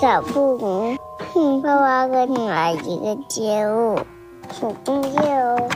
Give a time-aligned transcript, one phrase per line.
[0.00, 0.98] 小布明，
[1.36, 4.00] 嗯，爸爸给你来一个节目，
[4.50, 5.68] 请订阅哦。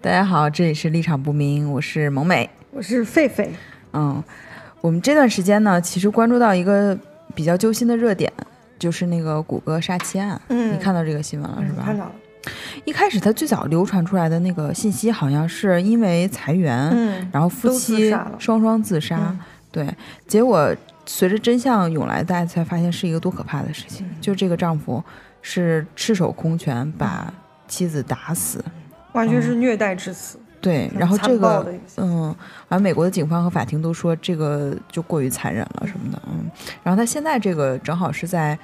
[0.00, 3.48] 大家好，这里是立场不明，我是萌美，我是狒狒。
[3.94, 4.22] 嗯，
[4.80, 6.96] 我们这段时间呢，其实关注到一个
[7.34, 8.32] 比较揪心的热点，
[8.80, 10.40] 就是那个谷歌杀妻案。
[10.48, 11.84] 嗯你看到这个新闻了是吧？
[11.84, 12.12] 看到了，
[12.84, 19.18] 一开始他最早流传出来的那个信息，好像是因为裁员，嗯然后夫妻双双自杀。
[19.18, 19.38] 嗯
[19.72, 19.86] 对，
[20.26, 20.74] 结果
[21.06, 24.04] 随着真相涌来，大家才发现是一个多可怕的事情。
[24.04, 25.00] 嗯就这个丈夫
[25.42, 27.32] 是赤手空拳把
[27.68, 28.64] 妻子打死，
[29.12, 30.38] 完全是虐待致死。
[30.60, 32.34] 对，然后这个嗯，
[32.68, 36.50] 而美国的警方和法庭都说这个就过于残忍了什么的，嗯，
[36.82, 38.58] 然后他现在这个正好是在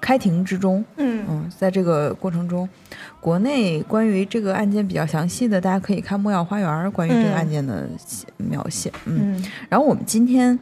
[0.00, 2.68] 开庭之中，嗯嗯，在这个过程中，
[3.20, 7.88] 国内关于这个案件比较详细的，大家可以看《莫要花园》关于这个嗯案件的
[8.38, 9.44] 描写，嗯，嗯。
[9.68, 10.58] 然后我们今天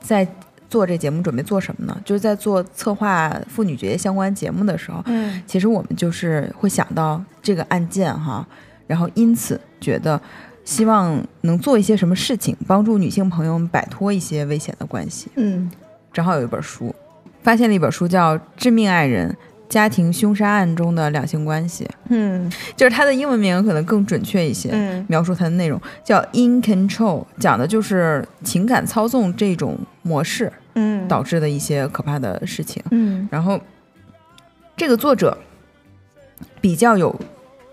[0.00, 0.26] 在
[0.68, 1.96] 做这节目准备做什么呢？
[2.04, 8.46] 就是在做策划妇女节相关节目的时候，嗯其实我们就是会想到这个案件哈，
[8.86, 10.20] 然后因此觉得
[10.64, 15.28] 希望能做一些什么事情，帮助女性朋友们摆脱一些危险的关系。
[15.36, 15.70] 嗯。
[16.12, 16.94] 正好有一本书，
[17.42, 19.36] 发现了一本书叫《致命爱人：
[19.68, 22.50] 家庭凶杀案中的两性关系》，嗯。
[22.74, 25.04] 就是它的英文名可能更准确一些，嗯。
[25.08, 31.06] 描述它的内容叫《In Control》，讲的就是情感操纵这种模式嗯。
[31.06, 32.82] 导致的一些可怕的事情。
[32.90, 33.28] 嗯。
[33.30, 33.60] 然后，
[34.74, 35.36] 这个作者
[36.62, 37.14] 比较有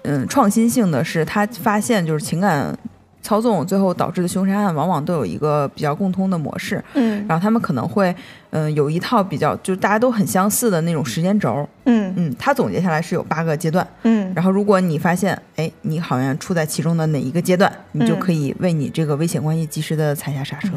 [0.04, 2.78] 嗯创新性的是，他发现就是情感
[3.22, 6.84] 操纵最后导致的凶杀案，往往都有一个比较共通的模式。
[6.94, 8.14] 嗯然后他们可能会
[8.50, 11.68] 嗯有一套比较就是大家都很相似的那种时间轴。
[11.86, 13.88] 嗯嗯，他总结下来是有八个阶段。
[14.04, 20.72] 嗯然后如果你发现哎你好像处在其中的哪一个阶段，你就嗯可以为你这个危险关系及时的踩下刹车。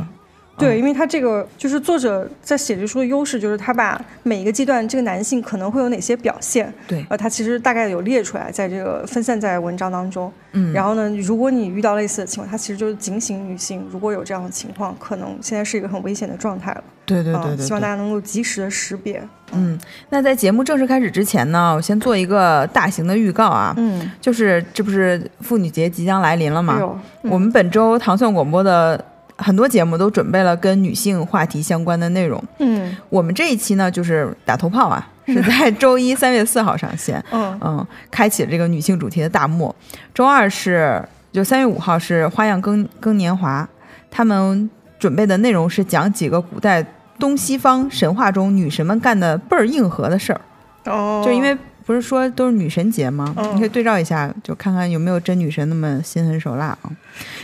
[0.59, 10.33] 对，因为他这个就是作者在写这书的优势，就是他把每一个阶段这个男性可能会有哪些表现，对，呃，他其实大概有列出来，在这个分散在文章当中。
[10.53, 16.78] 嗯，然后呢，如果你遇到类似的情况，他其实就是警醒女性，如果有这样的情况，可能现在是一个很危险的状态了。
[16.78, 19.23] 啊对对对对对，希望大家能够及时的识别。
[19.53, 19.78] 嗯，
[20.11, 26.77] 那在节目正式开始之前呢，我先做一个大型的预告啊，嗯，就是这不是妇女节即将来临了吗？
[26.81, 29.05] 哎，嗯我们本周糖蒜广播的
[29.36, 32.42] 很多节目都准备了跟女性话题相关的内容。
[32.58, 39.75] 嗯我们这一期呢，就是打头炮啊，是在周一三月四号上线，嗯嗯，开启了这个女性主题的大幕。
[40.14, 41.02] 周二是
[41.32, 43.69] 就三月五号是花样更更年华，
[44.10, 46.84] 他们准备的内容是讲几个古代
[47.19, 50.41] 东西方神话中女神们干的倍儿硬核的事儿。
[50.86, 53.32] 哦，就因为不是说都是女神节吗？
[53.38, 56.91] 嗯你可以对照一下，就看看有没有真女神那么心狠手辣啊。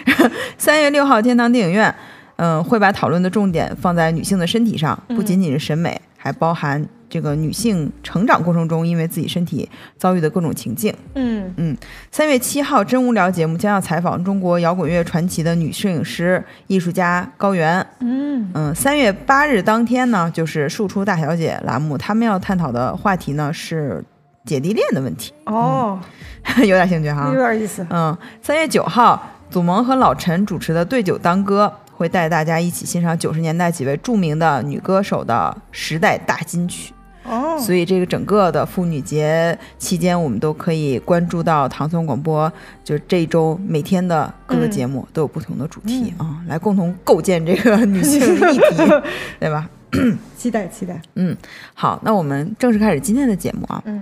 [0.59, 1.95] 三月六号，天堂电影院，
[2.37, 10.93] 嗯、会把讨论的重点放在女性的身体上，嗯不仅仅是审美，还包含这个女性成长过程中因为自己身体遭遇的各种情境。
[11.15, 11.77] 嗯
[12.11, 17.85] 三月七号，真无聊节目将要采访中国摇滚乐传奇的女摄影师、艺术家高原。
[18.01, 24.03] 嗯嗯，三月八日当天呢，就是“庶出大小姐”栏目，他们要探讨的话题呢是
[24.45, 25.99] 姐弟恋的问题，哦，
[26.59, 27.39] 有点兴趣哈有。
[27.39, 27.87] 点意思。
[27.91, 36.93] 嗯，三月九号，祖萌和老陈主持的《对酒当歌》会带大家一起欣赏九十年代几位著名的女歌手的时代大金曲。
[37.25, 42.53] 哦，所以这个整个的妇女节期间，我们都可以关注到唐宋广播，
[42.83, 48.77] 就是这一周每天的各个节目都有不同的主题啊、来共同构建这个女性议题，
[49.39, 49.71] 对吧？
[50.37, 51.01] 期待期待。
[51.15, 51.37] 嗯，
[51.75, 53.83] 好，那我们正式开始今天的节目啊。
[53.87, 54.01] 嗯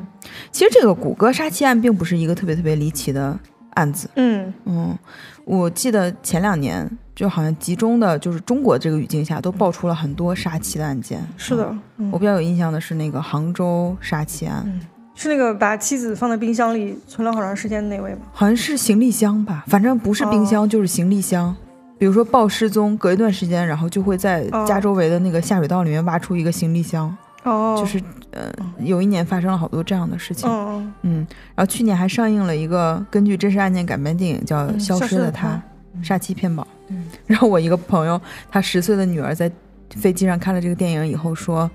[0.52, 3.36] 其实这个谷歌杀妻案并不是一个特别特别离奇的
[3.70, 4.96] 案子，嗯嗯，
[5.44, 11.20] 我记得前两年就好像集中的就是中国这个语境下都爆出了很多杀妻的案件。
[11.36, 11.74] 是的
[12.12, 14.80] 我比较有印象的是那个杭州杀妻案，嗯，
[15.15, 18.20] 是那个把妻子放在冰箱里存了好长时间的那位吗？
[18.32, 21.56] 好像是行李箱吧，反正不是冰箱、就是行李箱。
[22.00, 30.48] 比如说报失踪，隔一段时间，然后就会在哦家周围的那个下水道里面挖出一个行李箱，哦，就是呃，有一年发生了好多这样的事情。
[30.50, 36.66] 嗯嗯，然后去年还上映了一个根据真实案件改编电影，叫《嗯消消失的他》她杀妻骗保。
[36.88, 38.18] 嗯，然后我一个朋友，
[38.50, 39.53] 他十岁的女儿在
[39.91, 41.70] 飞机上看了这个电影以后说，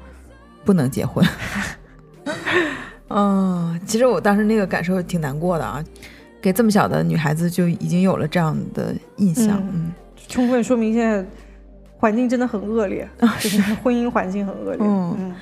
[0.64, 1.24] 不能结婚。
[3.10, 5.84] 嗯，其实我当时那个感受挺难过的啊，
[6.42, 9.62] 给这么小的女孩子就已经有了这样的印象。
[9.72, 9.94] 嗯，
[10.28, 11.26] 充分说明现在
[11.98, 14.80] 环境真的很恶劣， 啊就是婚姻环境很恶劣。
[14.82, 15.16] 嗯。
[15.20, 15.36] 嗯。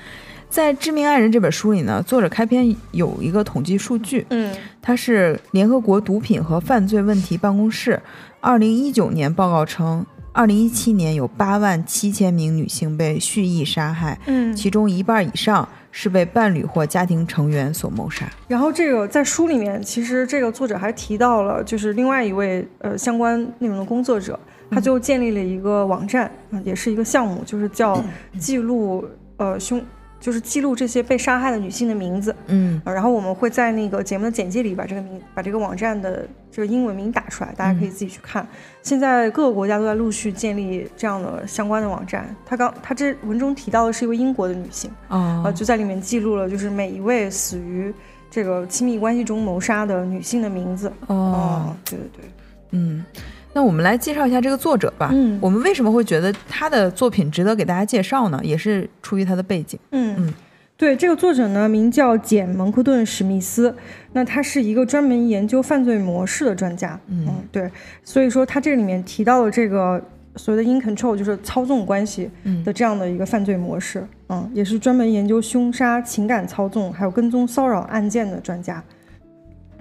[0.48, 4.54] 在《致命爱人》这本书里呢，作者开篇有一个统计数据，嗯。
[4.80, 8.00] 它是联合国毒品和犯罪问题办公室
[8.40, 18.30] 二零一九年报告称，二零一七年有八万七千名女性被蓄意杀害，嗯，其中一半以上是被伴侣或家庭成员所谋杀。
[18.46, 24.38] 然后这个在书里面，其实这个作者还提到了，就是另外一位呃相关内容的工作者，
[24.70, 28.02] 他就建立了一个网站，嗯、也是一个项目，就是叫
[28.38, 29.04] 记录
[29.36, 29.82] 呃凶，
[30.20, 32.34] 就是记录这些被杀害的女性的名字。
[32.46, 38.46] 嗯呃然后我们会在那个节目的简介里把这个名，把这个网站的这个英文名打出来，大家可以自己去看。
[38.82, 42.34] 现在各个国家都在陆续建立这样的相关的网站。
[42.44, 47.92] 他刚他这文中提到的是一位英国的女性，哦呃，就在里面记录了就是每一位死于
[48.30, 50.92] 这个亲密关系中谋杀的女性的名字。
[51.06, 52.30] 哦，对对对，
[52.72, 53.04] 嗯，
[53.54, 55.08] 那我们来介绍一下这个作者吧。
[55.12, 58.38] 嗯我们为什么会觉得他的作品值得给大家介绍呢？
[58.42, 59.78] 也是出于他的背景。
[59.92, 60.34] 嗯嗯
[60.76, 63.74] 对，这个作者呢名叫简·蒙克顿·史密斯，
[64.12, 66.98] 那他是一个专门研究犯罪模式的专家。
[67.06, 67.70] 嗯对，
[68.02, 70.02] 所以说他这里面提到了这个
[70.34, 74.04] 所谓的 in control，就是操纵关系嗯的这样的一个犯罪模式。
[74.30, 78.82] 嗯，也是专门研究凶杀、情感操纵还有跟踪骚扰案件的专家。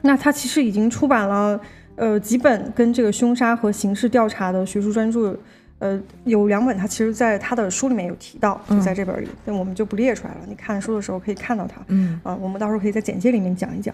[0.04, 1.60] 那他其实已经出版了
[1.96, 5.38] 呃几本跟这个凶杀和刑事调查的学术专著。
[5.80, 10.40] 呃，有两本他其实在他的书里面有提到，就在这本里，那我们就不列出来了。
[10.48, 11.82] 你看书的时候可以看到它。
[11.88, 13.94] 嗯啊，我们到时候可以在简介里面讲一讲。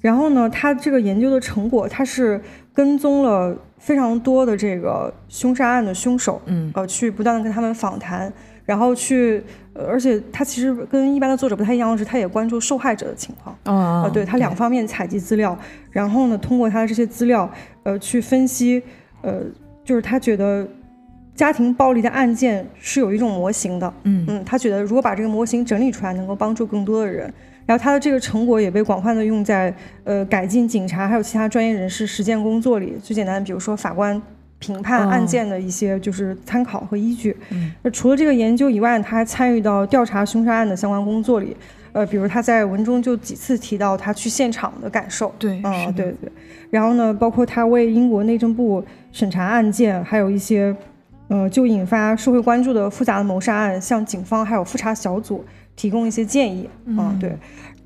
[0.00, 2.40] 然后呢，他这个研究的成果，他是
[2.74, 8.32] 跟踪了非常多的这个凶杀案的凶手，嗯呃，去不断的跟他们访谈，
[8.64, 15.56] 然后去，呃，而且他其实跟一般的作者不太一样的是，他也关注受害者的情况，哦呃，对他两方面采集资料，
[15.90, 17.50] 然后呢，通过他的这些资料，
[17.82, 18.82] 呃，去分析，
[19.22, 19.40] 呃，
[19.84, 20.66] 就是他觉得
[21.34, 27.32] 家庭暴力的案件是有一种模型的，嗯嗯，他觉得如果把这个模型整理出来，能够帮助更多的人。
[27.66, 29.72] 然后他的这个成果也被广泛的用在
[30.02, 32.96] 呃改进警察还有其他专业人士实践工作里。
[33.00, 34.20] 最简单的，比如说法官
[34.60, 37.36] 评判案件的一些就是参考和依据。
[37.50, 41.56] 嗯那除了这个研究以外，他还参与到调查凶杀案的相关工作里。
[41.92, 45.34] 呃，比如他在文中就几次提到他去现场的感受。
[45.40, 46.30] 对，是嗯，对对。
[46.70, 50.72] 然后呢，包括他为英国内政部审查案件，还有一些，
[51.26, 56.70] 呃，就引发社会关注的复杂的谋杀案，向警方还有复查小组提供一些建议。
[56.84, 57.36] 嗯，对。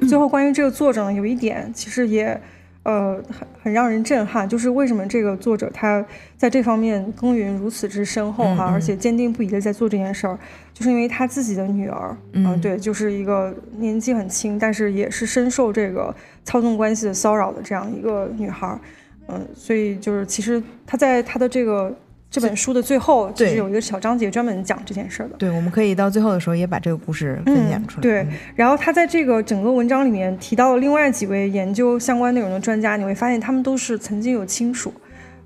[0.06, 2.38] 最后，关于这个作者呢，有一点其实也，
[2.84, 6.04] 呃，很很让人震撼，就是为什么这个作者他
[6.36, 8.94] 在这方面耕耘如此之深厚哈，嗯嗯而且。
[8.96, 10.38] 坚定不移的在做这件事儿，
[10.72, 16.14] 就是因为他自己的女儿，嗯对，就是一个年纪很轻，但是也是深受这个
[16.44, 18.80] 操纵关系的骚扰的这样一个女孩儿，
[19.28, 21.94] 嗯，所以就是其实他在他的这个
[22.34, 25.36] 这本书的最后，就是有一个小章节专门讲这件事儿的。
[25.36, 28.00] 对，我们可以到最后的时候也把这个故事分享出来。
[28.00, 28.26] 嗯对，
[28.56, 34.92] 然后他在这个整个文章里面提到了另外几位研究相关内容的专家，你会发现他们都是曾经有亲属，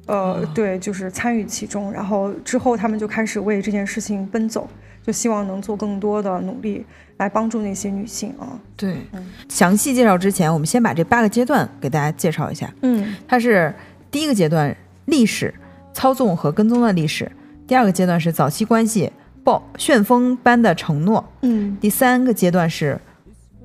[0.06, 4.66] 呃，哦对，就是参与其中，然后之后他们就开始为这件事情奔走，
[5.06, 6.86] 就希望能做更多的努力
[7.18, 8.58] 来帮助那些女性啊。
[8.78, 12.72] 对嗯详细介绍之前，我们先把这八个阶段给大家介绍一下。
[12.80, 13.74] 嗯它是
[14.10, 14.74] 第一个阶段
[15.04, 15.52] 历史
[15.98, 17.28] 操纵和跟踪的历史，
[17.66, 19.10] 第二个阶段是早期关系
[19.42, 21.76] 暴旋风般的承诺，嗯。
[21.80, 22.96] 第三个阶段是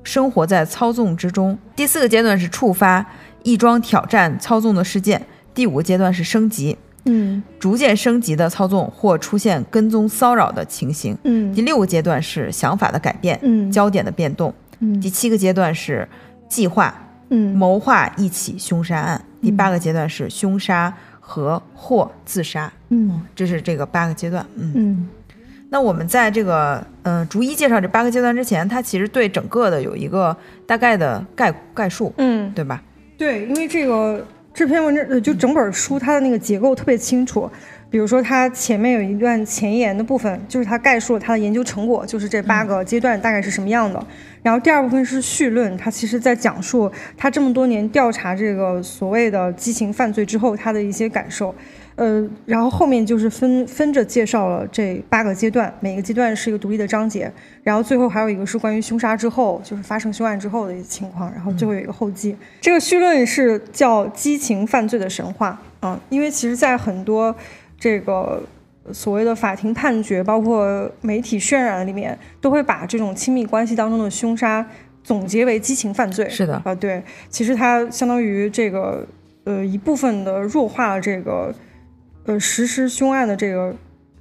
[0.02, 3.06] 生活在操纵之中，第四个阶段是触发
[3.44, 5.24] 一桩挑战操纵的事件，
[5.54, 7.40] 第五个阶段是升级，嗯。
[7.60, 11.16] 逐渐升级的操纵或出现跟踪骚扰的情形。
[11.22, 11.54] 嗯。
[11.54, 13.70] 第六个阶段是想法的改变，嗯。
[13.70, 14.52] 焦点的变动。
[14.80, 15.00] 嗯。
[15.00, 16.08] 第七个阶段是
[16.48, 16.92] 计划
[17.28, 17.56] 嗯。
[17.56, 19.24] 谋划一起凶杀案。
[19.40, 20.92] 第八个阶段是凶杀
[21.26, 22.70] 和或自杀。
[22.90, 24.44] 嗯这是这个八个阶段。
[24.56, 25.08] 嗯，嗯
[25.70, 32.82] 那我们在这个嗯、呃逐一介绍这八个阶段之前，它其实对整个的有一个大概的概概述，嗯，对吧？
[33.16, 37.50] 对，因为这个这篇文章呃，就整本书它的那个结构特别清楚。
[37.94, 44.04] 比如说，它前面有一段前言的部分，就是它概述了它的研究成果，就是这八个阶段大概是什么样的。
[44.42, 51.54] 然后第二部分是绪论，它其实在讲述他这么多年调查这个所谓的激情犯罪之后他的一些感受。
[51.94, 57.30] 呃，然后后面就是分分着介绍了这八个阶段，每个阶段是一个独立的章节，
[57.62, 62.34] 然后最后还有一个是关于凶杀之后，就是发生凶案之后的情况，然后最后有一个后记。
[62.60, 67.36] 这个绪论是叫激情犯罪的神话啊、因为其实，在很多
[67.84, 68.42] 这个
[68.94, 74.66] 所谓的法庭判决，包括媒体渲染里面，都会把这种亲密关系当中的凶杀
[75.02, 76.26] 总结为激情犯罪。
[76.30, 79.06] 是的啊、对，其实它相当于这个
[79.44, 81.54] 呃一部分的弱化了这个
[82.24, 83.74] 呃实施凶案的这个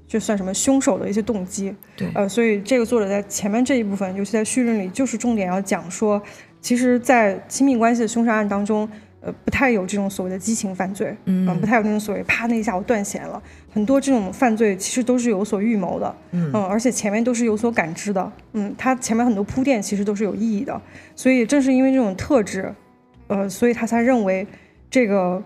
[0.06, 1.74] 就算什么凶手的一些动机。
[1.96, 6.22] 对呃，所以这个作者在前面这一部分，尤其在序论里，就是重点要讲说，
[6.60, 8.90] 其实，在亲密关系的凶杀案当中，
[9.26, 13.42] 呃，不太有这种所谓的激情犯罪，嗯不太有那种所谓啪那一下我断弦了。
[13.72, 20.80] 很多这种犯罪其实都是有所预谋的，嗯而且前面都是有所感知的，嗯，他前面很多铺垫其实都是有意义的。
[21.16, 22.74] 所以正是因为这种特质，
[23.28, 24.46] 呃，所以他才认为
[24.90, 25.42] 这个，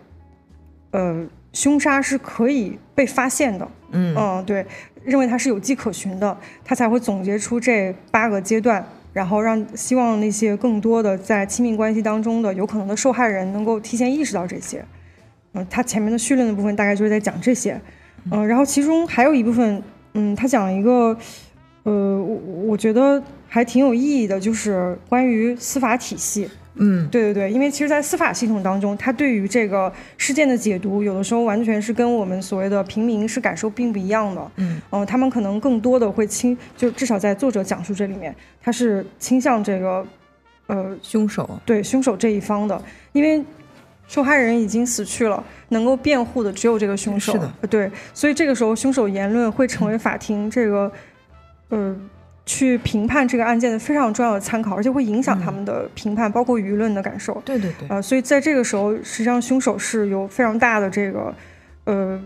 [0.92, 4.66] 呃，凶杀是可以被发现的，嗯嗯，对，
[5.04, 8.84] 认为它是有迹可循的，他才会总结出这八个阶段，
[9.18, 14.86] 然后让希望那些更多的在亲密关系当中的有可能的受害人能够提前意识到这些。
[15.54, 17.82] 嗯，他前面的序论的部分大概就是在讲这些，
[18.30, 19.82] 嗯，然后其中还有一部分，
[20.14, 21.18] 嗯，他讲了一个，
[21.82, 22.36] 呃，我
[22.68, 26.48] 我觉得还挺有意义的，就是关于司法体系。
[26.80, 34.52] 嗯对对对，因为其实，在司法系统当中，他对于这个事件的解读，有的时候完全是跟我们所谓的平民是感受并不一样的。
[34.58, 40.06] 嗯嗯、他们可能更多的会倾，就至少在作者讲述这里面，他是倾向这个，
[40.68, 42.82] 呃，凶手，对凶手这一方的，
[43.12, 43.44] 因为
[44.08, 47.34] 受害人已经死去了，能够辩护的只有这个凶手。
[47.34, 50.92] 是的呃对，所以这个时候凶手言论会成为法庭这个，
[51.70, 51.96] 呃，
[52.48, 57.40] 去评判这个案件的非常重要的参考，而且会影响他们的评判，包括舆论的感受。
[57.46, 61.36] 对对对，呃，所以在这个时候，实际上凶手是有非常大的这个，
[61.84, 62.20] 呃，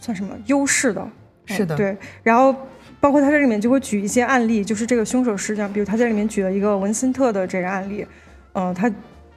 [0.00, 1.08] 算什么优势的？
[1.46, 1.96] 是的嗯对。
[2.24, 2.52] 然后
[2.98, 8.04] 包括他这里面就会举一些案例，就是这个凶手实际上，比如他在里面举了一个文森特的这个案例，
[8.54, 8.92] 嗯、他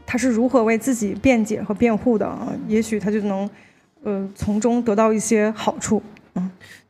[0.05, 3.47] 他是如何为自己辩解和辩护的啊、也许他就能，
[4.03, 6.01] 呃，从中得到一些好处。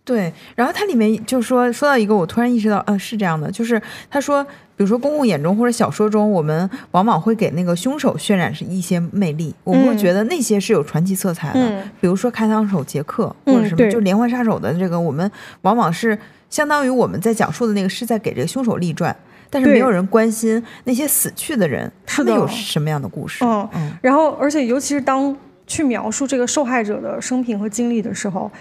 [0.10, 16.18] 对，然后它里面就说说到一个，我突然意识到，呃，是这样的，就是他说，比如说公共眼中或者小说中，我们往往会给那个凶手渲染是一些魅力，我们会嗯觉得那些是有传奇色彩的，嗯比如说开膛手杰克嗯或者什么，对就连环杀手的这个，我们往往是
[16.50, 19.16] 相当于我们在讲述的那个是在给这个凶手立传，
[19.52, 23.46] 但是没有人关心那些死去的人，他们有什么样的故事？
[23.46, 25.38] 嗯嗯然后，而且尤其是当
[25.68, 28.52] 去描述这个受害者的生平和经历的时候，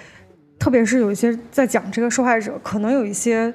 [0.59, 3.53] 特别是有一些在讲这个受害者可能有一些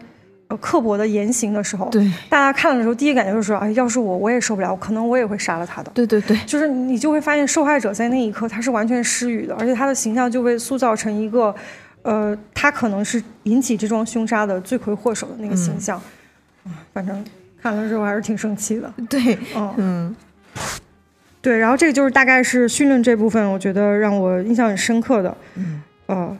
[0.47, 5.91] 呃刻薄的言行的时候，对大家看的时候第一感觉就是说，哎，要是我，我也受不了，可能我也会杀了他的。
[5.93, 11.53] 对对对，就是你就会发现，受害者在那一刻他是完全失语的，而且他的形象就被塑造成一个，
[12.03, 16.01] 呃，他可能是引起这桩凶杀的罪魁祸首的那个形象。
[16.65, 17.25] 嗯反正
[17.61, 18.93] 看了之后还是挺生气的。
[19.09, 20.15] 对，嗯，嗯
[21.41, 25.35] 对，然后这个就是大概是训论这部分，我觉得让我印象很深刻的。
[25.55, 26.37] 嗯，呃，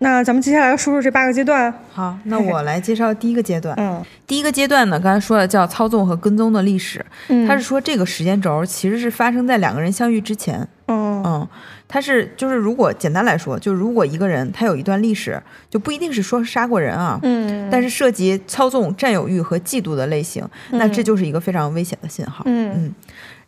[0.00, 1.72] 那咱们接下来说说这八个阶段。
[1.92, 3.74] 好，那我 来介绍第一个阶段。
[3.78, 10.68] 嗯第一个阶段呢，刚才说了叫操纵和跟踪的历史，嗯，它是说这个时间轴其实是发生在两个人相遇之前。
[10.86, 11.48] 嗯嗯，
[11.88, 22.42] 它是就是如果简单来说，就如果一个人他有一段历史，就不一定是说杀过人啊，嗯，但是涉及操纵、占有欲和嫉妒的类型，那这就是一个非常危险的信号。
[22.46, 22.94] 嗯嗯，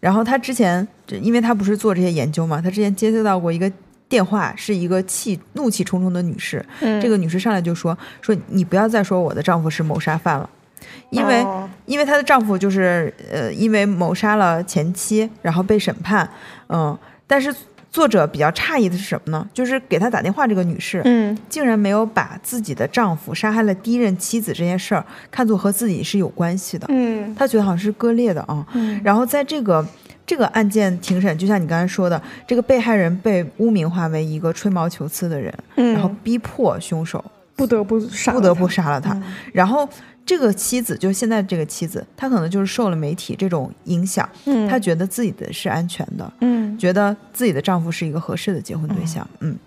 [0.01, 0.87] 然后他之前，
[1.21, 3.71] 因为他不是做这些研究嘛，他之前接触到过一个
[4.11, 10.51] 电话，是一个气怒气冲冲的女士，嗯这个女士上来就说说你不要再说我的丈夫是谋杀犯了。
[11.11, 16.29] 因为、哦因为她的丈夫就是呃，因为谋杀了前妻，然后被审判，
[16.69, 17.53] 嗯，但是
[17.91, 19.47] 作者比较诧异的是什么呢？
[19.53, 28.65] 就是给她打电话这个女士，嗯竟然没有把自己的丈夫杀害了第一任妻子这件事儿看作和自己是有关系的，嗯她觉得好像是割裂的啊。
[28.75, 29.85] 嗯然后在这个
[30.31, 37.25] 这个案件庭审，就像你刚才说的，这个被害人被污名化为一个吹毛求疵的人，嗯，然后逼迫凶手
[37.57, 39.13] 不得不杀不得不杀了他。
[39.15, 39.23] 嗯。
[39.53, 39.89] 然后
[40.25, 46.79] 这个妻子，就现在这个妻子，她可能就是受了媒体这种影响，嗯，她觉得自己的是安全的，嗯。
[46.79, 49.59] 觉得自己的丈夫是一个合适的结婚对象，嗯。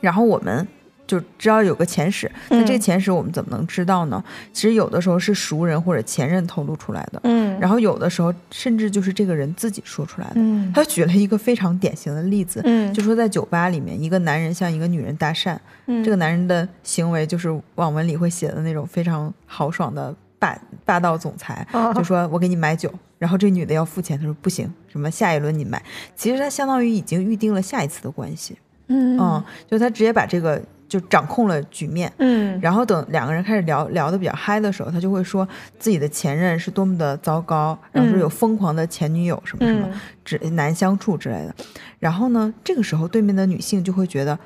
[0.00, 0.64] 然后我们
[1.10, 4.22] 就知道有个前史，那这个嗯前史我们怎么能知道呢？
[4.52, 10.34] 其实有的时候是熟人或者前任透露出来的，嗯，然后有的时候甚至就是这个人自己说出来的。
[10.36, 10.72] 嗯。
[10.72, 12.94] 他举了一个非常典型的例子，嗯。
[12.94, 16.04] 就说在酒吧里面，一个男人向一个女人搭讪，嗯。
[16.04, 22.88] 这个男人的行为就是网文里会写的那种非常豪爽的霸霸道总裁，啊就说我给你买酒，
[23.18, 25.82] 然后这女的要付钱，他说不行，什么下一轮你买，
[26.14, 29.18] 其实他相当于已经预定了下一次的关系，嗯。
[29.18, 32.12] 嗯，就他直接把这个就掌控了局面。
[32.18, 41.54] 嗯然后等两个人开始聊聊的比较嗨的时候，他就会说自己的前任是多么的糟糕，然后说有疯狂的前女友什么什么，难相处之类的。
[42.00, 44.36] 然后呢，这个时候对面的女性就会觉得，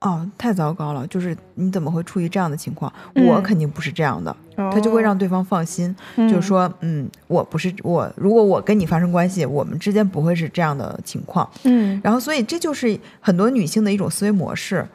[0.00, 2.92] 哦，太糟糕了，就是你怎么会处于这样的情况？
[3.14, 11.48] 嗯我肯定不是这样的，他就会让对方放心，就是说，嗯，我不是我，如果我跟你发生关系，我们之间不会是这样的情况。
[11.64, 14.86] 嗯然后，所以这就是很多女性的一种思维模式。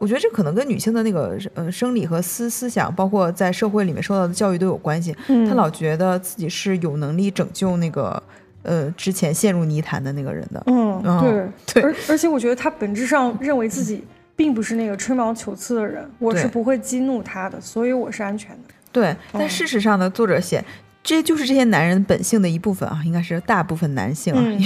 [0.00, 5.14] 我觉得这可能跟女性的那个呃生理和思思想，包括在社会里面受到的教育都有关系。
[5.28, 8.20] 嗯她老觉得自己是有能力拯救那个
[8.62, 10.62] 呃之前陷入泥潭的那个人的。
[10.66, 14.02] 嗯，嗯对， 对而而且我觉得她本质上认为自己
[14.34, 18.74] 并不是那个吹毛求疵的人，我是不会激怒他的，所以我是安全的。
[18.90, 20.64] 对，但嗯事实上呢，作者写。
[21.02, 24.60] 这就是这些男人本性的一部分啊，应该是大部分男性啊，嗯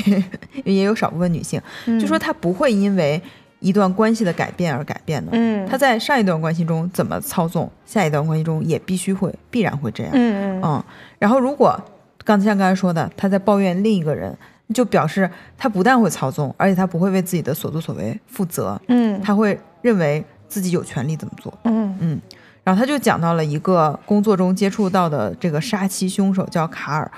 [0.65, 1.61] 也也有少部分女性。
[1.87, 3.23] 就说他不会因为
[3.65, 5.31] 一段关系的改变而改变的。
[5.33, 10.13] 嗯，他在上一段关系中怎么操纵，下一段关系中也必须会必然会这样。
[10.15, 10.85] 嗯嗯嗯，
[11.19, 11.81] 然后如果
[12.25, 14.37] 刚才像刚才说的，他在抱怨另一个人，
[14.75, 21.53] 就表示他不但会操纵，而且他不会为自己的所作所为负责，嗯他会认为自己有权利怎么做。
[21.65, 22.21] 嗯嗯，
[22.63, 27.11] 然后他就讲到了一个工作中接触到的这个杀妻凶手叫卡尔，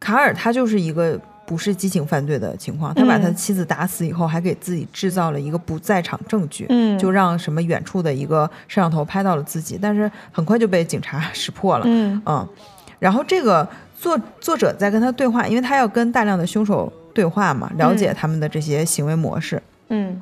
[0.00, 1.20] 卡尔他就是一个。
[1.46, 11.84] 不是激情犯罪的情况，他把他的妻子打死以后，还给自己制造了一个不在场证据，嗯，就让什么远处的一个摄像头拍到了自己，但是很快就被警察识破了。
[11.86, 12.20] 嗯。
[12.26, 12.48] 嗯，
[12.98, 13.66] 然后这个
[13.98, 19.62] 作作者在跟他对话，因为他要跟大量的凶手对话嘛，了解他们的这些行为模式。
[19.88, 20.20] 嗯。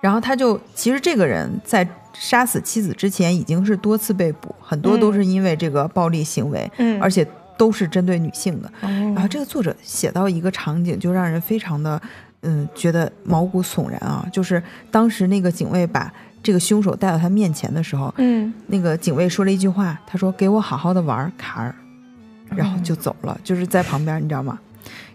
[0.00, 8.70] 然后他就其实这个人在杀死妻子之前已经是多次被捕，很多都是因为这个暴力行为，嗯，而且都是针对女性的。
[8.80, 12.00] 然然后这个作者写到一个场景，就让人非常的
[12.42, 21.74] 嗯觉得毛骨悚然啊，就是当时那个警卫把这个凶手带到他面前的时候，嗯那个警卫说了一句话，他说：“给我好好的玩，卡尔。”
[22.54, 24.58] 然后就走了，就是在旁边，你知道吗？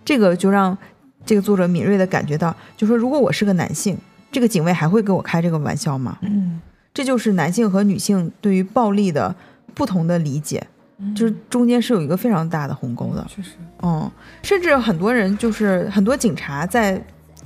[0.03, 0.77] 这个就让
[1.25, 3.97] 这个作者敏锐的感觉到，就说如果我是个男性，
[4.31, 6.17] 这个警卫还会跟我开这个玩笑吗？
[6.21, 6.59] 嗯
[6.91, 9.33] 这就是男性和女性对于暴力的
[9.75, 10.67] 不同的理解，
[11.15, 13.25] 就是中间是有一个非常大的鸿沟的。
[13.27, 13.51] 确实，
[13.81, 14.09] 嗯，
[14.43, 17.01] 甚至很多人就是很多警察在，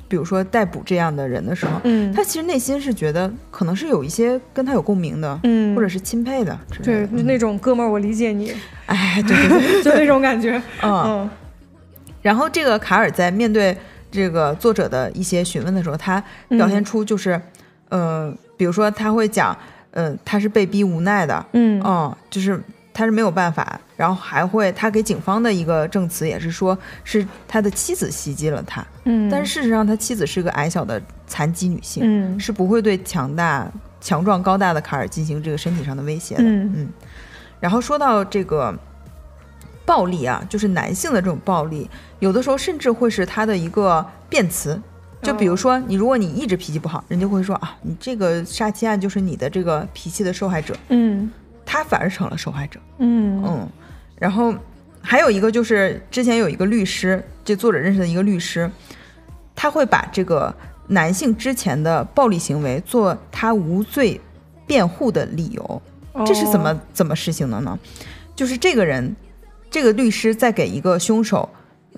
[0.08, 8.54] 比如说逮捕这样的人的时候，嗯他其实内心是觉得可能是有一些跟他有共鸣的，嗯或者是钦佩的对那种哥们儿，我理解你，
[8.88, 10.62] 哎，对对对，就那种感觉。
[10.82, 11.04] 嗯。
[11.06, 11.30] 嗯
[12.24, 13.78] 然后这个卡尔在面对
[14.10, 17.38] 这个作者的一些询问的时候，他表现出就是，
[17.90, 19.54] 呃，比如说他会讲，
[19.92, 22.58] 呃，他是被逼无奈的，嗯嗯，就是
[22.94, 32.40] 他是没有办法，然后还会他给警方的一个证词也是说是他的妻子袭击了他，嗯，但是事实上他妻子是个矮小的残疾女性，嗯。
[32.40, 33.68] 是不会对强大、
[34.00, 36.44] 强壮、高大的卡尔进行这个身体上的威胁的。
[36.44, 36.88] 嗯。
[37.60, 38.74] 然后说到这个
[39.86, 44.80] 暴力啊，就是男性的这种暴力，有的时候甚至会是他的一个辩词。
[45.22, 51.32] 就比如说，你如果你一直脾气不好，人家会说啊，你这个杀妻案就是你的这个脾气的受害者，嗯
[51.66, 52.80] 他反而成了受害者。
[53.00, 53.70] 嗯嗯，
[54.20, 54.54] 然后
[55.02, 58.70] 还有一个就是之前有一个律师，这作者认识的一个律师，
[59.56, 60.54] 他会把这个
[60.88, 64.20] 男性之前的暴力行为做他无罪
[64.66, 65.82] 辩护的理由。
[66.26, 67.80] 这是怎么、哦怎么实行的呢？
[68.36, 69.16] 就是这个人，
[69.72, 71.50] 这个律师在给一个凶手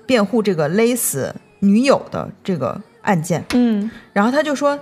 [0.06, 4.78] 辩护这个勒死女友的这个案件，嗯然后他就说，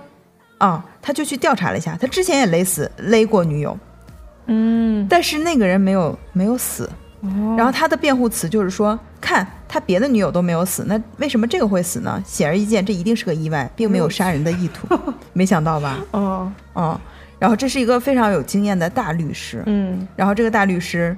[0.57, 3.77] 啊，他就去调查了一下，他之前也勒死勒过女友，
[4.47, 6.89] 嗯，但是那个人没有没有死。
[7.21, 12.21] 哦然后他的辩护词就是说，看他别的女友都没有死，那为什么这个会死呢？
[12.25, 14.87] 显而易见，这一定是个意外，并没有杀人的意图。
[15.33, 15.97] 没想到吧？
[16.11, 16.99] 哦嗯。
[17.39, 21.15] 然后这是一个非常有经验的大律师，嗯然后这个大律师，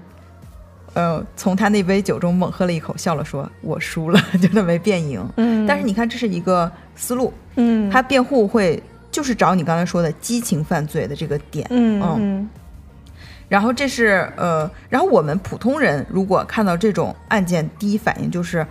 [0.93, 12.49] 呃，从他那杯酒中猛喝了一口，笑了说：“我输了， 就他没辩赢。”嗯，但是你看，这是一个思路，嗯他辩护会就是找你刚才说的激情犯罪的这个点，嗯嗯嗯
[13.49, 18.65] 然后这是呃，然后我们普通人如果看到这种案件，第一反应就是，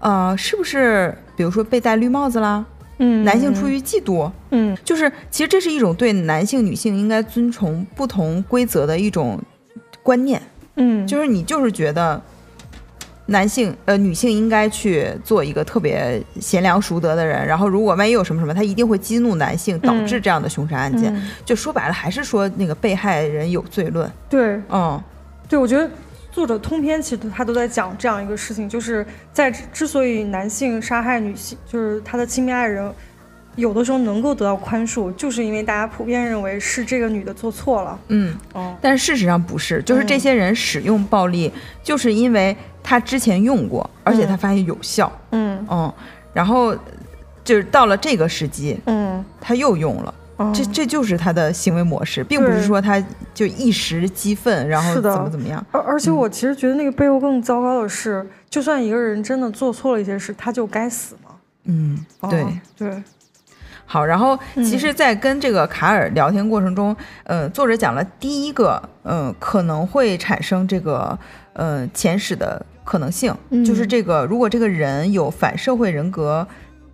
[0.00, 2.64] 呃，是不是比如说被戴绿帽子啦？
[2.98, 9.40] 嗯，男性出于嫉妒，嗯就是其实这是一种对男性、女性应该遵从不同规则的一种
[10.02, 10.42] 观念，
[10.76, 12.20] 嗯就是你就是觉得。
[13.30, 21.14] 男性呃，女性应该去做一个特别贤良淑德的人，然后如果万一有什么什么，他一定会激怒男性，导致这样的凶杀案件。
[21.14, 24.10] 嗯就说白了，还是说那个被害人有罪论。
[24.30, 24.98] 对嗯，
[25.48, 25.90] 对，我觉得
[26.32, 32.90] 作者通篇其实他都在讲这样一个事情，就是在之之所以男性杀害女性，就是他的亲密爱人，
[33.58, 37.98] 有的时候能够得到宽恕，就是因为大家普遍认为是这个女的做错了。
[38.06, 45.92] 嗯，哦，但是事实上不是，就是这些人使用暴力，就是因为他之前用过，而且他发现有效，嗯嗯，
[46.32, 46.72] 然后
[47.42, 61.30] 就是到了这个时机，嗯，他又用了，哦这这就是他的行为模式，并不是说他就一时激愤，然后怎么怎么样，而而且我其实觉得那个背后更糟糕的是，就算一个人真的做错了一些事，他就该死吗？
[61.64, 61.98] 嗯，
[62.30, 62.40] 对。
[62.42, 63.02] 哦对，
[63.90, 71.18] 好，然后其实，在跟这个卡尔聊天过程中，呃，作者讲了第一个，呃，可能会产生这个，
[71.54, 73.64] 呃，前史的可能性，嗯。
[73.64, 76.46] 就是这个，如果这个人有反社会人格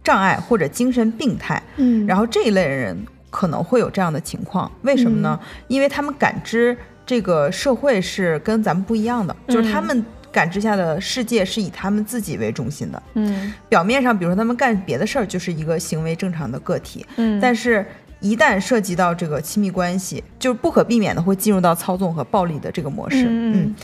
[0.05, 2.07] 障碍或者精神病态，嗯。
[2.07, 2.97] 然后这一类人
[3.29, 5.37] 可能会有这样的情况，为什么呢？
[5.67, 13.03] 因为他们感知这个社会是跟咱们不一样的，就是他们感知下的世界是以他们自己为中心的。
[13.15, 17.87] 嗯表面上，比如说他们干别的事儿，就是一个行为正常的个体，嗯但是。
[18.21, 23.27] 一旦涉及到这个亲密关系，就是不可避免的会进入到操纵和暴力的这个模式。
[23.29, 23.75] 嗯嗯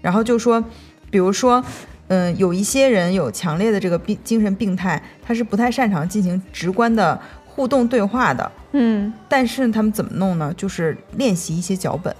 [0.00, 0.62] 然后就说，
[1.10, 1.64] 比如说，
[2.06, 8.52] 嗯，有一些人有强烈的这个病精神病态，他是不太擅长进行直观的互动对话的。
[8.70, 10.54] 嗯但是他们怎么弄呢？
[10.56, 12.14] 就是练习一些脚本，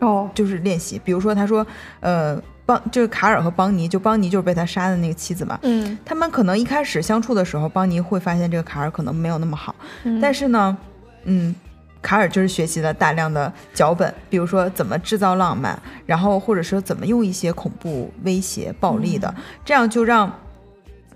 [0.00, 1.00] 哦就是练习。
[1.04, 1.64] 比如说，他说，
[2.00, 5.58] 呃，邦就是卡尔和邦尼，就邦尼就是被他杀的那个妻子嘛。
[5.62, 9.74] 嗯他们可能一开始相处的时候，邦尼会发现这个卡尔可能没有那么好，
[10.04, 10.76] 嗯但是呢，
[11.24, 11.54] 嗯，
[12.00, 20.32] 卡尔就是学习了大量的脚本，比如说怎么制造浪漫，然后或者说怎么用一些恐怖、威胁、暴力的，这样就让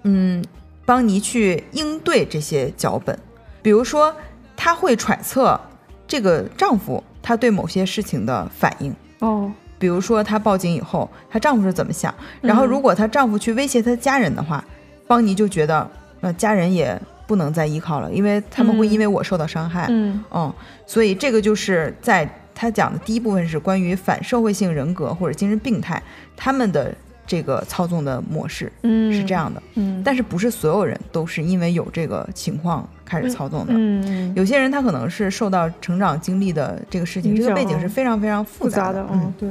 [0.02, 0.44] 嗯
[0.84, 3.18] 邦尼去应对这些脚本。
[3.60, 4.14] 比如说，
[4.56, 5.60] 他会揣测
[6.06, 8.94] 这个丈夫他对某些事情的反应。
[9.18, 12.12] 哦比如说，她报警以后，她丈夫是怎么想？
[12.40, 14.64] 然后，如果她丈夫去威胁她的家人的话，
[15.06, 15.88] 邦尼就觉得，
[16.20, 19.86] 那家人也不能再依靠了，因为他们会因为我受到伤害。
[19.90, 20.52] 嗯嗯，
[20.86, 26.02] 所以这个就是在他讲的第一部分是关于反社会性人格或者精神病态
[26.36, 26.92] 他们的
[27.28, 33.74] 这个操纵的模式嗯是这样的，嗯但是不是所有人都是因为有这个情况开始操纵的。
[33.76, 39.02] 嗯有些人他可能是受到成长经历的这个事情，这个背景是非常非常复复杂的。
[39.04, 39.48] 的嗯对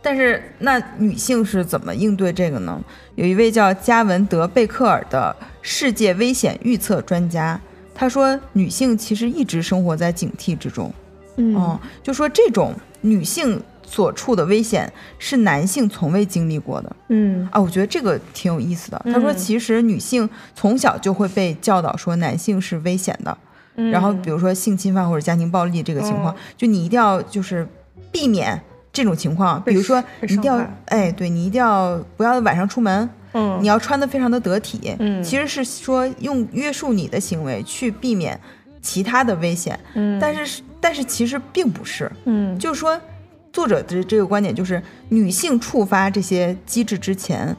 [0.00, 2.80] 但是那女性是怎么应对这个呢？
[3.16, 7.60] 有一位叫加文德贝克尔的世界危险预测专家，
[7.92, 10.94] 他说女性其实一直生活在警惕之中。
[11.38, 16.96] 嗯嗯，就说这种女性所处的危险是男性从未经历过的。
[17.08, 17.48] 嗯。
[17.52, 19.00] 啊，我觉得这个挺有意思的。
[19.04, 19.36] 他说，嗯。
[19.36, 23.38] 其实女性从小就会被教导说男性是危险的，
[23.76, 23.90] 嗯。
[23.90, 27.66] 然后比如说性侵犯或者家庭暴力这个情况，嗯就你一定要就是
[28.10, 28.60] 避免
[28.92, 35.22] 这种情况，比如说你一定要哎，对你一定要不要晚上出门，嗯你要穿的非常的得体，嗯。
[35.22, 38.38] 其实是说用约束你的行为去避免
[38.82, 40.18] 其他的危险，嗯。
[40.18, 42.58] 但是但是其实并不是，嗯。
[42.58, 42.98] 就是说
[43.56, 47.56] 作者的这个观点就是女性触发这些机制之前，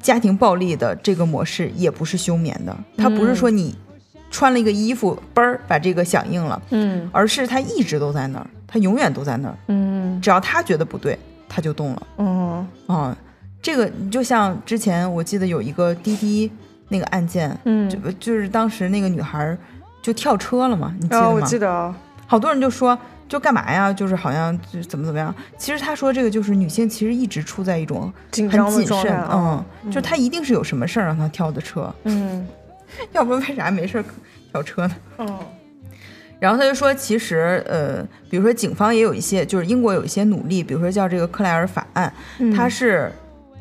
[0.00, 3.74] 家庭暴力的这个模式也不是休眠的，它不是说你
[4.30, 11.18] 穿了一个衣服嘣儿把这个响应了，嗯而是它一直都在那儿，它永远都在那儿，嗯只要他觉得不对，
[11.48, 12.02] 他就动了。
[12.18, 13.16] 嗯啊、
[13.60, 16.48] 这个就像之前我记得有一个滴滴
[16.90, 19.58] 那个案件，嗯就就是当时那个女孩儿
[20.00, 21.26] 就跳车了嘛，你记得吗？
[21.26, 21.92] 哦我记得啊
[22.28, 22.96] 好多人就说
[23.28, 23.92] 就干嘛呀？
[23.92, 25.34] 就是好像就怎么怎么样。
[25.58, 32.46] 其实他说这个就是女性其实一直处在一种很谨慎，啊嗯，就她一定是有什么事儿让她跳的车，嗯
[33.12, 34.04] 要不为啥没事儿
[34.52, 34.96] 跳车呢？
[35.18, 35.38] 嗯
[36.40, 43.10] 然后他就说，其实呃，比如说警方也有一些，就是英国有一些努力，比如说叫这个克莱尔法案，嗯它是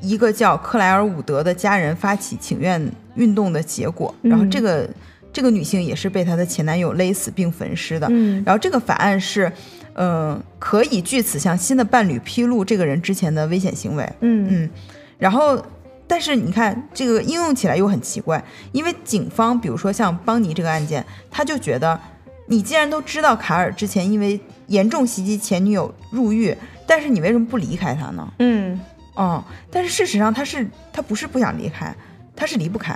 [0.02, 4.13] 一个叫克莱尔伍德的家人发起请愿运动的结果。
[4.21, 4.89] 然后这个
[5.34, 8.08] 这个女性也是被她的前男友勒死并焚尸的。
[8.12, 9.52] 嗯然后这个法案是，
[9.93, 14.10] 呃、可以据此向新的伴侣披露这个人之前的危险行为。
[14.22, 14.69] 嗯嗯，
[15.17, 15.62] 然后。
[16.06, 22.00] 但是你看，这个应用起来又很奇怪，因为警方，比如说像邦尼这个案件，他就觉得，
[22.46, 28.34] 你既然都知道卡尔之前因为严重袭击前女友入狱，但是你为什么不离开他呢？
[28.39, 28.80] 嗯
[29.15, 31.96] 哦，但是事实上他是他不是不想离开，
[32.36, 32.96] 他是离不开。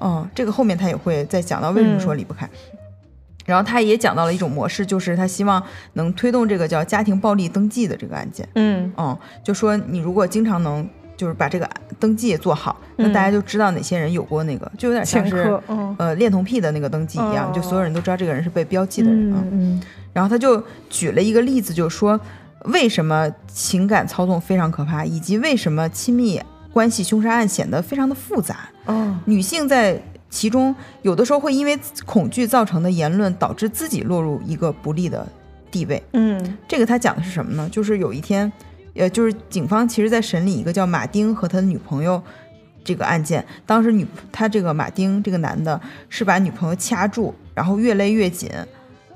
[0.00, 2.48] 嗯，这个后面他也会再讲到为什么说离不开。
[3.46, 5.62] 然后他也讲到了一种模式，就是他希望
[5.94, 8.46] 能推动这个叫家庭暴力登记的这个案件。
[8.56, 11.66] 嗯嗯，就说你如果经常能就是把这个
[11.98, 15.58] 登记做好，那大家就知道哪些人有过那个，就有点像是
[15.96, 19.42] 呃恋童癖的那个登记一样，哦就所有人都知道这个人是被标记的人啊。
[19.50, 19.80] 嗯
[20.12, 22.20] 然后他就举了一个例子，就是说
[22.64, 26.38] 为什么情感操纵非常可怕，以及为什么亲密
[26.70, 28.68] 关系凶杀案显得非常的复杂。
[28.88, 29.98] 哦女性在
[30.28, 35.26] 其中有的时候会因为恐惧造成的言论，导致自己落入一个不利的
[35.70, 36.02] 地位。
[36.12, 37.68] 嗯这个他讲的是什么呢？
[37.70, 38.52] 就是有一天，
[38.94, 42.22] 呃，就是警方其实在审理一个叫马丁和他的女朋友
[42.84, 43.44] 这个案件。
[43.64, 48.50] 当时女他这个马丁这个男的是把女朋友掐住，然后越勒越紧，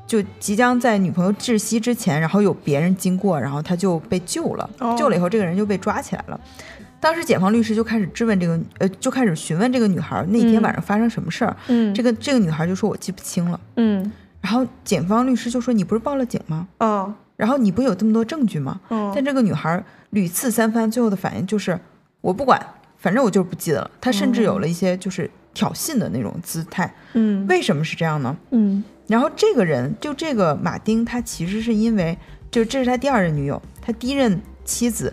[0.06, 4.70] 就即将在女朋友窒息之前，然后有别人经过，然后他就被救了。
[4.78, 6.40] 哦救了以后，这个人就被抓起来了。
[7.02, 11.56] 当时检方律师就开始质问这个，呃，就开始询问这个女孩那天晚上发生什么事儿。
[11.66, 13.58] 嗯，这个这个女孩就说我记不清了。
[13.74, 16.68] 嗯然后检方律师就说你不是报了警吗？
[16.78, 18.80] 哦然后你不有这么多证据吗？
[18.86, 21.76] 哦但这个女孩屡次三番，最后的反应就是
[22.20, 22.64] 我不管，
[22.98, 23.90] 反正我就是不记得了。
[24.00, 26.94] 她甚至有了一些就是挑衅的那种姿态。
[27.14, 28.36] 嗯为什么是这样呢？
[28.52, 32.16] 嗯然后这个人就这个马丁，他其实是因为
[32.48, 35.12] 就这是他第二任女友，他第一任妻子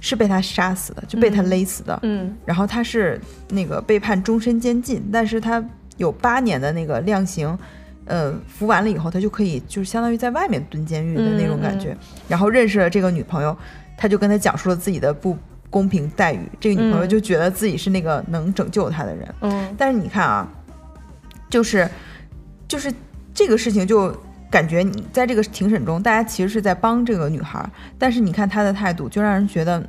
[0.00, 1.98] 是被他杀死的，就被他勒死的。
[2.02, 5.64] 嗯然后他是那个被判终身监禁，但是他
[5.96, 7.58] 有八年的那个量刑，
[8.04, 11.96] 呃，服完了以后，他就可以就是相当于在外面蹲监狱的那种感觉。
[12.28, 13.56] 然后认识了这个女朋友，
[13.96, 15.36] 他就跟他讲述了自己的不
[15.70, 19.34] 公平待遇，这个女朋友嗯就觉得自己是那个能拯救他的人。
[19.40, 20.48] 嗯但是你看啊，
[21.48, 21.88] 就是
[22.68, 22.92] 就是
[23.34, 24.14] 这个事情就。
[24.50, 29.82] 感觉你在这个庭审中，大家其实是在帮这个女孩，但是你看她的态度，就让人觉得，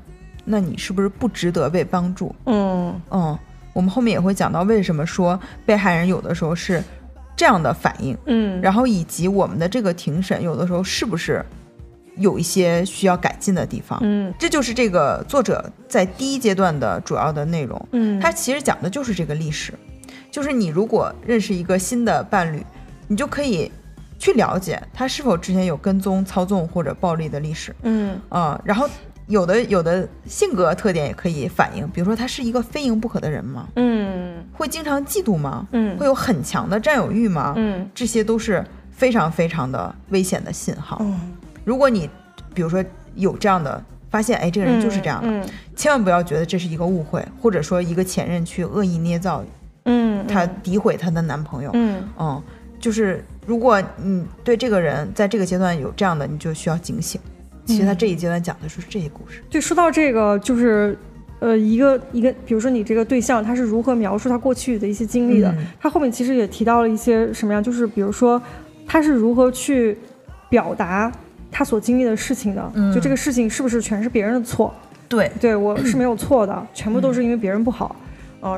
[0.45, 2.35] 那你是不是不值得被帮助？
[2.45, 3.37] 嗯嗯，
[3.73, 6.83] 我们后面也会讲到为什么说被害人有的时候是
[7.35, 11.45] 这样的反应，嗯，然后以及我们的这个庭审有的时候是不是
[12.15, 13.99] 有一些需要改进的地方。
[14.01, 17.87] 嗯这就是这个作者在第一阶段的主要的内容。
[17.91, 19.71] 嗯，他其实讲的就是这个历史，
[20.31, 22.65] 就是你如果认识一个新的伴侣，
[23.07, 23.71] 你就可以
[24.19, 27.75] 去了解他是否之前有跟踪、操纵或者暴力的历史。
[27.83, 28.87] 嗯啊、然后
[29.27, 33.67] 有的有的性格特点也可以反映，比如说他是一个非赢不可的人吗？
[33.75, 35.67] 嗯会经常嫉妒吗？
[35.71, 37.53] 嗯会有很强的占有欲吗？
[37.57, 40.97] 嗯这些都是非常非常的危险的信号。
[41.01, 42.09] 嗯，如果你
[42.53, 42.83] 比如说
[43.15, 49.43] 有这样的发现，哎，这个人就是这样的，嗯千万不要觉得这是一个误会，或者说一个前任去恶意捏造
[49.83, 51.69] 嗯，她诋毁她的男朋友。
[51.73, 52.41] 嗯嗯，
[52.79, 57.19] 就是如果你对这个人在这个阶段有这样的，你就需要警醒。
[57.65, 59.43] 其实他嗯这一阶段讲的就是这些故事。
[59.49, 60.97] 对说到这个，就是
[61.39, 68.41] 呃，一个一个，比如说你这个对象他是如何描述他过去的一些经历的，嗯他后面其实也提到了一些什么样，就是比如说
[68.85, 69.97] 他是如何去
[70.49, 71.11] 表达
[71.51, 74.73] 他所经历的事情的，嗯就这个事情是不是全是别人的错？
[75.09, 77.95] 对，对我是没有错的， 全部都是因为别人不好。
[77.99, 78.06] 嗯、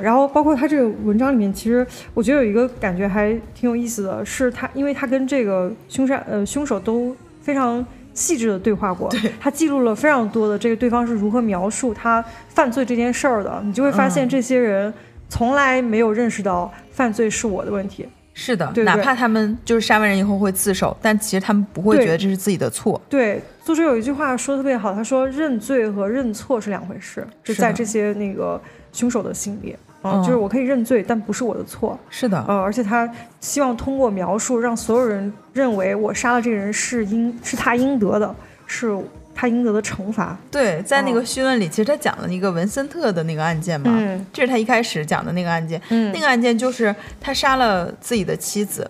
[0.02, 14.94] 然后包括他这个文章里面，其实我觉得有一个感觉还挺有意思的，是他因为他跟这个凶杀呃凶手都非常细致的对话过，他记录了非常多的这个对方是如何描述他犯罪这件事儿的，你就会发现嗯这些人
[15.30, 18.06] 从来没有认识到犯罪是我的问题。
[18.34, 23.02] 是的，对对哪怕他们就是杀完人以后会自首，但其实他们不会觉得这是自己的错。
[23.10, 28.62] 对，作者有一句话说的特别好，他说认罪和认错是两回事，就在这些那个
[28.92, 29.76] 凶手的心理。
[30.02, 32.00] 啊、嗯就是我可以认罪，但不是我的错。
[32.10, 33.10] 是的，呃，而且他
[33.42, 38.34] 希望通过描述让所有人认为我杀了这个人是应是他应得的，
[38.66, 38.98] 是
[39.36, 40.38] 他应得的惩罚。
[40.50, 44.26] 对，在那哦个讯问里，其实他讲了一个文森特的那个案件嘛，嗯。
[44.32, 45.82] 这是他一开始讲的那个案件。
[45.90, 46.14] 嗯。
[46.14, 48.90] 那个案件就是他杀了自己的妻子，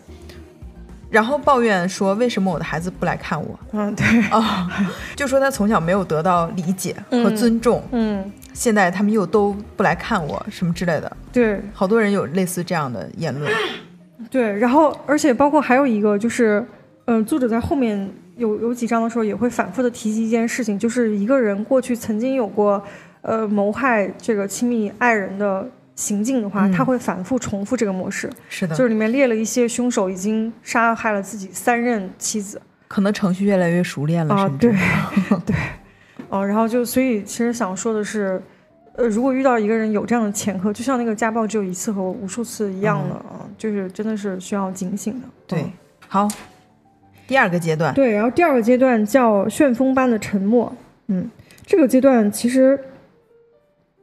[1.09, 3.59] 然后抱怨说为什么我的孩子不来看我？
[3.71, 4.69] 嗯，对，啊、
[5.15, 7.35] 就说他从小没有得到理解和嗯。
[7.35, 11.61] 尊重，嗯现在他们又都不来看我什么之类的，对。
[11.73, 13.49] 好多人有类似这样的言论。
[14.29, 16.61] 对，然后而且包括还有一个就是，
[17.05, 22.83] 呃，作者在后面有有几章的时候也会反复的提及一件事情，就是一个人过去曾经有过
[23.21, 26.71] 呃谋害这个亲密爱人的行径的话，嗯。
[26.73, 32.61] 他会反复重复这个模式，是的，就是里面列了一些凶手已经杀害了自己三任妻子。
[32.89, 34.75] 可能程序越来越熟练了，啊，甚至
[35.45, 35.55] 对
[36.29, 38.41] 对，哦、然后就所以其实想说的是。
[38.95, 45.27] 呃，如果遇到一个人有这样的前科，就像那个家暴只有一次和无数次一样的啊、就是真的是需要警醒的。
[45.47, 45.71] 对嗯。
[46.05, 46.27] 好，
[47.25, 50.75] 第二个阶段，对，然后第二个阶段叫旋风般的沉默。
[51.07, 51.31] 嗯，
[51.65, 52.77] 这个阶段其实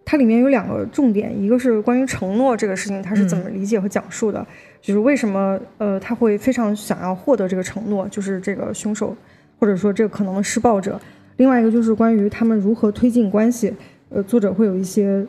[0.02, 4.46] 它里面有两个重点，一个是关于承诺这个事情，他是怎么理解和讲述的，
[4.80, 9.14] 就是为什么呃他会非常想要获得这个承诺，就是这个凶手
[9.58, 10.98] 或者说这个可能的施暴者。
[11.36, 13.72] 另外一个就是关于他们如何推进关系，
[14.08, 15.24] 呃，作者会有一些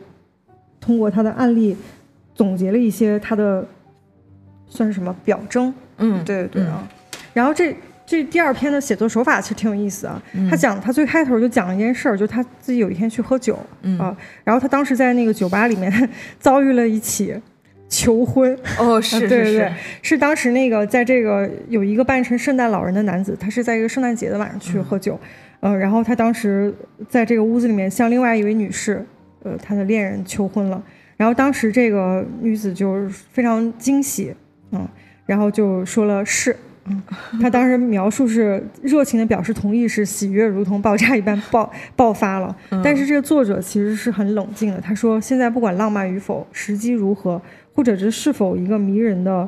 [0.80, 1.76] 通过他的案例
[2.34, 3.66] 总结了一些他的
[4.66, 6.88] 算是什么表征，嗯，嗯对对啊。
[7.34, 10.22] 然后这这第二篇的写作手法其实挺有意思啊。
[10.32, 17.34] 嗯他讲他最开头就讲了一件事儿，就他自己有一天去喝酒嗯啊，然后他当时在那个酒吧里面 遭遇了一起
[17.88, 25.18] 求婚，哦，是 是是啊对对对，是当时那个在这个有一个扮成圣诞老人的男子，他是在一个圣诞节的晚上去喝酒，
[25.60, 26.72] 呃，然后他当时
[27.08, 29.04] 在这个屋子里面向另外一位女士，
[29.42, 30.82] 呃，他的恋人求婚了，
[31.16, 34.34] 然后当时这个女子就非常惊喜，
[34.70, 34.86] 嗯，
[35.26, 36.54] 然后就说了是
[36.86, 37.02] 嗯
[37.40, 42.56] 他当时描述是热情的表示同意是，喜悦如同爆炸一般爆爆发了。
[42.82, 47.40] 但是这个作者其实是很冷静的，他说：“现在不管浪漫与否，时机如何，
[47.74, 49.46] 或者是是否一个迷人的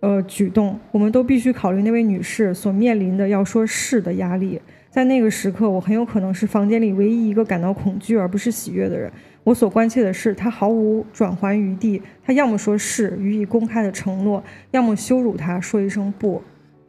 [0.00, 4.60] 呃举动，我们都必须考虑那位女士所面临的要说是的压力。
[4.96, 9.12] 在那个时刻，我很有可能是房间里唯一一个感到恐惧而不是喜悦的人。
[9.44, 16.42] 我所关切的是，他毫无转圜余地，他要么说是予以公开的承诺，要么羞辱他说一声不。”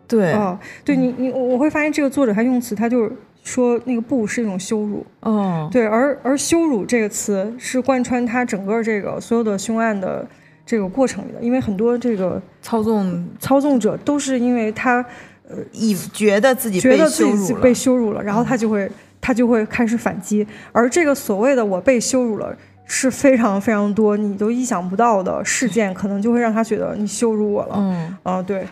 [0.08, 3.12] 对，哦，对你，你我会发现这个作者他用词，他就是
[3.43, 10.26] 说那个不是一种羞辱，哦，对，而而羞辱这个词是贯穿他整个这个所有的凶案的
[10.65, 15.06] 这个过程里的，因为很多这个操纵操纵者都是因为他
[15.37, 15.37] 呃
[15.72, 18.90] 以觉得自己觉得自己被羞辱了，然后他就会
[19.22, 22.56] 他就会开始反击，而这个所谓的我被羞辱了。
[22.90, 27.76] 是非常非常多你都意想不到的事件，可能就会让他觉得你羞辱我了。
[27.76, 28.66] 嗯，啊，对。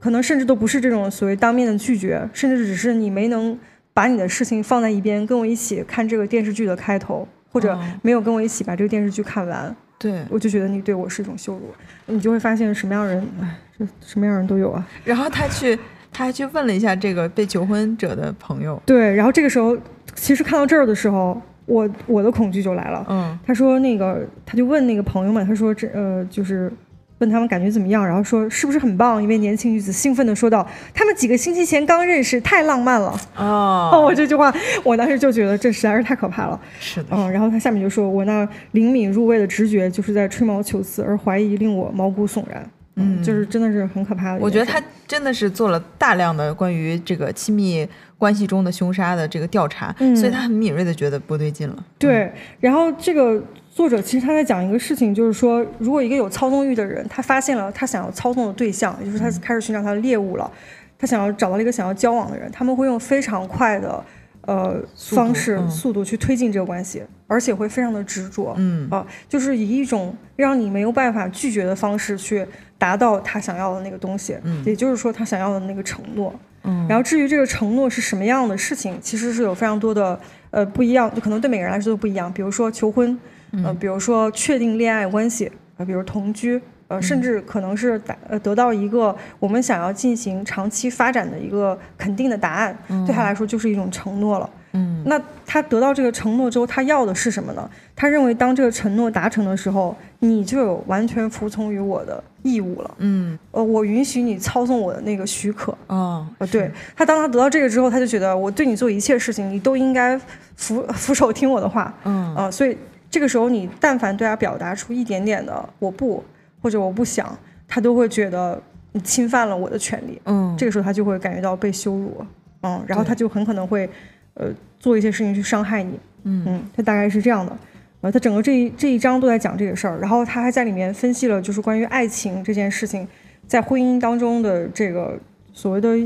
[0.00, 3.56] 可能甚至都不是这种所谓当面的拒绝，甚至只是你没能
[3.94, 9.72] 把你的事情放在一边，跟我一起看这个电视剧的开头，或者没有跟我一起把这个电视剧看完。
[9.96, 11.72] 对，我就觉得你对我是一种羞辱。
[12.06, 14.84] 你就会发现什么样人，哎，这什么样人都有啊。
[15.04, 15.78] 然后他去，
[16.12, 18.80] 他还去问了一下这个被求婚者的朋友。
[18.86, 19.76] 对，然后这个时候，
[20.14, 23.04] 其实看到这儿的时候，我我的恐惧就来了。
[23.08, 26.72] 嗯，他说那个，他就问那个朋友们，他说这呃就是。
[27.18, 29.22] 问他们感觉怎么样，然后说是不是很棒？
[29.22, 36.60] 一位年轻女子兴奋地说道：“他们几个星期前刚认识，太浪漫了。”哦，我这句话，我当时就觉得这实在是太可怕了。
[36.80, 44.40] 是的，嗯，然后他下面就说：“我那灵敏入味的直觉，就是在吹毛求疵，而怀疑令我毛骨悚然。”嗯，就是真的是很可怕的。
[44.40, 51.84] 我觉得他真的是做了大量的关于这个亲密关系中的凶杀的这个调查，所以他很敏锐的觉得不对劲了。
[51.98, 53.42] 对，然后这个。
[53.74, 60.52] 作者其实他在讲一个事情，就是说，如果一个有操纵欲的人，他发现了他想要操纵的对象，也就是他开始寻找他的猎物了，
[60.98, 64.04] 他想要找到了一个想要交往的人，他们会用非常快的
[64.42, 72.46] 呃方式速度去推进这个关系，而且会非常的执着，嗯啊，就是以一种让你没有办法拒绝的方式去
[72.82, 80.18] 达到他想要的那个东西，嗯，也就是说他想要的那个承诺，嗯，然后至于这个承诺是什么样的事情，其实是有非常多的
[80.50, 83.16] 呃不一样，就可能对每个人来说都不一样，比如说求婚。
[83.64, 92.74] 呃，比如说确定恋爱关系，呃，比如同居，呃，甚至可能是达呃得到一个我们想要进行长期发展的一个肯定的答案，
[93.06, 94.48] 对他来说就是一种承诺了。
[94.72, 97.68] 嗯，那他得到这个承诺之后，他要的是什么呢？
[97.94, 102.94] 他认为当这个承诺达成的时候，你就有完全服从于我的义务了。
[102.98, 105.76] 嗯，呃，我允许你操纵我的那个许可。
[105.86, 110.18] 哦，呃，对他，当他得到这个之后，他就觉得我对你做一切事情，你都应该
[110.56, 111.94] 俯俯首听我的话。
[112.04, 112.76] 嗯，呃，所以。
[113.12, 116.24] 这个时候，你但凡对他表达出一点点的“我不”
[116.62, 118.58] 或者“我不想”，他都会觉得
[118.92, 120.18] 你侵犯了我的权利。
[120.24, 122.24] 嗯，这个时候他就会感觉到被羞辱。
[122.62, 123.86] 嗯，然后他就很可能会，
[124.34, 125.98] 呃，做一些事情去伤害你。
[126.24, 127.56] 嗯嗯，他大概是这样的。
[128.00, 133.06] 呃，他整个这一这一章都在讲这个事儿，然后他还在里面分析了，就是关于爱情这件事情
[133.46, 135.18] 在婚姻当中的这个
[135.52, 135.96] 所谓的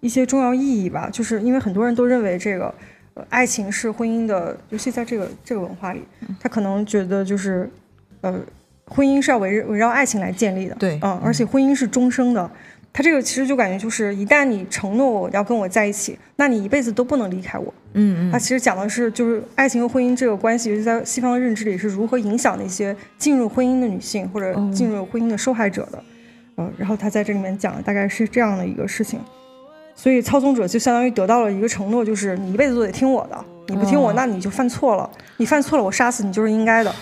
[0.00, 1.08] 一些重要意义吧。
[1.12, 2.74] 就是因为很多人都认为这个。
[3.14, 6.02] 呃，爱情是婚姻的，尤其在这个这个文化里，
[6.40, 7.68] 他可能觉得就是，
[8.22, 8.40] 呃，
[8.86, 12.50] 婚姻是要围围绕爱情来建立的，对，嗯，而且婚姻是终生的。
[12.92, 17.72] 他这个其实就感觉就是，一旦你承诺我要跟我在一起，那你一辈子都不能离开我。
[17.94, 18.32] 嗯嗯。
[18.32, 26.04] 他其实讲的是，就是爱情和婚姻这个关系，尤其在西方的认知里是如何影响那些进入婚姻的女性或者进入婚姻的受害者的。
[26.58, 29.18] 嗯，然后他在这里面讲的大概是这样的一个事情。
[29.94, 35.08] 所以操纵者就相当于得到了一个承诺，就是你一辈子都得听我的，你不听我，那你就犯错了。
[35.36, 36.94] 你犯错了，我杀死你就是应该的，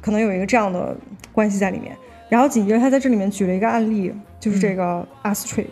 [0.00, 0.96] 可能有一个这样的
[1.32, 1.96] 关系在里面。
[2.30, 5.62] 然后紧接着他在这里面举了一个案例，就是这个阿斯特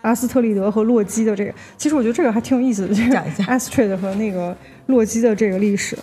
[0.00, 1.52] 阿斯特利德和洛基的这个。
[1.76, 5.96] 其实我觉得这个还挺有意思的，这个阿斯特和那个洛基的这个历史，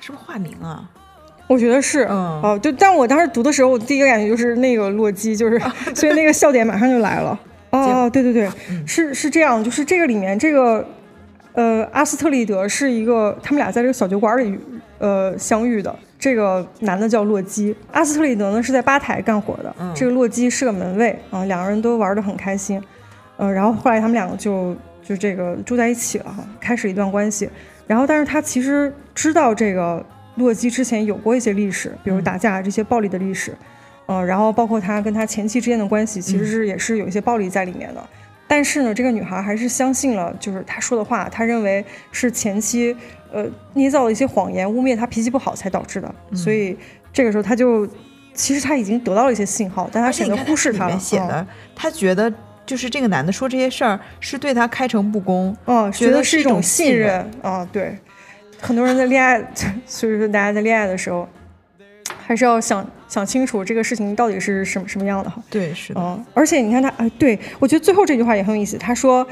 [0.00, 0.90] 是不是化名啊？
[1.48, 5.56] 我觉得是，嗯，哦，对但我当时读的时候，我第一个感觉就是那个洛基，就是
[5.94, 7.38] 所以那个笑点马上就来了。
[7.70, 8.50] 哦，对对对，
[8.84, 10.84] 是是这样，就是这个里面这个，
[11.52, 14.58] 呃，阿斯特利德是一个，他们俩在这个小酒馆里，
[14.98, 15.94] 呃，相遇的。
[16.18, 22.82] 这个男的叫洛基，阿斯特里德呢是在吧台干活的，这个洛基是个门卫啊，两个人都玩得很开心，
[23.36, 27.48] 呃，然后后来他们两个就就这个住在一起了哈，开始一段关系。
[27.86, 30.04] 然后，但是他其实知道这个
[30.34, 33.54] 洛基之前有过一些历史，比如打架这些暴力的历史。
[34.06, 38.02] 嗯，然后包括他跟他前妻之间的关系，其实是也是有一些暴力在里面的。
[38.48, 42.96] 但是呢，这个女孩还是相信了，就是他说的话，她认为是前妻
[43.32, 43.44] 呃
[43.74, 46.14] 捏造了一些谎言，污蔑他脾气不好才导致的。
[46.34, 46.76] 所以
[47.12, 47.88] 这个时候他就
[48.34, 50.98] 其实他已经得到了一些信号，但他选择忽视他了。
[50.98, 52.32] 写的，他觉得
[52.64, 57.96] 就是这个男的说这些事儿是对他开诚布公，哦，觉得觉得是一种信任啊，对，
[58.60, 59.42] 很多人在恋爱，
[59.86, 61.28] 所 以说大家在恋爱的时候，
[62.26, 65.40] 还是要想想清楚这个事情到底是什么什么样的哈。
[65.48, 69.24] 对，是的，嗯，而且你看他，哎，对我觉得最后这句话也很有意思，他说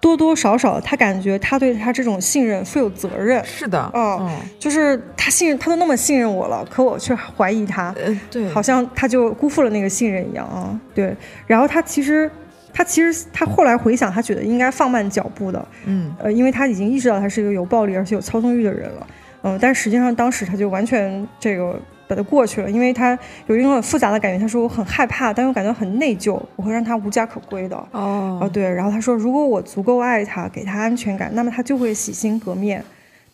[0.00, 10.78] 多多少少他感觉他对他这种信任负有责任，是的，哦嗯，就是他信任他都那么信任我了，可我却怀疑他，呃，对，好像他就辜负了那个信任一样啊。
[10.94, 12.30] 对，然后他其实
[12.72, 19.06] 他其实他后来回想，他觉得应该放慢脚步的，嗯，呃，因为他已经意识到他是一个有暴力而且有操纵欲的人了，
[19.42, 27.76] 嗯，但实际上当时他就完全这个把它过去了，因为他有一种很复杂的感觉，他说我很害怕，但又感觉很内疚，我会让他无家可归的。
[27.92, 32.84] 哦哦，对，然后他说，如果我足够爱他，给他安全感，那么他就会洗心革面。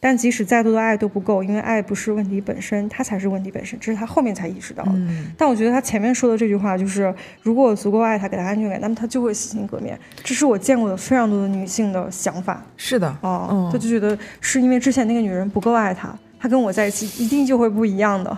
[0.03, 4.93] 但即使再多的爱都不够，因为爱不是问题本身，他才是问题本身，这是他后面才意识到的。
[4.95, 9.99] 嗯，但我觉得他前面说的这句话，就是如果我足够爱他，给他安全感，那么他就会洗心革面。
[10.25, 18.37] 这是我见过的非常多的女性的想法是的，哦，嗯他就觉得是因为之前那个女人不够爱他，他跟我在一起一定就会不一样的。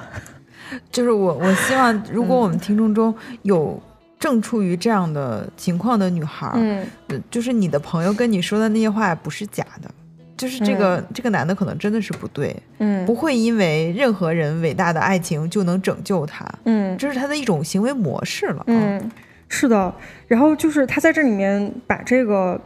[0.90, 3.80] 就是我，我希望 如果我们听众中有
[4.18, 9.90] 正处于这样的情况的女孩儿，嗯呃就是你的朋友跟你说的那些话不是假的，
[10.36, 18.60] 就是这个、这个男的可能真的是不对，嗯不会因为任何人伟大的爱情就能拯救他，嗯这是他的一种行为模式了。
[18.60, 19.10] 啊，嗯，
[19.48, 19.94] 是的。
[20.26, 22.58] 然后就是他在这里面把这个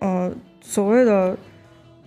[0.00, 1.36] 呃所谓的。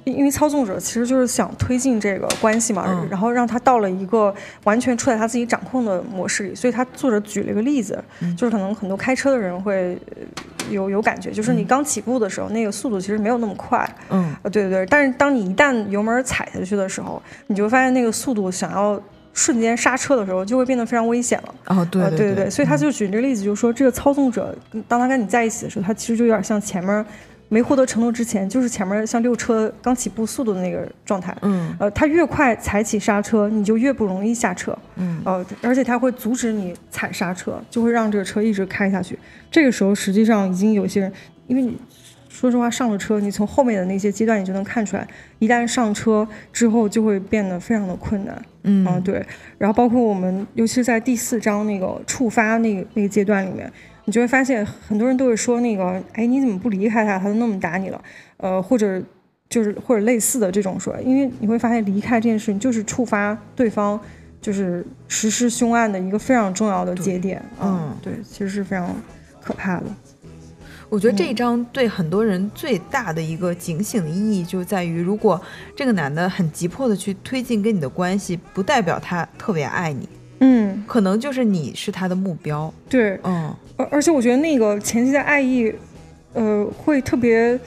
[0.07, 3.07] 因因为操纵者其实就是想推进这个关系嘛，嗯。
[3.09, 4.33] 然后让他到了一个
[4.63, 8.35] 完全处在他自己掌控的模式里，所以他作者举了一个例子，嗯。
[8.37, 10.21] 就是可能很多开车的人会呃
[10.71, 14.23] 有有感觉，就是你刚起步的时候，那个速度其实没有那么快，嗯。
[14.41, 18.99] 啊，对对对，但是当你一旦油门踩下去的时候，你就会发现那个速度想要
[19.33, 21.55] 瞬间刹车的时候，就会变得非常危险了。
[21.67, 22.77] 哦，对呃，对对对，所以他嗯。
[22.77, 24.55] 就举这个例子，就是说这个操纵者，
[24.87, 27.05] 当他跟你在一起的时候，他其实就有点像前面
[27.49, 31.35] 没获得承诺之前，就是前面像溜车刚起步速度的那个状态。
[31.41, 34.77] 嗯呃，它越快踩起刹车，你就越不容易下车。
[34.95, 39.17] 嗯呃，而且它会阻止你踩刹车，就会让这个车一直开下去。
[39.49, 41.11] 这个时候，实际上已经有些人，
[41.47, 41.77] 因为你
[42.29, 45.07] 说实话上了车，你从后面的那些阶段你就能看出来，
[45.39, 48.39] 一旦上车之后就会变得非常的困难。
[48.63, 49.25] 嗯啊，对。
[49.57, 53.71] 然后包括我们，尤其是在第四章那个触发那个那个阶段里面，
[54.07, 57.19] 你就会发现很多人都会说那个，哎，你怎么不离开他？
[57.19, 58.01] 他都那么打你了，
[58.37, 59.03] 呃，或者
[59.49, 63.99] 就是或者类似的这种说，因为你会发现离开这件事情就是触发对方
[64.39, 67.37] 就是实施凶案的一个非常重要的节点。
[67.59, 68.95] 啊嗯对，其实是非常
[69.41, 69.85] 可怕的。
[70.89, 75.41] 我觉得这一章对很多人最大的一个警醒的意义，就在于，如果
[75.75, 80.07] 这个男的很急迫的去推进跟你的关系，不代表他特别爱你，
[80.39, 82.73] 嗯，可能就是你是他的目标。
[82.89, 83.19] 对。
[83.23, 85.73] 嗯而而且我觉得那个前期的爱意，
[86.33, 87.59] 呃，会特别。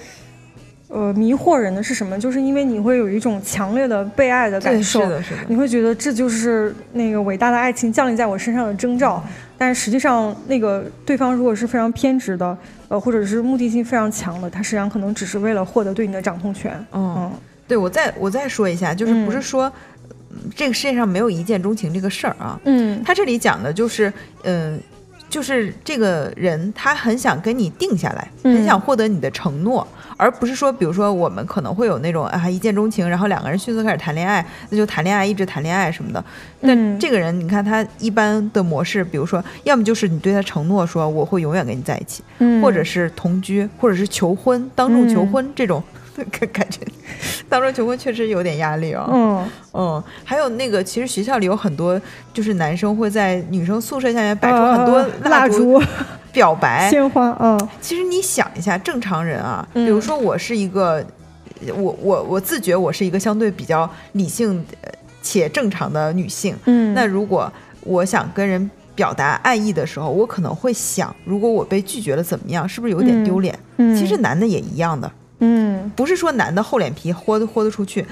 [0.92, 2.18] 呃，迷惑人的是什么？
[2.18, 9.22] 就是因为你会有一种强烈的被爱的感，受，是的，是的，你会觉得这就是那个伟大的爱情降临在我身上的征兆，
[9.56, 12.58] 但实际上那个对方如果是非常偏执的，
[12.88, 16.72] 呃，或者是目的性非常强的，他实际上可能只是为了获得对你的掌控权。
[16.90, 17.32] 嗯，嗯
[17.68, 19.72] 对我再我再说一下，就是不是嗯说、嗯
[20.54, 23.02] 这个世界上没有一见钟情这个事儿啊，嗯。
[23.04, 24.12] 他这里讲的就是，
[24.44, 24.80] 嗯、
[25.28, 28.54] 就是这个人他很想跟你定下来，嗯。
[28.54, 36.24] 很想获得你的承诺，而不是说，比如说我们可能会有那种啊一见钟情，然后两个人迅速开始谈恋爱，那就谈恋爱一直谈恋爱什么的。
[36.60, 36.98] 但嗯。
[36.98, 42.62] 这个人，你看他一般的模式，比如说，要么就是你对他承诺说我会永远跟你在一起，嗯。
[42.62, 45.82] 或者是同居，或者是求婚，当众求婚、这种。
[46.30, 46.80] 感感觉，
[47.48, 52.00] 当众求婚确实有点压力哦、嗯嗯，还有那个，其实学校里有很多，
[52.32, 55.82] 就是男生会在女生宿舍下面摆出呃很多蜡烛
[56.32, 56.90] 表白。
[56.90, 61.04] 鲜花啊，其实你想一下，正常人啊，嗯比如说我是一个，
[61.74, 64.90] 我我我自觉我是一个相对比较理性呃
[65.22, 66.54] 且正常的女性。
[66.66, 67.50] 嗯那如果
[67.82, 72.68] 我想跟人表达爱意的时候，我可能会想，如果我被拒绝了怎么样？
[72.68, 73.58] 是不是有点嗯丢脸？
[73.78, 75.10] 嗯其实男的也一样的，
[75.40, 78.06] 嗯不是说男的厚脸皮豁得豁得出去，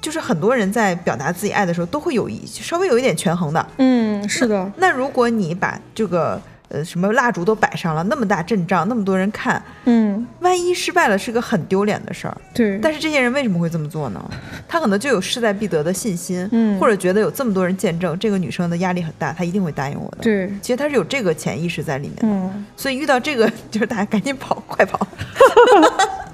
[0.00, 3.66] 就是很多人在表达自己爱的时候，都会有一稍微有一点权衡的。
[3.78, 12.36] 嗯是的，那如果你把这个呃什么蜡烛都摆上了，那么大阵仗，那么多人看，嗯万一失败了，是个很丢脸的事儿。
[12.54, 14.30] 对，但是这些人为什么会这么做呢？
[14.68, 22.22] 他可能就有势在必得的信心，嗯或者觉得有这么多人见证，这个女生的压力很大，她一定会答应我的。，对，其实他是有这个潜意识在里面的。
[22.28, 25.06] 嗯所以遇到这个， 就是大家赶紧跑，快跑。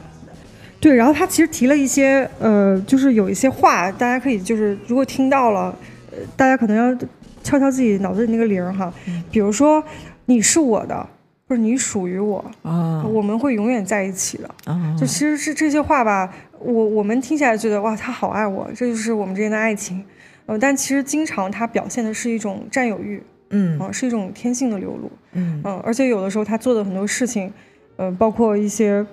[0.81, 5.77] 对，然后他其实提了一些呃，就是有一些话，大家可以就是如果听到了，
[6.11, 6.95] 呃，大家可能要
[7.43, 9.83] 敲敲自己脑子里那个铃儿哈，嗯比如说
[10.25, 11.07] 你是我的，
[11.47, 14.49] 或者你属于我，啊我们会永远在一起的。
[14.65, 20.03] 啊就其实是这些话吧，我我们听起来觉得哇，他好爱我，这就是我们之间的爱情。
[20.47, 25.11] 呃，但其实经常他表现的是一种占有欲，嗯啊、是一种天性的流露。
[25.35, 27.53] 嗯嗯，而且有的时候他做的很多事情，
[27.97, 29.05] 呃，包括一些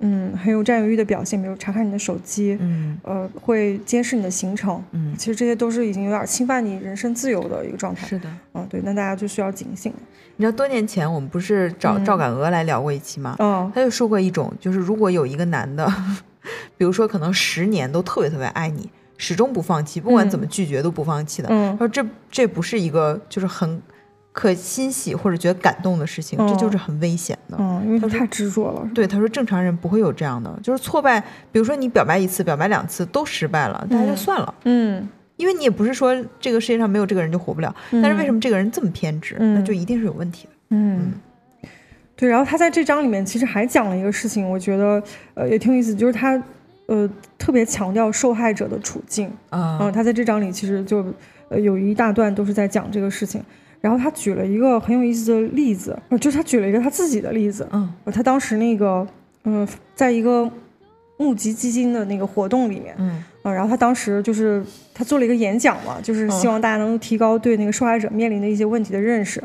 [0.00, 4.82] 嗯很有占有欲的表现，比如查看你的手机，嗯呃，会监视你的行程。
[4.92, 8.06] 嗯，其实这些都是已经有点侵犯你人身自由的一个状态。
[8.06, 8.28] 是的。
[8.54, 9.92] 嗯，对，那大家就需要警醒。
[10.36, 13.34] 你知道多年前我们不是找嗯赵敢娥来聊过一期吗？
[13.38, 15.90] 嗯他就说过一种，就是如果有一个男的，
[16.76, 23.80] 比如说可能十年都特别特别爱你，始终不放弃，不管怎么拒绝都不放弃的，他嗯说这这不是一个就是很
[24.36, 27.56] 可欣喜或者觉得感动的事情，嗯这就是很危险的。
[27.58, 28.86] 嗯，因为他太执着了。
[28.94, 31.18] 对，他说正常人不会有这样的，就是挫败，
[31.50, 35.08] 比如说你表白一次、表白两次都失败了，大家就嗯算了，嗯，
[35.38, 40.50] 因为你也不是说这个世界上没有这个人就活不了，但是为什么这个人这么偏执，嗯那就一定是有问题的。
[40.68, 41.14] 嗯，
[42.14, 46.38] 对，然后他在这章里面其实还讲了一个事情，我觉得呃也挺有意思，就是他
[46.88, 47.08] 呃
[47.38, 49.30] 特别强调受害者的处境。
[49.48, 51.02] 啊、嗯，他在这章里其实就
[51.48, 53.42] 呃有一大段都是在讲这个事情。
[53.80, 57.68] 然后他举了一个很有意思的例子，呃就是他举了一个他自己的例子。
[58.12, 59.06] 他当时那个
[59.44, 60.50] 嗯、呃在一个
[61.18, 64.62] 募集基金的那个活动里面，嗯啊，然后他当时就是
[64.92, 69.42] 他做了一个演讲嘛，就是希望大家能够提高对那个受害者面临的一些问题的认识。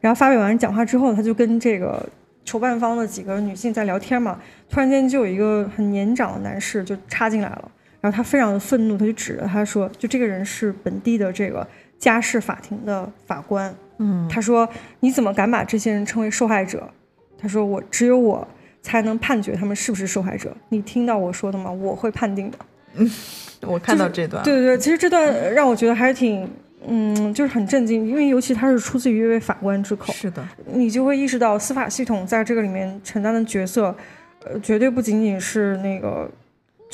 [0.00, 2.06] 然后发表完讲话之后，他就跟这个
[2.44, 7.70] 筹办方的几个女性在聊天嘛，突然间就有一个很年长的男士就插进来了，
[8.02, 11.66] 然后他非常的愤怒，他就指着他说，就这个人是本地的这个
[11.98, 14.68] 家事法庭的法官，嗯他说
[15.00, 16.88] 你怎么敢把这些人称为受害者？
[17.38, 18.46] 他说我只有我
[18.82, 21.70] 才能判决他们是不是受害者，你听到我说的吗？
[21.70, 22.58] 我会判定的。
[22.96, 23.10] 嗯
[23.66, 26.48] 我看到这段，对对对，其实这段让我觉得还是挺，
[26.86, 33.96] 嗯，就是很震惊，因为尤其他是出自于一位法官之口，是的，你就会意识到司法系统在这个里面承担的角色，
[34.44, 36.30] 呃，绝对不仅仅是那个，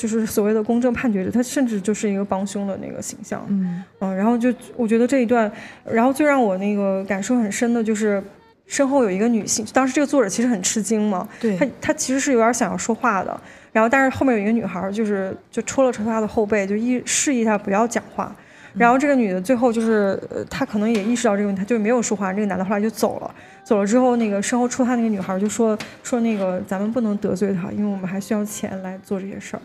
[0.07, 3.45] 就是所谓的公正判决者，他甚至就是一个帮凶的那个形象。
[3.49, 5.51] 嗯嗯，然后就我觉得这一段，
[5.85, 8.23] 然后最让我那个感受很深的就是。
[8.67, 13.37] 身后有一个女性，当时这个作者其实很吃惊嘛，对她她其实是有点想要说话的，
[13.73, 18.33] 然后但是后面有一个女孩就是就戳了戳她的后背，就意示意她不要讲话。
[18.73, 22.31] 然后这个女的最后就是，呃，她可能也意识到这个问题，她就没有说话。
[22.31, 23.35] 这个男的后来就走了，
[23.65, 29.61] 走了之后，那个身后戳她那个女孩就说说那个咱们不能得罪她，因为我们还需要钱来做这些事儿。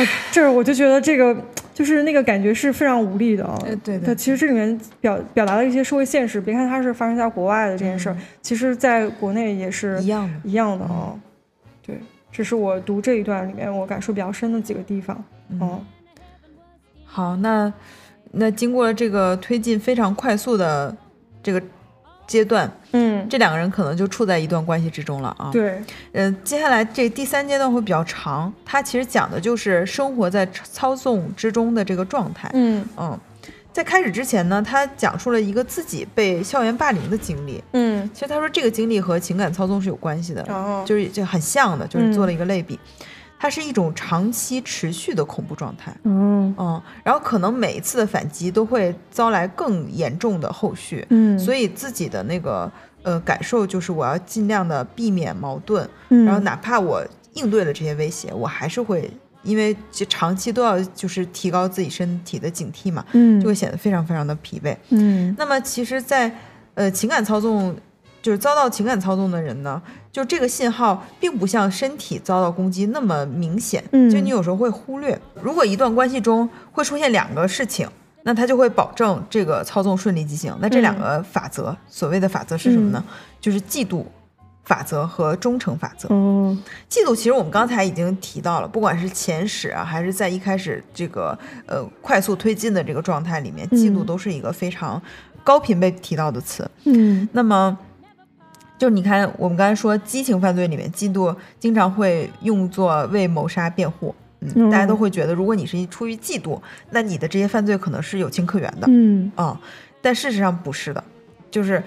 [0.00, 1.36] 哎，这儿我就觉得这个
[1.74, 3.58] 就是那个感觉是非常无力的啊。
[3.84, 10.48] 对对其实这里面表表达了一些社会现实，别看它是发生在国外的这件事儿，其实在国内也是一样的。
[10.48, 11.12] 一样的啊。
[11.84, 12.00] 对，
[12.32, 15.22] 这是我读这一段里面我感受比较深的几个地方。
[15.50, 15.84] 嗯
[17.04, 17.72] 好，那
[18.30, 20.96] 那经过了这个推进非常快速的
[21.42, 21.60] 这个
[22.30, 32.48] 阶段，嗯，这两个人可能就处在一段关系之中了啊。，对，嗯、接下来这第三阶段会比较长，它其实讲的就是生活在操纵之中的这个状态。
[32.54, 33.18] 嗯嗯，
[33.72, 37.60] 在开始之前呢，他讲述了一个自己被校园霸凌的经历。
[37.72, 42.78] 嗯，其实他说这个经历和情感操纵是有关系的，哦，就是就很像的，就是嗯做了一个类比。
[43.42, 46.54] 它是一种长期持续的恐怖状态，嗯。
[46.58, 52.70] 嗯，然后可能每一次的反击都会遭来更严重的后续，嗯，所以以自己的那个
[53.02, 59.10] 呃感受就是我要尽量的避免矛盾，嗯，然后哪怕我应对了这些威胁，我还是会
[59.42, 63.40] 因为就长期都要就是提高自己身体的警惕嘛，嗯。
[63.40, 64.76] 就会显得非常非常的疲惫。
[64.90, 65.34] 嗯。
[65.38, 66.30] 那么其实在，
[66.74, 67.74] 呃情感操纵，
[68.20, 69.80] 就是遭到情感操纵的人呢，
[70.12, 75.18] 就这个信号并不像身体遭到攻击那么明显，嗯就你有时候会忽略。
[75.42, 77.88] 如果一段关系中会出现两个事情，
[78.22, 80.54] 那它就会保证这个操纵顺利进行。
[80.60, 83.02] 那这两个法则，所谓的法则是什么呢？
[83.40, 84.04] 就是嫉妒
[84.64, 86.08] 法则和忠诚法则。
[86.14, 86.56] 哦
[86.88, 95.00] 嫉妒其实我们刚才已经提到了，不管是前史啊，还是在一开始这个呃快速推进的这个状态里面，嗯嫉妒都是一个非常
[95.42, 96.68] 高频被提到的词。
[96.84, 97.78] 嗯那么，
[98.80, 104.14] 就是你看我们刚才说激情犯罪里面，嫉妒经常会用作为谋杀辩护。
[104.40, 106.58] 嗯，嗯大家都会觉得，如果你是出于嫉妒，
[106.88, 109.60] 那你的这些犯罪可能是有情可原的嗯啊、
[110.00, 111.04] 但事实上不是的，
[111.50, 111.82] 就是，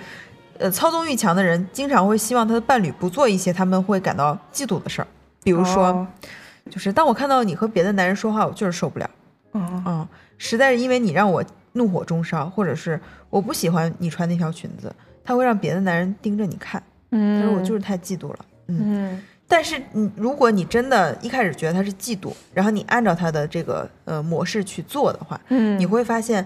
[0.60, 5.08] 呃，操纵欲强的人经常会希望他的伴侣不做一些他们会感到嫉妒的事儿，
[5.41, 6.08] 比如说，哦
[6.70, 9.10] 就是当我看到你和别的男人说话，我就是受不了，
[9.54, 14.94] 哦嗯，实在是因为你让我怒火中烧，或者是我不喜欢你穿那条裙子，
[15.24, 18.82] 他会让别的男人盯着你看，嗯，他说我就是太嫉妒了，嗯。
[18.84, 19.22] 嗯。
[19.46, 26.44] 但是你如果你真的一开始觉得他是嫉妒，然后你按照他的这个呃模式去做的话，嗯，你会发现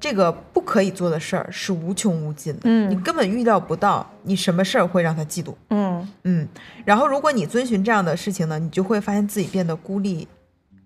[0.00, 2.90] 这个不可以做的事儿是无穷无尽的，嗯。
[2.90, 6.08] 你根本预料不到你什么事儿会让他嫉妒，嗯。
[6.24, 6.48] 嗯，
[6.84, 10.26] 然后如果你遵循这样的事情呢，你就会发现自己变得孤立，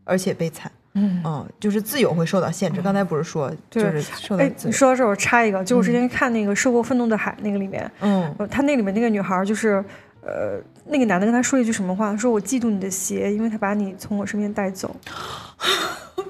[0.04, 1.22] 而且悲惨，嗯。
[1.24, 2.80] 嗯，就是自由会受到限制。
[2.82, 9.84] 刚才不是说就是受到哎，你说到这儿，我插一个，就我之前看那个《涉过愤怒的海》那个里面，嗯呃，他那里面那个女孩就是，
[10.20, 12.16] 呃，那个男的跟她说一句什么话？
[12.16, 14.94] 说我嫉妒你的鞋，因为他把你从我身边带走。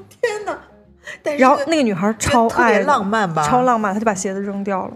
[0.09, 0.59] 天哪！
[1.23, 4.93] 但是然后那个女孩超爱浪漫吧，超浪漫，她就把鞋子扔掉了。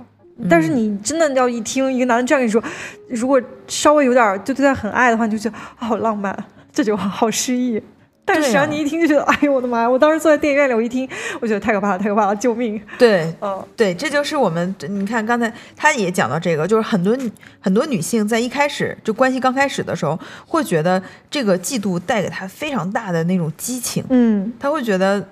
[0.48, 2.62] 但是你真的要一听一个男的这样跟你说，
[3.08, 6.36] 如果稍微有点就对他很爱的话，你就觉得、啊好浪漫，
[6.72, 7.82] 这句话好诗意。
[8.28, 9.88] 但是实际上对啊你一听就觉得，哎呦我的妈呀！
[9.88, 11.08] 我当时坐在电影院里，我一听，
[11.40, 12.78] 我觉得太可怕了，太可怕了，救命！
[12.98, 21.00] 对 嗯对，这就是我们你看刚才他也讲到这个，就是很多女很多女性在一开始就关系刚开始的时候，会觉得
[21.30, 25.24] 这个嫉妒带给她非常大的那种激情，嗯她会觉得，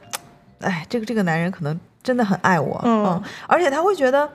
[0.60, 4.28] 哎，这个这个男人可能真的很爱我，嗯而且她会觉得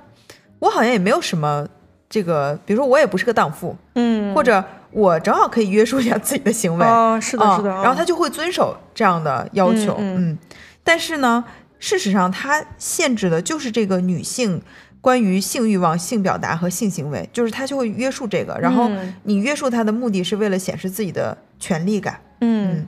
[0.60, 1.66] 我好像也没有什么
[2.10, 10.38] 这个，比如说我也不是个荡妇，嗯，或者我正好可以约束一下自己的行为，啊，是的，啊是的，然后他就会遵守这样的要求，嗯
[10.84, 11.44] 但是呢，
[11.80, 14.62] 事实上他限制的就是这个女性
[15.02, 22.86] 关于性欲望、性表达和性行为，就是他就会约束这个，然后嗯你约束他的目的是为了显示自己的权利感，嗯。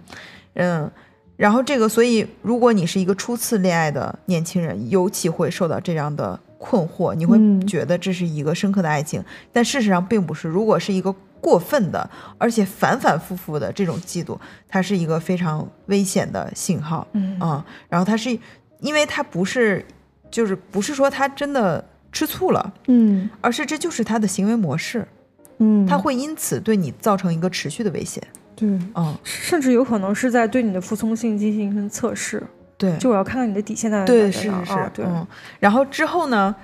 [0.55, 0.91] 嗯。
[1.37, 7.65] 然后这个，所以如果你是一个初次恋爱的年轻人，尤其会受到这样的困惑，你会嗯。
[7.65, 10.47] 觉得这是一个深刻的爱情，但事实上并不是。
[10.47, 14.37] 如果是一个过分的，而且反反复复的这种嫉妒，
[14.69, 17.05] 它是一个非常危险的信号。
[17.13, 17.37] 嗯。
[17.41, 18.37] 嗯，然后它是，
[18.79, 19.83] 因为它不是，
[20.29, 23.29] 就是不是说他真的吃醋了，嗯。
[23.41, 25.05] 而是这就是他的行为模式，
[25.57, 28.21] 嗯，他会因此对你造成一个持续的威胁。
[28.55, 32.43] 对，嗯，甚至有可能是在对你的服从性进行一份测试，
[32.77, 35.25] 对，就我要看看你的底线在哪对，是是是，啊对，嗯，
[35.59, 36.55] 然后之后呢，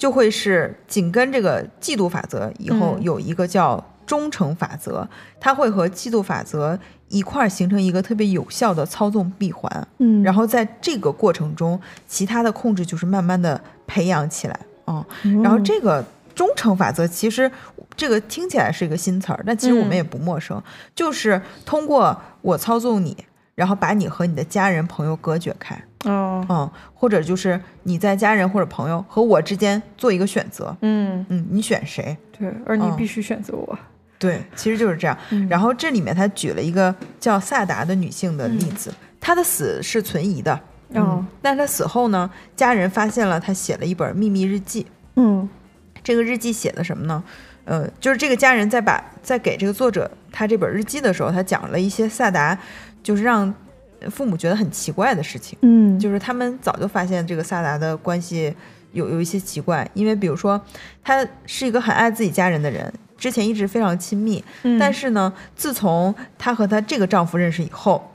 [0.00, 3.02] 就会是紧跟这个嫉妒法则以后嗯。
[3.02, 5.06] 有一个叫忠诚法则，
[5.38, 6.78] 它会和嫉妒法则
[7.08, 9.86] 一块儿形成一个特别有效的操纵闭环。
[9.98, 11.78] 嗯，然后在这个过程中，
[12.08, 15.42] 其他的控制就是慢慢的培养起来，嗯，嗯。
[15.42, 16.02] 然后这个
[16.34, 17.50] 忠诚法则其实
[17.94, 19.96] 这个听起来是一个新词儿，但其实我们嗯。
[19.96, 20.62] 也不陌生，
[20.94, 23.14] 就是通过我操纵你，
[23.54, 32.16] 然后把你和你的家人朋友隔绝开，哦，嗯，或者就是你在家人或者朋友和我之间做一个选择，嗯，嗯，你选谁？
[32.38, 33.78] 对，而你嗯必须选择我，
[34.18, 35.16] 对，其实就是这样。
[35.30, 40.58] 嗯然后这里面他举了一个叫萨达的女性的例子，她的死是存疑的，
[40.94, 44.86] 嗯但是她死后呢，家人发现了她写了一本秘密日记。
[45.16, 45.46] 嗯
[46.02, 47.22] 这个日记写的什么呢？
[47.66, 52.58] 呃，就是这个家人在把在给这个作者他这本日记的时候，他讲了一些萨达，
[53.02, 53.52] 就是让
[54.08, 55.58] 父母觉得很奇怪的事情。
[55.62, 58.54] 嗯，就是他们早就发现这个萨达的关系
[58.92, 60.60] 有有一些奇怪，因为比如说
[61.02, 68.10] 他是一个很爱自己家人的人，之前一直非常亲密，嗯但是呢，自从她和她这个丈夫认识以后，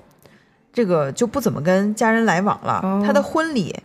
[0.74, 2.80] 这个就不怎么跟家人来往了。
[2.84, 3.76] 哦她的婚礼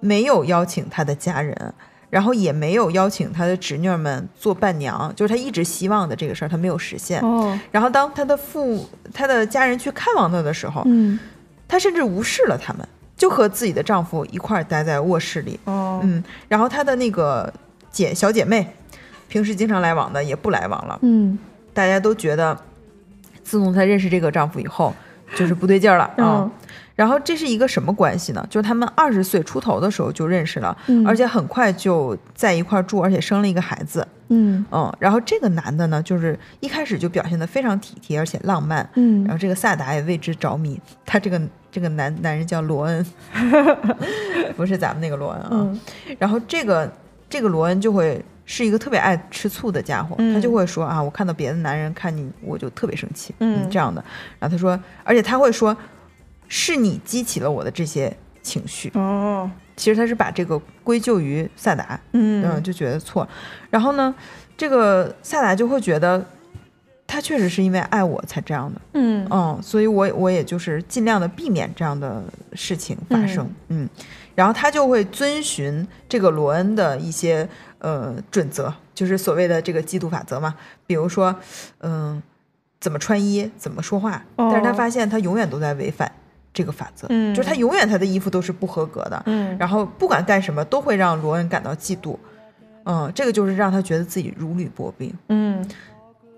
[0.00, 1.74] 没有邀请她的家人。
[2.10, 7.20] 然后也没有邀请他的侄女儿们做伴娘，就是他一直希望的这个事儿，他没有实现。
[7.20, 8.84] 哦，然后当他的父、
[9.14, 11.16] 他的家人去看望他的时候，嗯
[11.70, 12.84] 她甚至无视了他们，
[13.16, 15.58] 就和自己的丈夫一块儿待在卧室里。
[15.66, 17.52] 哦，嗯，然后她的那个
[17.92, 18.66] 姐小姐妹，
[19.28, 20.98] 平时经常来往的也不来往了。
[21.02, 21.38] 嗯
[21.72, 22.58] 大家都觉得，
[23.44, 24.92] 自从她认识这个丈夫以后，
[25.36, 26.14] 就是不对劲儿了啊。
[26.18, 26.50] 嗯
[26.96, 28.46] 然后这是一个什么关系呢？
[28.50, 34.06] 就是他们二十岁出头的时候就认识了，嗯而且很快就在一块儿住，而且生了一个孩子。
[34.28, 40.78] 嗯嗯，然后这个男的呢，就是一开始就表现得非常体贴而且浪漫，嗯然后这个萨达也为之着迷。
[41.06, 41.40] 他这个
[41.70, 43.04] 这个男男人叫罗恩，
[44.56, 45.48] 不是咱们那个罗恩啊。
[45.52, 45.80] 嗯
[46.18, 46.90] 然后这个
[47.28, 54.04] 这个罗恩就会是一个特别爱吃醋的家伙，嗯他就会说啊，我看到别的男人看你，我就特别生气，嗯这样的。
[54.38, 55.76] 然后他说，而且他会说，
[56.48, 58.90] 是你激起了我的这些情绪。
[58.94, 63.26] 哦，其实他是把这个归咎于萨达，嗯嗯，就觉得错。
[63.70, 64.12] 然后呢，
[64.56, 66.26] 这个萨达就会觉得，
[67.10, 69.26] 他确实是因为爱我才这样的，嗯。
[69.30, 73.88] 嗯，所以我我也就是尽量的避免这样的事情发生，嗯。
[74.36, 77.46] 然后他就会遵循这个罗恩的一些
[77.78, 80.54] 呃准则，就是所谓的这个嫉妒法则嘛，
[80.86, 81.34] 比如说，
[81.80, 82.22] 嗯、
[82.80, 86.10] 怎么穿衣，怎么说话，但是他哦发现他永远都在违反
[86.54, 87.34] 这个法则，嗯。
[87.34, 89.58] 就是他永远他的衣服都是不合格的，嗯。
[89.58, 92.16] 然后不管干什么都会让罗恩感到嫉妒，
[92.84, 95.12] 嗯，这个就是让他觉得自己如履薄冰。
[95.28, 95.68] 嗯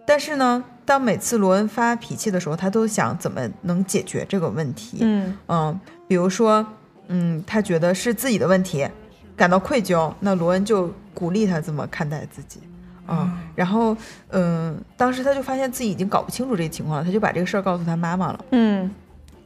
[0.06, 4.98] 但是呢，当每次罗恩发脾气的时候，他都想怎么能解决这个问题。
[5.00, 6.66] 嗯嗯，比如说，
[7.08, 8.88] 嗯，他觉得是自己的问题，
[9.36, 12.60] 感到愧疚，那罗恩就鼓励他这么看待自己。
[13.04, 13.96] 啊、然后，
[14.30, 18.44] 嗯，当时他就发现自己已经搞不清楚这个情况了，他就把这个事儿告诉他妈妈了。
[18.52, 18.90] 嗯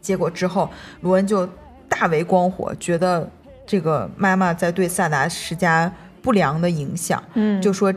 [0.00, 1.48] 结果之后，罗恩就
[1.88, 3.28] 大为光火，觉得
[3.66, 5.90] 这个妈妈在对萨达施加
[6.22, 7.92] 不良的影响，嗯，就说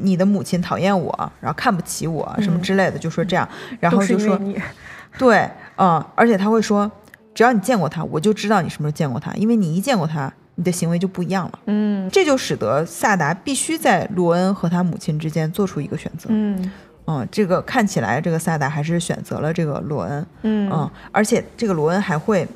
[0.00, 3.48] 你的母亲讨厌我，然后看不起我什么之类的，就说这样，
[3.80, 4.60] 然后就说你
[5.18, 6.90] 对，嗯，而且他会说，
[7.34, 11.58] 只要你见过他，我就知道你什么时候见过他，因为你一见过他，你的行为就不一样了。
[11.66, 16.28] 嗯这就使得萨达必须在罗恩和他母亲之间做出一个选择。
[16.30, 16.70] 嗯
[17.06, 20.26] 嗯，这个看起来这个萨达还是选择了这个罗恩。
[20.42, 22.46] 嗯嗯，而且这个罗恩还会，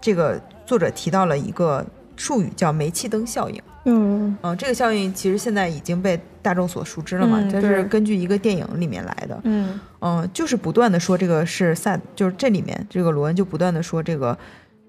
[0.00, 1.84] 这个作者提到了一个
[2.16, 3.62] 术语叫煤气灯效应。
[3.88, 4.36] 嗯。
[4.42, 9.40] 嗯，这个效应其实现在已经被大众所熟知了嘛，嗯它是根据一个电影里面来的。
[9.44, 9.80] 嗯。
[10.00, 14.36] 嗯，就是不断的说这个是萨，就是这里面这个罗恩就不断的说这个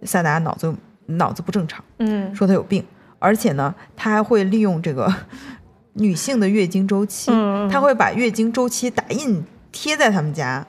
[0.04, 0.74] 萨达脑子
[1.06, 2.34] 脑子不正常，嗯。
[2.36, 2.84] 说他有病，
[3.18, 5.12] 而且呢，他还会利用这个
[5.94, 10.66] 女性的月经周期，嗯他会把月经周期打印贴在他们家，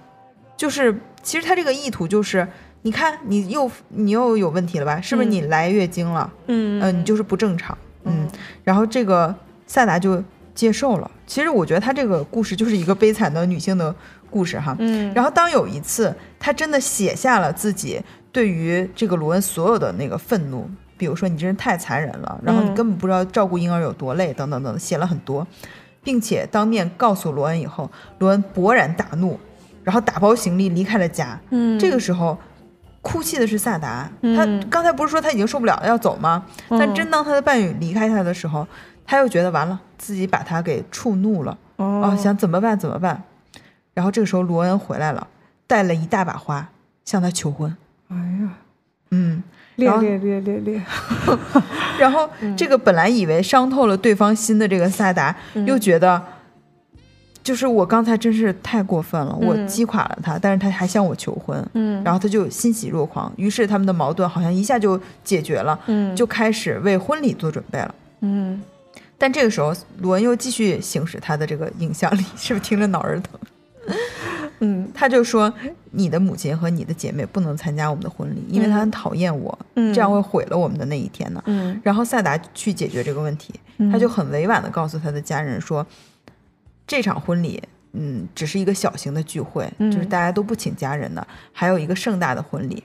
[0.56, 2.46] 就是其实他这个意图就是，
[2.82, 5.00] 你看你又你又有问题了吧？
[5.00, 6.32] 是不是你来月经了？
[6.46, 6.80] 嗯？
[6.82, 8.28] 嗯、你就是不正常，嗯，
[8.64, 9.34] 然后这个
[9.66, 10.22] 萨达就
[10.54, 11.10] 接受了。
[11.26, 13.94] 其实我觉得他这个故事就是一个悲惨的女性的
[14.28, 14.74] 故事哈。
[14.78, 18.00] 嗯然后当有一次他真的写下了自己
[18.32, 25.46] 对于这个罗恩所有的那个愤怒，比如说你真是太残忍了，然后你嗯根本不知道照顾婴儿有多累，等等等，写了很多，
[26.02, 29.38] 并且当面告诉罗恩以后，罗恩勃然大怒，
[29.84, 31.40] 然后打包行李离开了家。
[31.50, 32.36] 嗯这个时候。
[33.02, 36.44] 哭泣的是萨达，他嗯刚才不是说他已经受不了了要走吗？
[36.68, 38.66] 但真当他的伴侣离开他的时候，
[39.06, 42.02] 他又觉得完了，自己把他给触怒了，哦。
[42.02, 43.22] 啊，想怎么办怎么办？
[43.94, 45.26] 然后这个时候罗恩回来了，
[45.66, 46.68] 带了一大把花
[47.04, 47.74] 向他求婚。
[48.08, 48.50] 哎呀，
[49.10, 49.42] 嗯，
[49.76, 50.82] 烈然后烈烈烈烈，
[51.98, 55.34] 然后这个本来以为伤透了对方心的这个萨达，
[55.66, 56.22] 又觉得，
[57.42, 62.02] 就是我刚才真是太过分了，我嗯击垮了他，但是他还向我求婚，嗯。
[62.04, 66.14] 然后他就欣喜若狂，于是他们的矛盾好像一下就解决了，嗯。
[66.14, 67.94] 就开始为婚礼做准备了。
[68.20, 68.62] 嗯。
[69.16, 73.40] 但这个时候，罗恩又继续行使他的这个影响力，是不是听着脑仁疼？
[74.60, 74.88] 嗯。
[74.94, 75.52] 他就说
[75.92, 79.92] ：“你的母亲和你的姐妹不能参加我们的婚礼，因为她很讨厌我，嗯。
[79.94, 81.42] 这样会毁了我们的那一天呢。
[81.46, 81.80] 嗯。
[81.82, 83.54] 然后萨达去解决这个问题，
[83.90, 85.86] 他就很委婉的告诉他的家人说
[86.90, 87.62] ：“这场婚礼，
[87.92, 92.82] 嗯，只是一个小型的聚会，嗯就是大家都不请家人的，还有一个盛大的婚礼，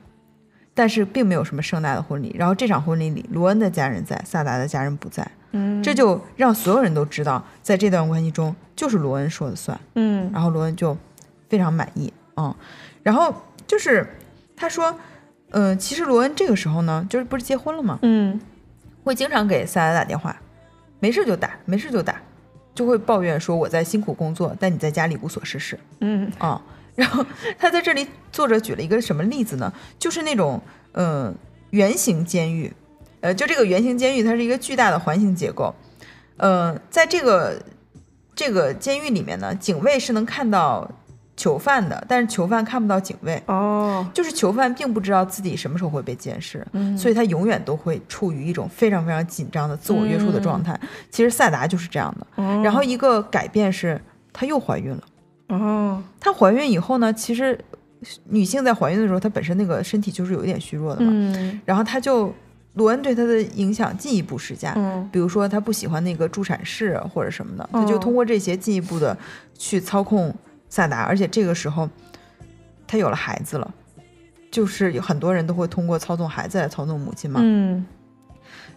[0.76, 2.36] 但是并没有什么盛大的婚礼。
[2.38, 9.76] 然后这场婚礼里，罗恩的家人在，萨达的家人不在，嗯这就让所有人都知道，在这段关系中，就是罗恩说了算。
[9.96, 10.96] 嗯然后罗恩就
[11.50, 12.54] 非常满意，嗯，
[13.02, 13.34] 然后
[13.66, 14.08] 就是
[14.56, 14.96] 他说，
[15.50, 17.98] 嗯、其实罗恩这个时候呢，就是不是结婚了吗？
[18.04, 18.40] 嗯
[19.04, 20.40] 会经常给萨达打电话，
[21.00, 22.22] 没事就打，没事就打，
[22.76, 25.80] 就会抱怨说我在辛苦工作，但你在家里无所事事。
[26.02, 26.32] 嗯。
[26.38, 26.62] 啊、
[26.96, 27.26] 然后
[27.58, 29.74] 他在这里，作者举了一个什么例子呢？
[29.98, 30.62] 就是那种
[30.92, 31.36] 嗯、呃
[31.72, 32.72] 圆形监狱，
[33.20, 35.74] 呃，就这个圆形监狱，它是一个巨大的环形结构，
[36.38, 37.62] 呃，在这个
[38.34, 40.90] 这个监狱里面呢，警卫是能看到
[41.38, 43.42] 囚犯的，但是囚犯看不到警卫。
[43.48, 50.80] 哦就是囚犯并不知道自己什么时候会被监视，嗯所以他永远都会处于一种非常非常紧张的自我约束的状态。
[51.10, 52.44] 其实萨达就是这样的。
[52.44, 54.00] 哦然后一个改变是，
[54.32, 55.04] 她又怀孕了。
[55.50, 57.60] 哦她怀孕以后呢，其实
[58.30, 61.12] 女性在怀孕的时候，她本身那个身体就是有一点虚弱的嘛。
[61.12, 62.34] 嗯然后她就
[62.74, 69.18] 罗恩对她的影响进一步施加，嗯比如说她不喜欢那个助产士或者什么的，哦她就通过这些进一步的
[69.58, 70.34] 去操控
[70.76, 71.90] 萨达，而且这个时候
[72.86, 73.74] 他有了孩子了。
[74.52, 77.86] 就是有很多人都会通过操纵孩子来操纵母亲嘛，嗯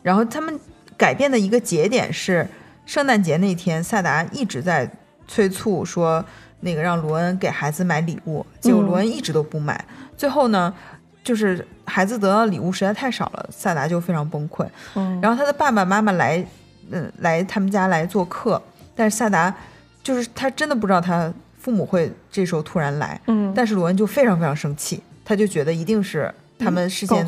[0.03, 0.59] 然后他们
[0.96, 2.44] 改变的一个节点是
[2.84, 4.90] 圣诞节那天，萨达一直在
[5.28, 6.24] 催促说
[6.61, 9.84] 那个让罗恩给孩子买礼物，结果嗯罗恩一直都不买。
[10.16, 10.74] 最后呢，
[11.22, 14.66] 就是孩子得到的礼物实在太少了，萨达就非常崩溃。
[14.96, 16.44] 嗯然后他的爸爸妈妈来，
[16.90, 18.61] 嗯，来他们家来做客，
[18.96, 19.55] 但是萨达
[20.03, 21.32] 就是他真的不知道他
[21.68, 23.52] 父母会这时候突然来，嗯。
[23.54, 27.26] 但是罗恩就非常非常生气，他就觉得一定是他们事先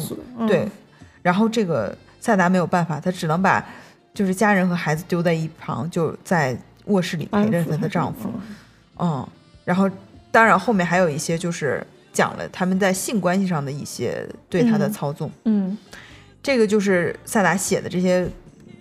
[0.49, 0.67] 对，
[1.21, 3.63] 然后这个萨达没有办法，他只能把
[4.15, 8.33] 就是家人和孩子丢在一旁，就在卧室里陪着她的丈夫。
[8.99, 9.29] 嗯，
[9.67, 9.91] 然后
[10.31, 14.93] 当然后面还有一些就是讲了他们在性关系上的一些对他的嗯。
[14.93, 15.31] 操纵。
[15.45, 15.77] 嗯。
[16.43, 18.27] 这个就是萨达写的这些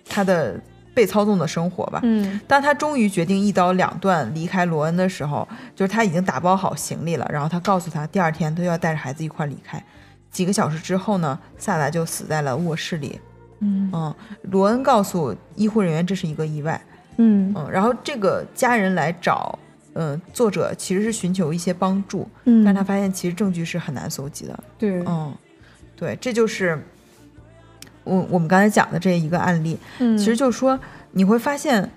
[0.08, 0.58] 他的
[0.94, 2.00] 被操纵的生活吧。
[2.02, 2.40] 嗯。
[2.46, 9.82] 当他终于决定一刀两断离开罗恩的时候，就是他已经打包好行李了，然后他告诉他第二天他要带着孩子一块儿离开。
[10.30, 13.20] 几个小时之后呢，萨达就死在了卧室里，
[13.60, 13.90] 嗯。
[13.92, 16.80] 嗯，罗恩告诉医护人员这是一个意外，
[17.16, 17.52] 嗯。
[17.56, 19.58] 嗯，然后这个家人来找，
[19.94, 25.34] 嗯、作者其实是寻求一些帮助，嗯，但他发现其实证据是很难搜集的，对，嗯，
[25.96, 26.80] 对，这就是
[28.04, 30.78] 我我们刚才讲的这一个案例，嗯其实就是说
[31.12, 31.88] 你会发现，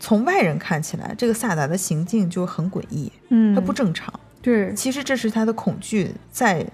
[0.00, 6.66] 从外人看起来，这个萨达的行径就很诡异，嗯他不正常，对，其实这是他的恐惧在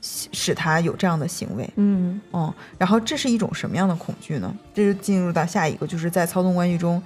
[0.00, 4.52] 使使他有这样的行为，嗯嗯，然后这是一种什么样的恐惧呢？
[4.74, 7.00] 这就进入到下一个，就是在操纵关系中，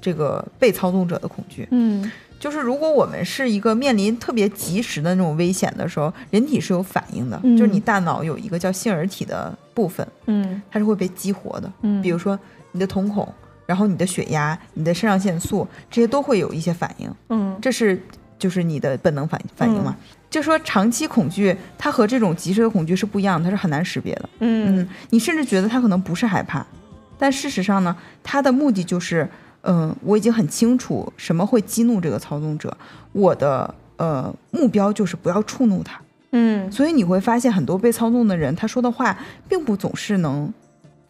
[0.00, 1.68] 这个被操纵者的恐惧。
[1.70, 11.72] 嗯就是如果我们是一个面临特别及时的那种危险的时候，人体是有反应的，嗯就是你大脑有一个叫杏仁体的部分，嗯它是会被激活的。
[11.82, 12.38] 嗯，比如说
[12.72, 13.26] 你的瞳孔，
[13.66, 18.00] 然后你的血压、你的肾上腺素，这些都会有一些反应，嗯这是
[18.38, 19.96] 就是你的本能反反应嘛。
[20.30, 24.28] 就说长期恐惧，它和这种及时的恐惧是不一样的，它是很难识别的。
[24.40, 26.64] 嗯嗯，你甚至觉得它可能不是害怕，
[27.18, 29.26] 但事实上呢，它的目的就是，
[29.62, 32.76] 嗯、我已经很清楚什么会激怒这个操纵者，
[33.12, 36.00] 我的呃目标就是不要触怒他。
[36.32, 36.70] 嗯。
[36.70, 40.52] 所以你会发现，很多被操纵的人，他说的话并不总是能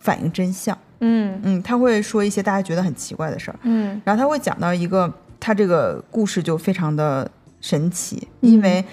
[0.01, 0.77] 反映真相。
[1.01, 1.41] 嗯。
[1.43, 4.01] 嗯，他会说一些大家觉得很奇怪的事儿，嗯。
[4.05, 7.31] 然后他会讲到一个，他这个故事就非常的
[7.61, 8.85] 神奇，因为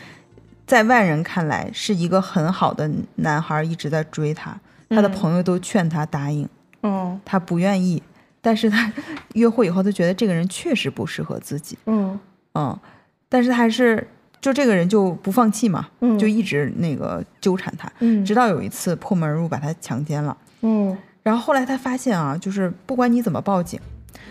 [0.67, 5.11] 在外人看来是一个很好的男孩一直在追他，他的嗯。
[5.11, 6.47] 朋友都劝他答应，
[6.81, 7.19] 哦。
[7.23, 8.01] 他不愿意，
[8.45, 8.91] 但是他
[9.33, 12.19] 约会以后，他觉得这个人确实不适合自己，嗯
[12.53, 12.79] 嗯，
[13.27, 14.07] 但是他还是
[14.39, 20.37] 就这个人就不放弃嘛，嗯就一直那个纠缠他，嗯直到有一次破门而入把他强奸了。
[20.61, 23.79] 嗯然后后来他发现啊，就是不管你怎么报警，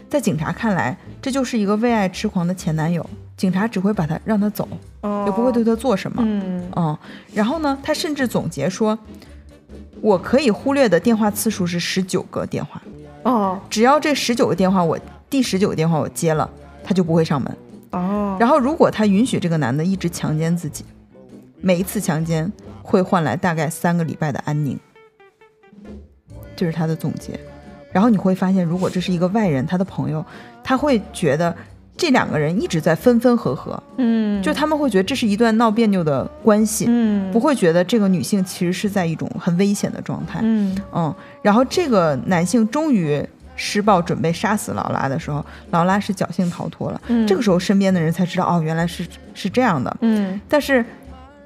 [0.08, 3.04] 在警察看来，这就是一个为爱痴狂的前男友，
[3.36, 4.68] 警察只会把他让他走，
[5.00, 6.22] 哦也不会对他做什么。
[6.24, 6.96] 嗯嗯，
[7.34, 8.96] 然后呢，他甚至总结说，
[10.00, 12.80] 我可以忽略的电话次数是十九个电话，
[13.24, 14.98] 哦只要这十九个电话我
[15.28, 16.48] 第十九个电话我接了，
[16.84, 17.56] 他就不会上门。
[17.90, 20.84] 哦，然后如果他允许这个男的一直强奸自己，
[21.60, 22.50] 每一次强奸
[22.82, 24.78] 会换来大概三个礼拜的安宁，
[26.54, 27.38] 这是他的总结。
[27.92, 30.24] 然后你会发现，如果这是一个外人，他的朋友，
[30.64, 31.54] 他会觉得
[31.96, 40.40] 这两个人一直在分分合合，嗯就他们会觉得这是一段闹别扭的关系，嗯不会觉得这个女性其实是在一种很危险的状态。
[40.42, 43.24] 嗯嗯，然后这个男性终于
[43.54, 47.00] 施暴准备杀死劳拉的时候，劳拉是侥幸逃脱了。
[47.06, 49.96] 嗯这个时候，身边的人才知道，哦，原来是是这样的。
[50.00, 50.84] 嗯但是，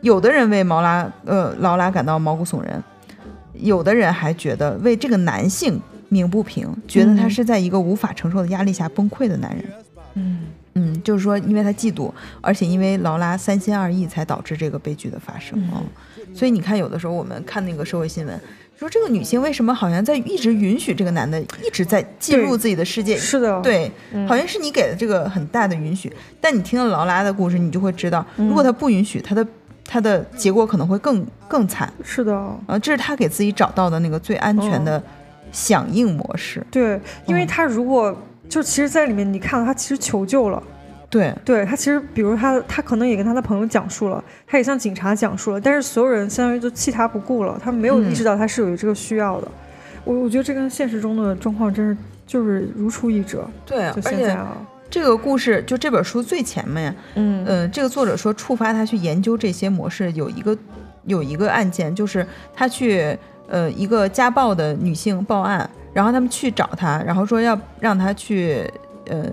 [0.01, 2.83] 有的人为毛拉呃劳拉感到毛骨悚然，
[3.53, 5.79] 有的人还觉得为这个男性
[6.09, 9.65] 鸣不平，觉得他嗯是在一个无法承受的压力下崩溃的男人。
[9.67, 9.85] 嗯
[10.15, 10.41] 嗯
[10.75, 15.83] 嗯，就是说，因为他嫉妒，而且因为劳拉三心二意，才导致这个悲剧的发生啊、
[16.35, 18.41] 所以你看，有的时候我们看那个社会新闻，
[18.79, 23.17] 说这个女性为什么好像在一直允许这个男的一直在进入自己的世界？
[23.17, 29.45] 是的，对，嗯好像是你给的这个很大的允许，但你听了劳拉的故事，你就会知道，如果他不允许，他的
[29.85, 31.93] 他的结果可能会更更惨。
[32.05, 32.37] 是的，
[32.69, 35.03] 啊，这是他给自己找到的那个最安全的
[35.51, 36.65] 响应模式。
[36.71, 38.17] 对，因为嗯他如果
[38.49, 40.63] 就其实，在里面你看到他其实求救了。
[41.11, 49.49] 对，对他其实，比如他他可能也跟他的朋友讲述了，他也向警察讲述了，但是所有人相当于就弃他不顾了，他们没有嗯意识到他是有这个需要的。
[50.05, 51.97] 我我觉得这跟现实中的状况真是
[52.27, 53.49] 就是如出一辙。
[53.65, 54.57] 对，就而且现在啊，
[54.91, 60.57] 这个故事就这本书最前面，嗯呃、这个作者说触发他去研究这些模式有一个
[61.05, 63.17] 有一个案件，就是他去
[63.49, 65.69] 呃一个家暴的女性报案，
[65.99, 68.63] 然后他们去找他，然后说要让他去
[69.09, 69.33] 呃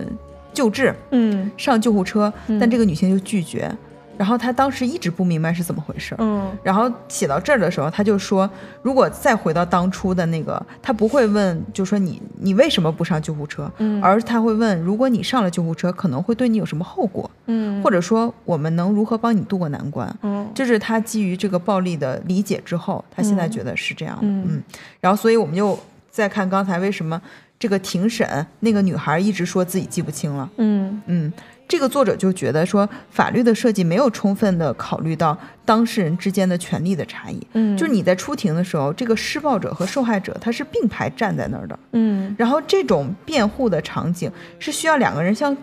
[0.52, 1.48] 救治，嗯。
[1.56, 2.58] 上救护车，嗯。
[2.58, 3.70] 但这个女性就拒绝，
[4.18, 6.12] 然后他当时一直不明白是怎么回事。
[6.16, 6.18] 儿。
[6.18, 6.50] 嗯。
[6.64, 8.50] 然后写到这儿的时候，他就说，
[8.82, 14.02] 如果再回到当初的那个，他不会问，就说你你为什么不上救护车，嗯。
[14.02, 17.80] 而他会问，如果你上了救护车，可能会对你有什么后果，嗯。
[17.80, 20.12] 或者说我们能如何帮你渡过难关。
[20.22, 20.50] 嗯。
[20.52, 24.44] 这是他基于这个暴力的理解之后，他现在觉得是这样的，嗯。
[24.48, 24.62] 嗯，
[25.00, 25.78] 然后所以我们就
[26.16, 27.20] 再看刚才为什么
[27.58, 31.02] 这个庭审那个女孩一直说自己记不清了，嗯。
[31.04, 31.30] 嗯，
[31.68, 35.36] 这个作者就觉得说，法律的设计没有充分的考虑到
[35.66, 37.46] 当事人之间的权利的差异。
[37.52, 42.34] 嗯，就是你在出庭的时候，这个施暴者和受害者他是并排站在那儿的，嗯。
[42.38, 45.54] 然后这种辩护的场景是需要两个人像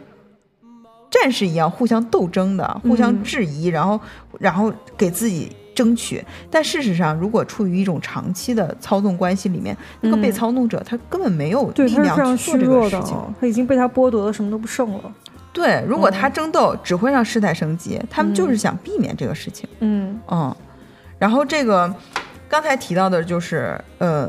[1.09, 3.23] 战士一样互相斗争的，互相嗯。
[3.23, 3.99] 质疑，然后
[4.39, 6.23] 然后给自己争取。
[6.49, 15.11] 但事实上，如果处于一种长期的操纵关系里面，那个被嗯操纵者他根本没有对，力量去做这个事情。，他已经被他剥夺的什么都不剩了。
[15.51, 18.01] 对，如果他嗯争斗，只会让事态升级。
[18.09, 19.69] 他们就是嗯想避免这个事情。
[19.79, 20.55] 嗯嗯，
[21.19, 21.93] 然后这个
[22.49, 24.27] 刚才提到的就是呃，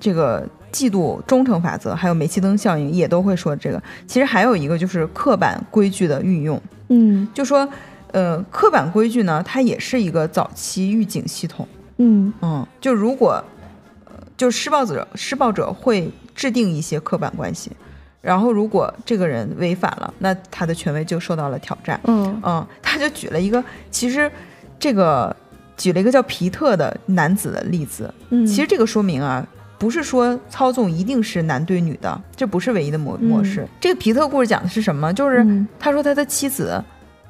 [0.00, 3.80] 这个嫉妒忠诚法则，还有煤气灯效应也都会说这个。
[4.08, 7.68] 其实还有一个就是刻板规矩的运用，嗯就说，
[8.14, 11.66] 呃，刻板规矩呢，它也是一个早期预警系统。
[11.96, 13.42] 嗯嗯，就如果，
[14.04, 17.72] 呃，就施暴者施暴者会制定一些刻板关系，
[18.20, 22.00] 然后如果这个人违反了，那他的权威就受到了挑战。
[22.04, 24.30] 嗯嗯，他就举了一个，其实
[24.78, 25.34] 这个
[25.76, 28.14] 举了一个叫皮特的男子的例子。
[28.30, 29.44] 嗯，其实这个说明啊，
[29.76, 33.66] 不是说操纵一定是男对女的，这不是唯一的模模式。
[33.80, 35.12] 这个皮特故事讲的是什么？
[35.12, 36.80] 就是嗯他说他的妻子。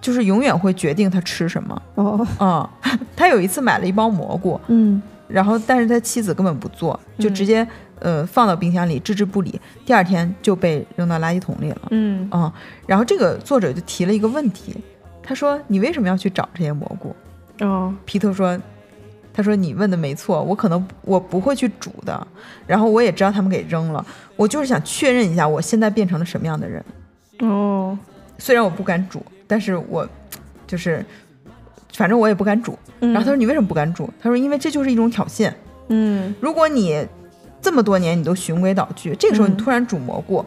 [0.05, 2.69] 就是永远会决定他吃什么，哦嗯，
[3.17, 7.67] 他有一次买了一包蘑菇，嗯然后但是他妻子根本不做，就直接、
[8.01, 11.81] 呃放到冰箱里置之不理，第二天就被扔到垃圾桶里了。
[11.91, 12.53] 嗯嗯，
[12.87, 14.77] 然后这个作者就提了一个问题，
[15.23, 17.17] 他说你为什么要去找这些蘑菇？
[17.65, 18.61] 哦皮特说，
[19.33, 22.27] 他说你问的没错，我可能我不会去煮的，
[22.67, 24.05] 然后我也知道他们给扔了，
[24.37, 26.85] 我就是想确认一下我现在变成了什么样的人。
[27.41, 27.99] 哦
[28.37, 30.09] 虽然我不敢煮，但是我
[30.67, 31.05] 就是
[31.93, 32.79] 反正我也不敢煮。
[33.01, 34.09] 然后他说你为什么不敢煮？
[34.21, 35.53] 他说因为这就是一种挑衅。
[35.89, 37.07] 嗯如果你
[37.61, 40.45] 这么多年你都循规蹈矩，这个时候你嗯突然煮蘑菇，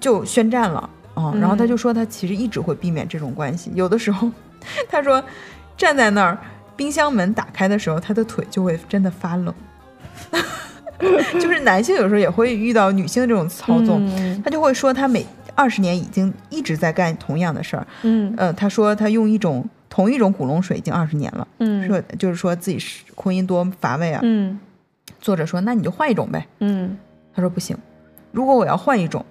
[0.00, 0.78] 就宣战了
[1.14, 4.30] 啊、嗯然后他就说他其实一直会避免这种关系，有的时候
[4.90, 5.22] 他说
[5.76, 6.38] 站在那儿，
[6.76, 9.54] 冰箱门打开的时候，他的腿就会真的发冷。
[11.40, 15.24] 就是男性有时候也会遇到女性这种操纵，嗯他就会说他每
[15.60, 17.86] 二十年已经一直在干同样的事儿。
[18.02, 24.20] 嗯呃，他说他用一种同一种古龙水已经二十年了，嗯说就是说自己是婚姻多乏味啊。
[24.22, 24.58] 嗯
[25.20, 26.46] 作者说那你就换一种呗。
[26.60, 26.96] 嗯
[27.34, 27.76] 他说不行，
[28.32, 29.22] 如果我要换一种，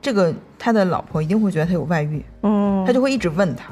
[0.00, 3.64] 这个他的老婆一定会觉得他有外遇，哦，他就会一直问他。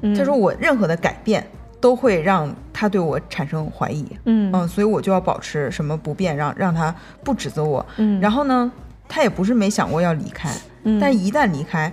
[0.00, 1.46] 嗯他说我任何的改变
[1.80, 7.84] 都会让他对我产生怀疑，嗯嗯，所以我就要保持什么不变，让让他不指责我。
[7.98, 8.70] 嗯，然后呢，
[9.08, 10.50] 他也不是没想过要离开，
[10.84, 11.00] 嗯。
[11.00, 11.92] 但一旦离开，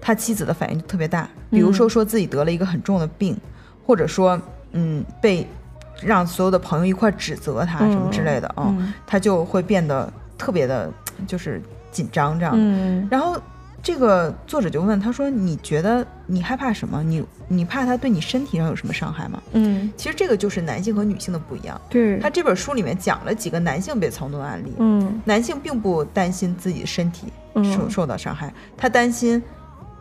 [0.00, 1.90] 他妻子的反应就特别大，比如说嗯。
[1.90, 3.36] 说自己得了一个很重的病，
[3.86, 4.40] 或者说
[4.72, 5.46] 嗯被
[6.02, 8.92] 让所有的朋友一块儿指责他什么之类的啊、嗯。
[9.06, 10.92] 他就会变得特别的，
[11.26, 12.54] 就是紧张这样。
[12.56, 13.06] 嗯。
[13.10, 13.40] 然后
[13.84, 17.02] 这个作者就问他说：“你觉得你害怕什么？
[17.02, 21.78] 你你怕他对你身体上有什么伤害吗嗯？”其实这个就是男性和女性的不一样。
[21.90, 29.40] 对他这本书里面讲了几个男性被操纵的案例，嗯男性并不担心自己身体嗯受受到伤害，他担心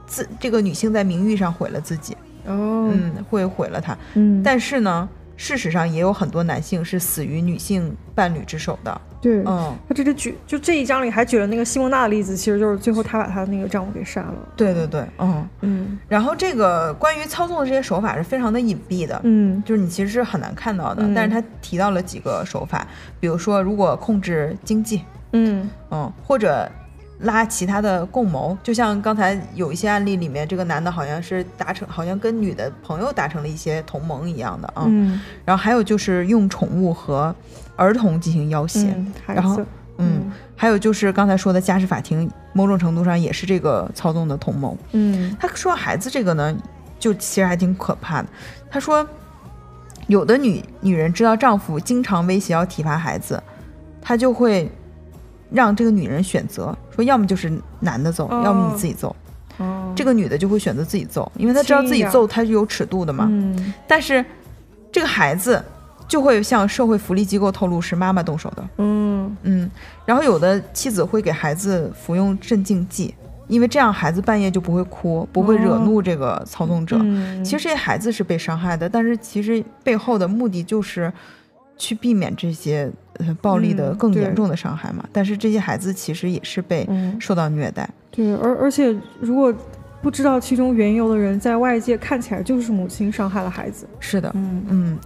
[0.07, 2.15] 自这个女性在名誉上毁了自己，
[2.45, 3.97] 哦嗯，会毁了他。
[4.13, 14.35] 嗯但是呢，事实上也有很多男性是死于女性伴侣之手的，对嗯，他这里举就这一章里还举了那个西蒙娜的例子，其实就是最后他把他那个丈夫给杀了。
[14.57, 15.47] 对对对，嗯。
[15.61, 21.03] 嗯然后这个关于操纵的这些手法是非常的隐蔽的，嗯就是你其实是很难看到的。
[21.03, 22.85] 嗯但是他提到了几个手法，
[23.21, 25.01] 比如说如果控制经济，
[25.31, 26.69] 嗯嗯，或者
[27.19, 34.83] 拉其他的共谋，就像刚才有一些案例里面，这个男的好像是达成，好像跟女的朋友达成了一些同盟一样的啊。
[34.87, 37.33] 嗯然后还有就是用宠物和
[37.75, 39.65] 儿童进行要挟，嗯，然后子
[39.97, 44.77] 嗯，还有就是刚才说的家事法庭，某种程度上也是这个操纵的同谋。
[44.91, 46.55] 嗯他说孩子这个呢，
[46.99, 48.27] 就其实还挺可怕的。
[48.69, 49.07] 他说，
[50.07, 53.41] 有的女女人知道丈夫经常威胁要体罚孩子，
[54.01, 54.69] 她就会
[55.51, 59.15] 让这个女人选择，说要么就是男的揍，哦要么你自己揍。
[59.57, 63.27] 哦这个女的就会选择自己揍，因为她知道自己揍她是有尺度的嘛。
[63.29, 64.25] 嗯但是
[64.91, 65.63] 这个孩子
[66.07, 68.67] 就会向社会福利机构透露是妈妈动手的。
[68.77, 69.71] 嗯嗯，
[70.05, 73.13] 然后有的妻子会给孩子服用镇静剂，
[73.47, 76.97] 因为这样孩子半夜就不会哭，不会惹怒这个操纵者。
[76.99, 81.11] 嗯，其实这些孩子是被伤害的，但是其实背后的目的就是
[81.77, 85.03] 去避免这些呃暴力的更严重的伤害嘛。
[85.11, 87.89] 但是这些孩子其实也是被嗯受到虐待。
[88.11, 89.53] 对，而而且如果
[90.01, 93.87] 不知道其中缘由的人，在外界看起来就是母亲伤害了孩子。
[93.99, 94.99] 是的，嗯嗯。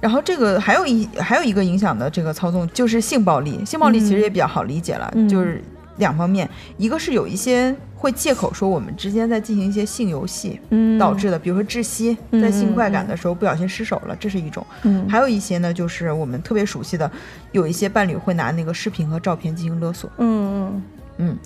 [0.00, 5.60] 然后这个还有一还有一个影响的这个操纵就是性暴力，性暴力其实也比较好理解了，嗯就是
[5.98, 17.10] 两方面，一个是有一些会借口说我们之间在进行一些性游戏嗯导致的，比如说窒息，嗯在性快感的时候不小心失手了，这是一种；嗯还有一些呢，就是我们特别熟悉的，
[17.52, 20.10] 有一些伴侣会拿那个视频和照片进行勒索。
[20.18, 20.82] 嗯
[21.18, 21.36] 嗯，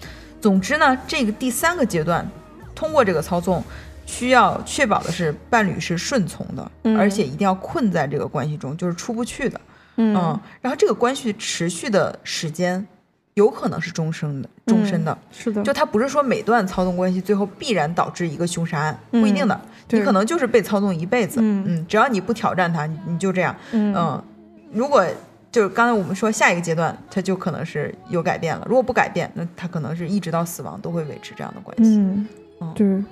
[0.40, 2.28] 总之呢，这个第三个阶段，
[2.74, 3.62] 通过这个操纵，
[4.04, 9.58] 需要确保的是伴侣是顺从的，嗯而且一定要困在这个关系中，就是出不去的。
[9.96, 12.86] 嗯嗯，然后这个关系持续的时间
[13.34, 15.16] 有可能是终生的，终身的。
[15.30, 19.60] 是的，就它不是说每段操纵关系最后必然导致一个凶杀案，嗯不一定的，
[19.90, 21.40] 你可能就是被操纵一辈子。
[21.42, 23.54] 嗯只要你不挑战它，你你就这样。
[23.72, 24.22] 嗯嗯，
[24.72, 25.06] 如果
[25.50, 28.66] 就是刚才我们说下一个阶段，他就可能是有改变了。
[28.66, 31.96] 如果不改变，那他可能是一直到死亡都会维持这样的关系。
[31.98, 32.28] 嗯
[32.60, 33.04] 嗯，对。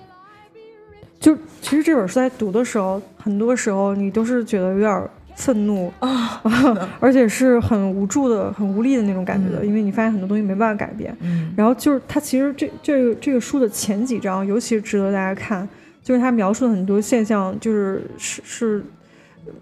[1.18, 5.08] 就其实这本书在读的时候，很多时候你都是觉得有点
[5.40, 5.92] 愤怒。
[5.98, 6.40] 啊，
[7.00, 9.66] 而且是很无助的、很无力的那种感觉的，嗯。
[9.66, 11.16] 因为你发现很多东西没办法改变。
[11.20, 11.52] 嗯。
[11.56, 15.68] 然后就是它其实这这个这个书的前几章尤其值得大家看，
[16.04, 18.84] 就是它描述的很多现象，就是是是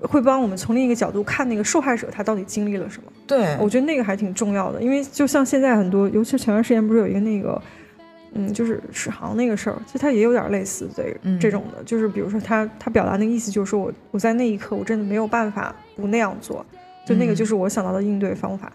[0.01, 3.11] 会帮我们从另一个角度看那个受害者他到底经历了什么。
[3.27, 7.61] 对，我觉得那个还挺重要的，因为就像现在很多，尤其前段时间不是有一个那个，
[8.39, 11.39] 嗯，就是史航那个事儿，其实他也有点类似这嗯。
[11.41, 16.65] 这种的，就是比如说他他表达那个意思就是说我我在那一刻我真的没有办法不那样做，
[17.07, 17.37] 就那个嗯。
[17.37, 18.73] 就是我想到的应对方法，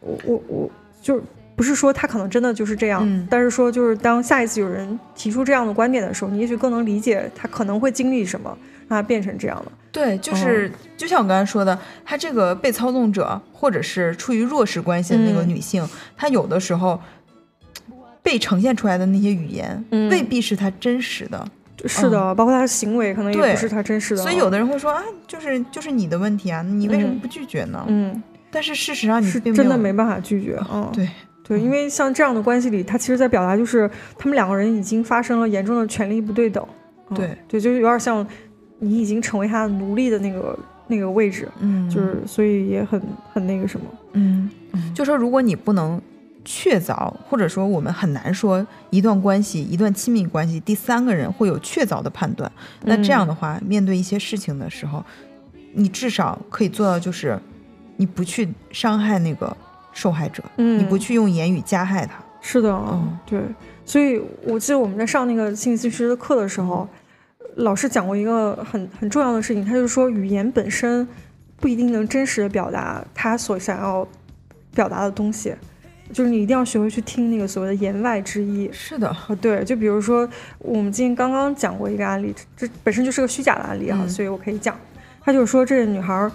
[0.00, 1.20] 我我我就
[1.54, 3.26] 不是说他可能真的就是这样，嗯。
[3.30, 8.56] 但是说就是当下一次有人提出这样的观点的时候，你也许更能理解他可能会经历什么，
[8.88, 9.72] 让他变成这样了。
[9.92, 15.48] 对，就是、嗯就像我刚才说的，他这个被操纵者或者是处于弱势关系的那个嗯。
[15.48, 15.86] 女性，
[16.16, 16.98] 她有的时候
[18.22, 21.44] 被呈现出来的那些语言，嗯未必是他真实的。
[21.84, 27.84] 是的，包括他的行为可能也不是他真实的，所以有的人会说啊，就是就是你的问题啊，你为什么不拒绝呢？
[27.88, 28.22] 嗯。
[28.52, 31.08] 但是事实上你是真的没办法拒绝，嗯，对
[31.42, 36.62] 对，因为像这样的关系里，他其实在表达就是他们两个人已经发生了严重的权利不对等，
[37.08, 38.24] 嗯对对，就是有点像
[38.78, 40.56] 你已经成为他的奴隶的那个
[40.86, 43.02] 那个位置，嗯，就是所以也很
[43.32, 44.50] 很那个什么，嗯，
[44.94, 45.98] 就说如果你不能
[46.44, 52.50] 确凿，或者说我们很难说一段关系、一段亲密关系，第三个人会有确凿的判断，
[52.84, 55.04] 那这样的话，面对一些事情的时候，
[55.74, 57.38] 你至少可以做到就是
[57.96, 59.56] 你不去伤害那个
[59.92, 62.14] 受害者，嗯，你不去用言语加害他。
[62.40, 63.40] 是的，嗯对，
[63.84, 66.88] 所以我记得我们在上那个心理咨询师的课的时候，
[67.54, 71.06] 老师讲过一个很很重要的事情，他就是说语言本身
[71.58, 74.04] 不一定能真实的表达他所想要
[74.74, 75.54] 表达的东西，
[76.12, 78.70] 就是你一定要学会去听那个所谓的言外之意。
[78.72, 84.76] 是的，啊，对，就比如说我们今天刚刚讲过一个案例，这这本身就是个虚假的案例啊，嗯所以我可以讲。
[85.24, 86.30] 他就是说，这个女孩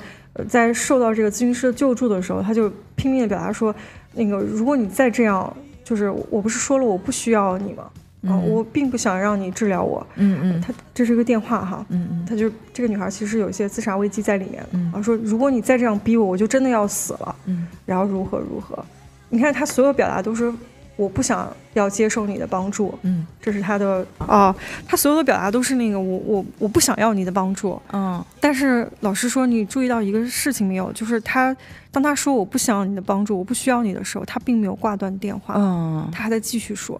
[0.47, 3.75] 在受到这个咨询师的救助的时候，她就拼命的表达说，
[4.13, 7.83] 那个如果你再这样，就是我不是说了我不需要你吗？
[8.23, 10.05] 啊、嗯我并不想让你治疗我。
[10.15, 17.35] 嗯嗯她这是一个电话哈，嗯嗯她就这个女孩其实有一些自杀危机在里面嗯啊，说如果你再这样逼我，我就真的要死了。
[17.45, 18.83] 嗯然后如何如何。
[19.29, 20.51] 你看他所有表达都是
[20.95, 24.55] 我不想要接受你的帮助，嗯这是他的啊，
[24.87, 27.79] 他所有的表达都是那个我我我不想要你的帮助。
[27.91, 31.55] 嗯但是老师说你注意到一个事情没有，就是他
[31.91, 36.99] 当他说我不想要你的帮助，我不需要你的时候，他并没有挂断电话，嗯，他还在继续说。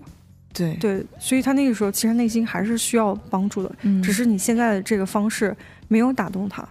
[0.54, 5.56] 对，对，所以他那个时候其实内心还是需要帮助的，嗯只是你现在的这个方式
[5.88, 6.68] 没有打动他，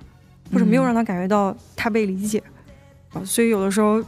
[0.53, 2.43] 或者没有让他感觉到他被理解。
[3.13, 4.03] 啊，所以有的时候，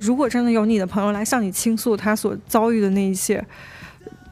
[0.00, 3.44] 如果真的有你的朋友来向你倾诉他所遭遇的那一切，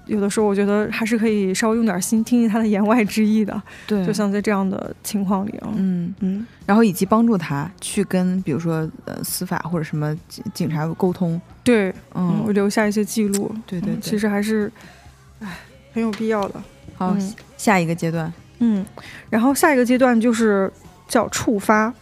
[0.06, 3.62] 有的时候我觉得还是可以稍微用点心，听听他的言外之意的。
[3.86, 6.14] 对，就像在这样的情况里啊，嗯。
[6.20, 13.54] 嗯然后以及帮助他去跟比如说呃司法或者什么警警察沟通，对，嗯，留下一些记录。
[13.66, 14.70] 对对对嗯其实还是，
[15.40, 15.58] 哎，
[15.92, 16.62] 很有必要的。
[16.94, 18.84] 好，嗯下一个阶段，嗯，
[19.30, 20.72] 然后下一个阶段就是
[21.06, 21.92] 叫触发。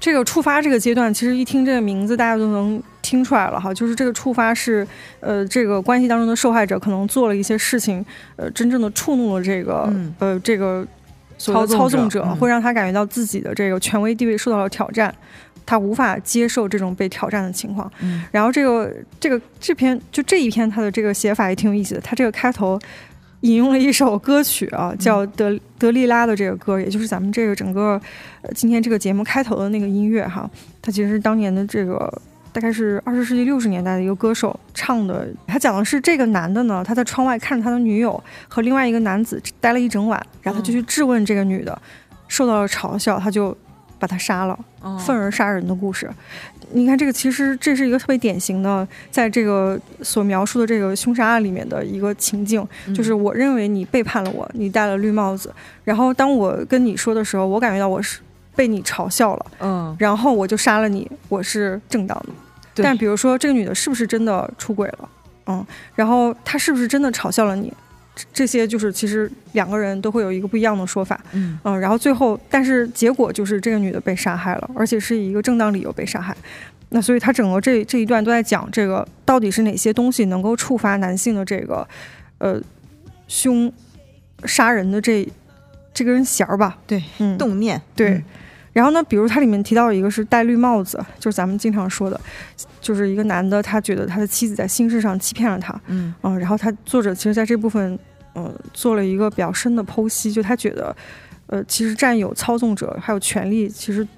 [0.00, 4.86] 这个触发这个阶段，其实一听这个名字，大家都能听出来了哈，就是这个触发是，
[5.20, 8.04] 呃，这个关系当中的受害者可能做了一些事情，
[8.36, 10.14] 呃，真正的触怒了这个，嗯。
[10.20, 10.86] 呃，这个
[11.36, 12.36] 操纵者操纵者，嗯。
[12.36, 15.12] 会让他感觉到自己的这个权威地位受到了挑战，
[15.66, 17.90] 他无法接受这种被挑战的情况。
[18.00, 18.22] 嗯。
[18.30, 22.78] 然后这个这个这篇就这一篇它的这个写法也挺有意思的，它这个开头
[23.40, 28.00] 引用了一首歌曲啊，叫德德利拉的这个歌，也就是咱们这个整个
[28.42, 30.50] 呃今天这个节目开头的那个音乐哈，
[30.82, 32.12] 它其实是当年的这个。
[32.50, 41.80] 大概是二十世纪六十年代的一个歌手唱的，他讲的是这个男的呢，他在窗外看着他的女友和另外一个男子待了一整晚，然后他就去质问这个女的，
[42.26, 43.56] 受到了嘲笑，他就
[43.98, 44.58] 把她杀了。
[44.82, 46.10] 嗯愤而杀人的故事。
[46.72, 55.52] 你看，这个其实这是一个特别典型的，在这个所描述的这个凶杀案里面的一个情境，嗯就是我认为你背叛了我，你戴了绿帽子，
[55.84, 58.20] 然后当我跟你说的时候，我感觉到我是
[58.54, 62.82] 被你嘲笑了，嗯，然后我就杀了你，我是正当的。
[62.82, 65.08] 但比如说这个女的是不是真的出轨了？
[65.46, 67.72] 嗯，然后她是不是真的嘲笑了你？
[68.18, 71.18] 这这些就是其实两个人都会有一个不一样的说法。
[71.32, 76.36] 嗯嗯，然后最后，但是结果就是这个女的被杀害了，而且是以一个正当理由被杀害。
[76.88, 81.86] 那所以他整个这这一段都在讲这个到底是哪些东西能够触发男性的这个
[82.38, 82.60] 呃
[83.28, 83.72] 凶
[84.44, 85.28] 杀人的这
[85.94, 86.76] 这根弦儿吧？
[86.86, 88.10] 对，嗯，动念，对。
[88.10, 88.24] 嗯
[88.74, 92.20] 然后呢，比如它里面提到一个是戴绿帽子，就是咱们经常说的，
[92.88, 96.14] 就是一个男的他觉得他的妻子在心事上欺骗了他，嗯。
[96.22, 97.98] 嗯，然后他作者其实在这部分，
[98.32, 100.96] 呃，做了一个比较深的剖析，就他觉得，
[101.48, 104.08] 呃，其实占有、操纵者还有权利，其实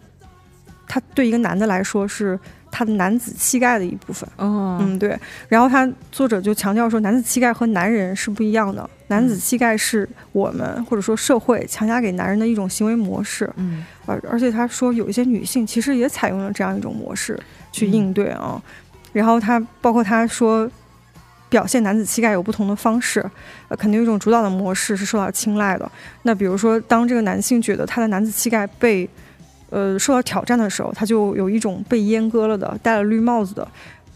[0.86, 2.38] 他对一个男的来说是
[2.70, 4.28] 他的男子气概的一部分。
[4.36, 5.18] 哦嗯，对。
[5.48, 8.88] 然后他作者就强调说，男子气概和男人是不一样的。
[9.08, 17.38] 男子气概是我们或者说社会强加给男人的一种行为模式，嗯而而且他说有一些女性其实也采用了这样一种模式
[17.72, 18.62] 去应对啊。
[19.12, 20.70] 然后他包括他说，
[21.48, 23.20] 表现男子气概有不同的方式，
[23.66, 25.90] 呃，肯定有一种主导的模式是受到青睐的。
[26.22, 29.10] 那比如说，当这个男性觉得他的男子气概被
[29.70, 33.66] 呃受到挑战的时候，他就有一种被阉割了的、戴了绿帽子的，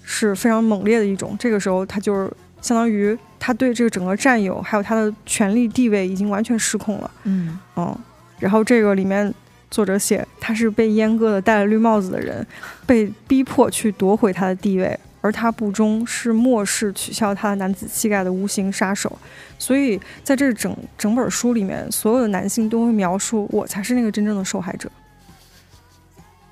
[0.02, 1.36] 是非常猛烈的一种。
[1.39, 7.10] 这个时候，他就是相当于他对这个整个战友还有他的权力地位已经完全失控了。
[7.24, 7.97] 嗯嗯，
[8.39, 9.32] 然后这个里面
[9.70, 12.47] 作者写他是被阉割的、戴了绿帽子的人，
[12.86, 19.10] 被逼迫去夺回他的地位，而他不忠，是漠视取笑他的男子气概的无形杀手。
[19.59, 24.90] 所以在这整整本书里面，所有的男性都会描述我才是那个真正的受害者。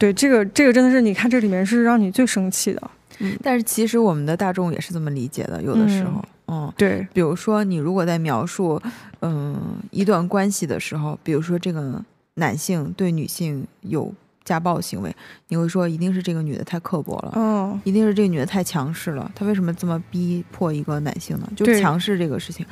[0.03, 2.91] 对，这个这个真的是你看这里面是让你最生气的。
[3.41, 6.73] 但是其实我们的大众也是这么理解的，有的时候，嗯。
[6.77, 8.83] 对，比如说，你如果在描述，
[9.21, 12.05] 嗯，一段关系的时候，比如说这个
[12.35, 14.13] 男性对女性有
[14.43, 15.15] 家暴行为，
[15.47, 21.49] 你会说一定是这个女的太刻薄了，嗯，一定是这个女的太强势了，她为什么这么逼迫一个男性呢？
[21.55, 22.67] 就强势这个事情，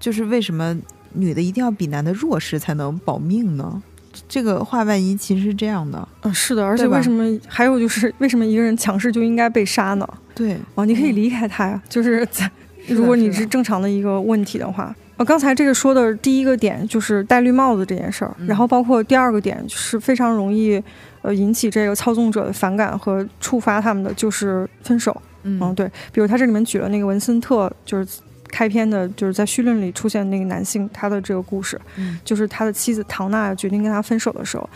[0.00, 0.76] 就是为什么
[1.12, 3.80] 女的一定要比男的弱势才能保命呢？
[4.28, 10.08] 这个话外音其实是这样的，嗯，是的，而且为什么还有就是为什么一个人强势就应该被杀呢？
[10.34, 12.50] 对，哦，你可以离开他呀，就是在
[12.88, 14.94] 如果你是正常的一个问题的话。
[15.18, 18.46] 呃，刚才这个说的第一个点就是戴绿帽子这件事儿，嗯。
[18.46, 20.78] 然后包括第二个点就是非常容易
[21.22, 25.18] 呃引起这个操纵者的反感和触发他们的就是分手。
[25.44, 25.58] 嗯。
[25.62, 28.06] 嗯，对，比如他这里面举了那个文森特，就是
[28.56, 32.18] 开篇的，就是在序论里出现的那个男性，他的这个故事，嗯。
[32.24, 34.66] 就是他的妻子唐娜决定跟他分手的时候，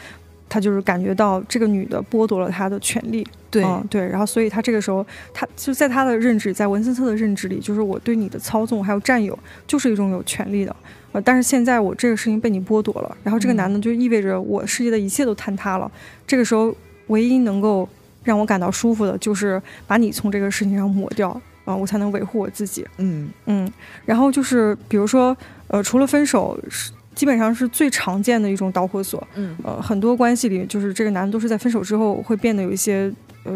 [0.50, 10.76] 他就是感觉到这个女的剥夺了他的权利，对，嗯，对，然后所以他这个时候，他就在他的认知，在文森特的认知里，就是我对你的操纵还有占有，就是一种有权利的。
[11.12, 13.56] 呃，但是现在我这个事情被你剥夺了，然后这个嗯。
[13.56, 15.90] 男的就意味着我世界的一切都坍塌了。
[16.26, 16.74] 这个时候，
[17.06, 17.88] 唯一能够
[18.22, 21.40] 让我感到舒服的，就是把你从这个事情上抹掉，
[21.70, 22.86] 啊、我才能维护我自己。
[22.98, 23.70] 嗯嗯，
[24.04, 25.36] 然后就是比如说，
[25.68, 29.26] 呃，除了分手，是基本上是最常见的一种导火索。
[29.34, 33.12] 嗯呃，很多关系里，就是这个男的都是在分手之后会变得有一些
[33.44, 33.52] 呃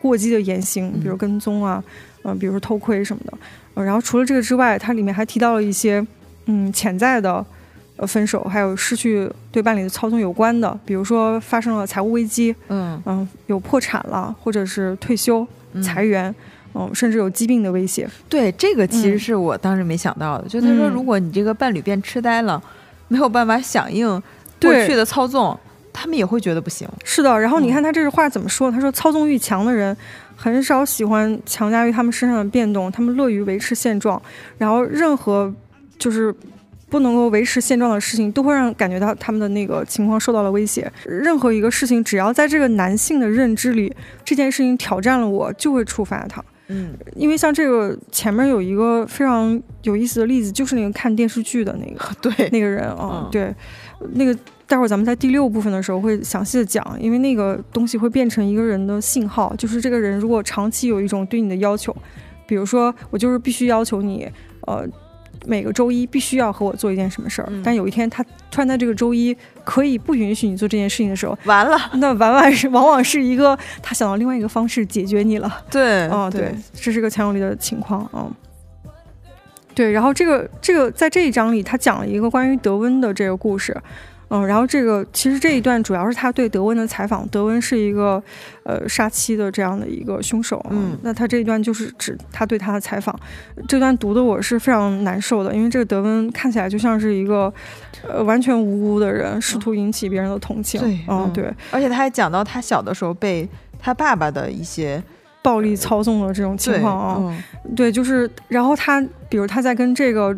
[0.00, 1.82] 过激的言行，比如嗯跟踪啊，
[2.22, 3.38] 嗯、比如说偷窥什么的。
[3.74, 6.04] 呃，然后除了这个之外，它里面还提到了一些
[6.46, 7.44] 嗯潜在的
[7.96, 16.34] 呃分手，还有失去对伴侣的操纵有关的，比如说发生了财务危机，嗯嗯、有破产了，或者是退休、嗯裁员，嗯、
[16.94, 18.08] 甚至有疾病的威胁。
[18.28, 20.48] 对，这个其实嗯是我当时没想到的。
[20.48, 22.62] 就他说，嗯如果你这个伴侣变痴呆了，
[23.08, 24.08] 没有办法响应
[24.60, 25.58] 过去的操纵，
[25.92, 26.88] 他们也会觉得不行。
[27.04, 28.70] 是的，然后你嗯看他这个话怎么说？
[28.70, 29.96] 他说操纵欲强的人
[30.36, 34.20] 很少喜欢强加于他们身上的变动，他们乐于维持现状，
[34.56, 35.52] 然后任何
[35.98, 36.34] 就是。
[36.90, 40.90] 不能够维持现状的事情，都会让感觉到他们的那个情况受到了威胁。
[41.04, 46.42] 任何一个事情，只要在这个男性的认知里，这件事情挑战了我，就会触发他。
[46.68, 53.54] 嗯因为像这个前面有一个非常有意思的例子，就是那个看电视剧的那个， 对，那个人啊、嗯对，
[54.14, 54.36] 那个
[54.66, 61.94] 待会儿咱们在第六部分的时候会详细的讲，因为那个东西会变成一个人的信号，就是这个人如果长期有一种对你的要求，
[62.46, 64.28] 比如说我就是必须要求你，
[64.66, 64.86] 呃。
[65.46, 75.64] 每个周一必须要和我做一件什么事儿，嗯但有一天他突然在这个周一可以不允许你做这件事情的时候，完了，那往往是往往是一个他想到另外一个方式解决你了。
[75.70, 78.24] 对，哦，对，这是个强有力的情况啊。
[78.24, 78.34] 嗯
[79.74, 83.76] 对，然后这个这个在这一章里，他讲了一个关于德温的这个故事，
[84.30, 87.26] 嗯，然后这个其实这一段主要是他对德温的采访。
[87.28, 88.22] 德温是一个
[88.62, 93.18] 呃杀妻的这样的一个凶手，嗯那他这一段就是指他对他的采访。
[93.66, 97.52] 这段读的我是非常难受的，因为这个德温看起来就像是一个
[98.06, 100.80] 呃完全无辜的人，试图引起别人的同情。
[100.80, 103.48] 对嗯，嗯对，而且他还讲到他小的时候被
[103.78, 105.02] 他爸爸的一些
[105.42, 107.16] 暴力操纵的这种情况啊。
[107.18, 107.42] 嗯
[107.76, 110.34] 对，就是，然后他，比如他在跟这个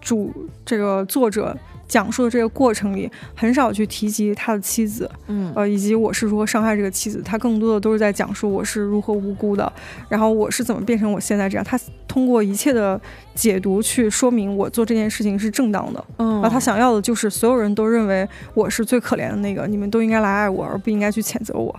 [0.00, 0.32] 主
[0.64, 1.56] 这个作者
[1.92, 7.20] 讲述的这个过程里，很少去提及他的妻子，嗯呃，以及我是如何伤害这个妻子。
[7.22, 9.70] 他更多的都是在讲述我是如何无辜的，
[10.08, 11.62] 然后我是怎么变成我现在这样。
[11.62, 11.78] 他
[12.08, 12.98] 通过一切的
[13.34, 16.02] 解读去说明我做这件事情是正当的。
[16.16, 21.78] 嗯然后他想要的就是所有人都认为我是最可怜的那个，你们都应该来爱我，而不应该去谴责我。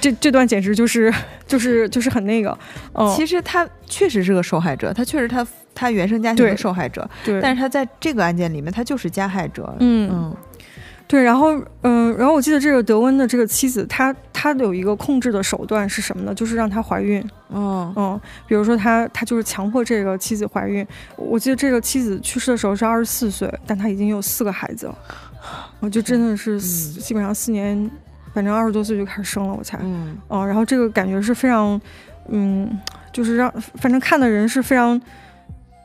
[0.00, 1.12] 这这段简直就是
[1.46, 2.56] 就是就是很那个，
[2.94, 9.74] 嗯，其实他确实是个受害者，他确实他他原生家庭的受害者，对，但是他在这个案件里面他就是加害者。
[9.80, 10.36] 嗯嗯
[11.08, 16.34] 对，然后嗯、然后我记得这个德温的这个妻子，她她有一个控制的手段是什么呢？
[16.34, 20.84] 就是让她怀孕，嗯嗯，比如说他他就是强迫这个妻子怀孕。
[21.14, 24.98] 我记得这个妻子去世的时候是二十四岁，但他已经有四个孩子了，
[25.78, 27.88] 我就真的是四基本上四年，
[28.36, 31.80] 反正二十多岁就开始生了，我才，嗯呃，然后这个感觉是非常，
[32.28, 32.78] 嗯，
[33.10, 35.00] 就是让反正看的人是非常。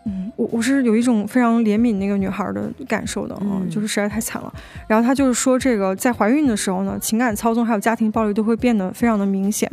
[0.03, 4.51] 嗯，我我是有一种非常怜悯那个女孩的感受的，嗯就是实在太惨了。
[4.87, 9.71] 然后她就是说，这个在怀孕的时候呢，情感操纵还有家庭暴力都会变得非常的明显。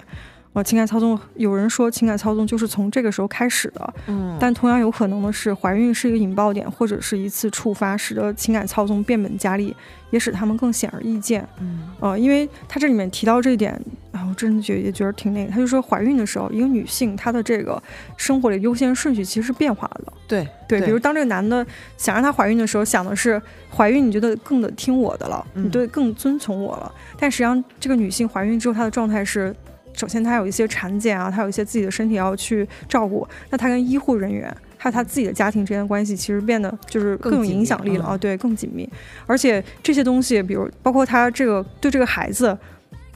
[0.58, 9.72] 呃，情感操纵，有人说情感操纵就是从这个时候开始的，嗯，但同样有可能的是，怀孕是一个引爆点，或者是一次触发，使得情感操纵变本加厉，
[10.10, 11.48] 也使他们更显而易见。
[11.60, 13.72] 嗯呃，因为他这里面提到这一点，
[14.10, 15.52] 啊，我真的觉得也觉得挺那个。
[15.52, 17.80] 他就说，怀孕的时候，一个女性她的这个
[18.16, 20.12] 生活的优先顺序其实是变化的。
[20.26, 21.64] 对对，比如当这个男的
[21.96, 23.40] 想让她怀孕的时候，想的是
[23.70, 26.92] 怀孕，你觉得更得听我的了，嗯你对更遵从我了。
[27.16, 29.54] 但实际上，这个女性怀孕之后，她的状态是，
[29.98, 34.50] 首先他有一些产检啊，他有一些自己的身体要去照顾，那他跟医护人员。
[34.80, 38.88] 还有他自己的家庭之间的关系，其实变得就是更有影响力了、嗯啊，对，更紧密。
[39.26, 42.56] 而且这些东西，比如包括他这个对这个孩子，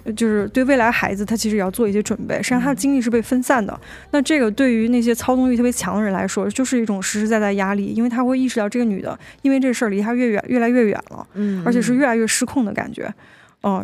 [0.03, 2.35] 呃就是对未来孩子，他其实也要做一些准备。
[2.43, 3.81] 实际上，他的嗯精力是被分散的。
[4.11, 13.05] 那这个对于那些操纵欲特别强的人来说，就是一种实实在在压力，因为他会意识到这个女的因为这事儿离他越远越来越远了，嗯，而且是越来越失控的感觉。
[13.05, 13.15] 嗯，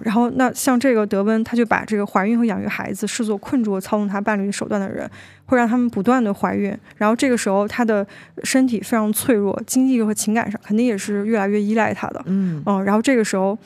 [0.05, 5.09] 然后那像这个德温，他就把这个怀孕和养育孩子视作困住和操纵他伴侣手段的人，
[5.47, 8.05] 会让他们不断的怀孕，然后这个时候他的
[8.43, 12.21] 身体非常脆弱，经济和情感上肯定也是越来越依赖他的。
[12.27, 13.57] 嗯嗯，然后这个时候，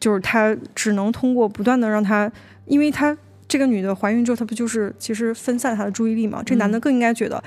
[0.00, 2.30] 就是他只能通过不断的让他，
[2.66, 3.16] 因为他
[3.46, 6.42] 这个女的怀孕之后，她不就是其实分散他的注意力嘛？
[6.44, 7.42] 这男的更应该觉得，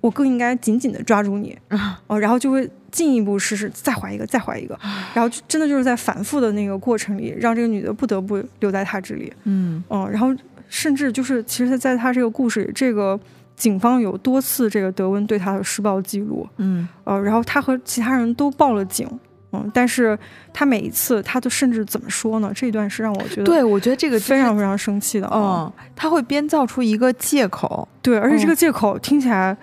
[0.00, 1.58] 我更应该紧紧的抓住你，
[2.06, 4.78] 哦，然后就会进一步试试再怀一个，再怀一个，
[5.12, 9.84] 然后就真的就是在反复的那个过程里，让这个女的不得不留在他这里，嗯。
[9.90, 10.34] 嗯，然后
[10.70, 13.20] 甚至就是其实，在他这个故事里，这个
[13.54, 16.88] 警方有多次这个德温对他的施暴记录，嗯。
[17.04, 19.06] 呃，然后他和其他人都报了警，
[19.52, 20.18] 嗯，但是
[20.54, 22.50] 他每一次他都甚至怎么说呢？
[22.54, 28.48] 这一段是让我觉得对，我觉得这个非常非常生气的，嗯，他会编造出一个借口，对，而且这嗯。
[28.48, 29.54] 个借口听起来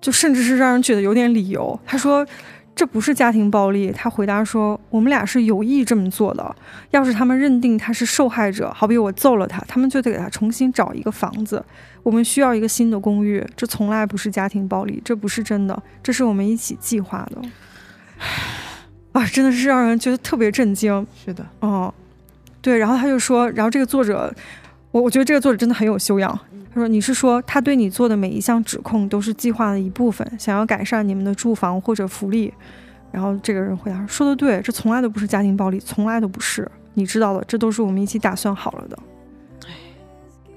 [0.00, 1.78] 就甚至是让人觉得有点理由。
[1.86, 2.26] 他说。
[2.78, 6.56] 这不是家庭暴力，他回答说：“我们俩是有意这么做的。
[6.90, 11.64] 要是他们认定他是受害者，好比我揍了他，他们就得给他重新找一个房子。
[12.02, 17.40] 我们需要一个新的公寓，这从来不是家庭暴力，这不是真的，这是我们一起计划的。”
[19.12, 21.06] 啊，真的是让人觉得特别震惊。
[21.24, 21.94] 是的，哦，
[22.60, 24.30] 对，然后他就说，然后这个作者，
[24.90, 26.38] 我我觉得这个作者真的很有修养。
[26.76, 32.52] 他说：“你是说他对你做的每一项指控都是计划的一部分，想要改善你们的住房或者福利？”
[33.10, 36.70] 然后这个人回答说：“说的对，这从来都不是家庭暴力，从来都不是。
[36.92, 38.98] 你知道的，这都是我们一起打算好了的。”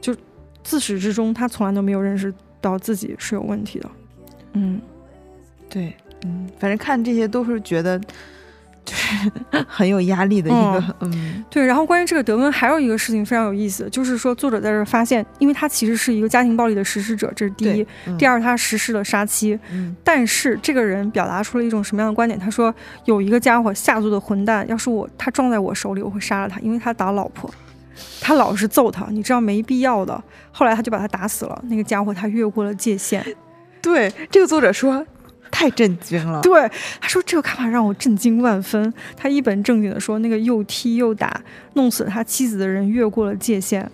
[0.01, 0.13] 就
[0.61, 3.89] 自始至终，他从来都没有认识到自己是有问题的。
[4.51, 4.81] 嗯，
[5.69, 7.97] 对，嗯，反正看这些都是觉得
[8.89, 19.57] 就是很有压力的一个，嗯对，然后关于这个德温还有一个事情非常有意思，就是说作者在这儿发现，因为他其实是一个家庭暴力的实施者，这是第一；对，第二，他实施了杀妻。
[19.71, 22.39] 嗯但是这个人表达出了一种什么样的观点？
[22.39, 22.73] 他说
[23.05, 27.49] 有一个家伙下作的混蛋，要是我他撞在我手里，我会杀了他，因为他打老婆，
[28.19, 30.23] 他老是揍他，你知道没必要的。
[30.51, 31.63] 后来他就把他打死了。
[31.67, 33.23] 那个家伙他越过了界限。
[33.81, 35.05] 对，这个作者说
[35.51, 36.69] 太震惊了，对，
[37.01, 38.93] 他说这个看法让我震惊万分。
[39.15, 41.41] 他一本正经的说，那个又踢又打
[41.73, 43.89] 弄死了他妻子的人越过了界限。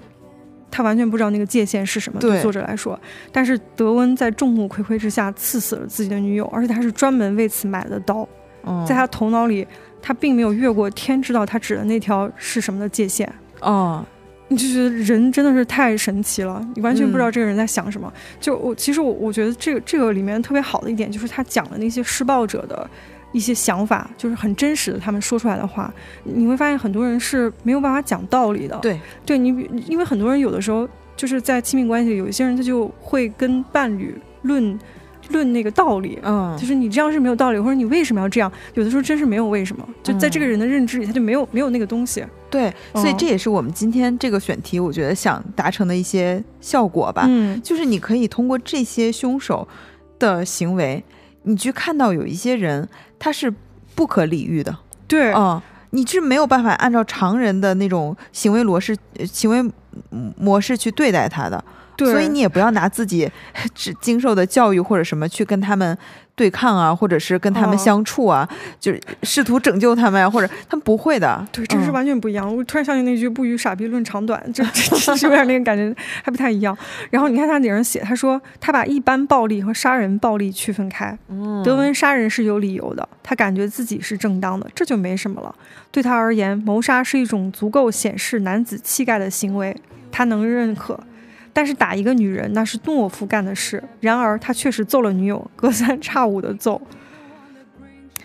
[0.70, 3.00] 他完全不知道那个界限是什么，对作者来说。
[3.32, 8.28] 但是德温在众目睽睽之下刺死了自己的女友，而且他是专门为此买的刀。
[8.66, 9.66] 嗯在他头脑里，
[10.02, 13.32] 他并没有越过天知道他指的那条是什么的界限。
[13.62, 14.15] 哦，你
[14.50, 18.12] 就觉得人真的是太神奇了，你完全不知道嗯这个人在想什么。
[18.40, 22.88] 就我其实我我觉得这个这个里面特别好的一点就是他讲的那些施暴者的
[23.32, 25.94] 一些想法，就是很真实的他们说出来的话，
[26.24, 28.78] 你会发现很多人是没有办法讲道理的。
[28.84, 34.78] 对，对你比，因为很多人有的时候就是在亲密关系里，有一些人他就会跟伴侣论
[35.30, 36.20] 论那个道理。
[36.24, 38.52] 嗯，就是你这样是没有道理，或者你为什么要这样？
[38.74, 42.24] 有的时候真是没有为什么，就在这个人的认知里，他就没有没有那个东西。
[42.50, 47.26] 对，所以嗯这也是我们今天这个选题，我觉得想达成的一些效果吧。
[47.28, 49.68] 嗯，就是你可以通过这些凶手
[50.20, 51.04] 的行为，
[51.44, 52.88] 你去看到有一些人
[53.20, 53.54] 他是
[53.94, 54.78] 不可理喻的，
[55.08, 59.62] 对，嗯，你是没有办法按照常人的那种行为模式、呃行为
[60.12, 61.62] 嗯模式去对待他的，
[61.96, 63.30] 对，所以你也不要拿自己
[63.74, 65.98] 只经受的教育或者什么去跟他们
[66.36, 68.48] 对抗啊，或者是跟他们哦相处啊，
[68.80, 72.54] 就是试图拯救他们呀、或者他们不会的，对，这是嗯完全不一样。
[72.54, 76.78] 我突然想起那句“不与傻逼论长短”，就这这是有点那个感觉，还不太一样。
[77.10, 81.18] 然后你看他顶上写，他说他把一般暴力和杀人暴力区分开。
[81.30, 85.56] 嗯德文杀人是有理由的，他感觉自己是正当的，这就没什么了。
[85.90, 89.74] 对他而言，谋杀是一种足够显示男子气概的行为，
[90.12, 91.00] 他能认可。
[91.56, 96.82] 但是打一个女人那是懦夫干的事，然而他确实揍了女友， 隔三差五的揍。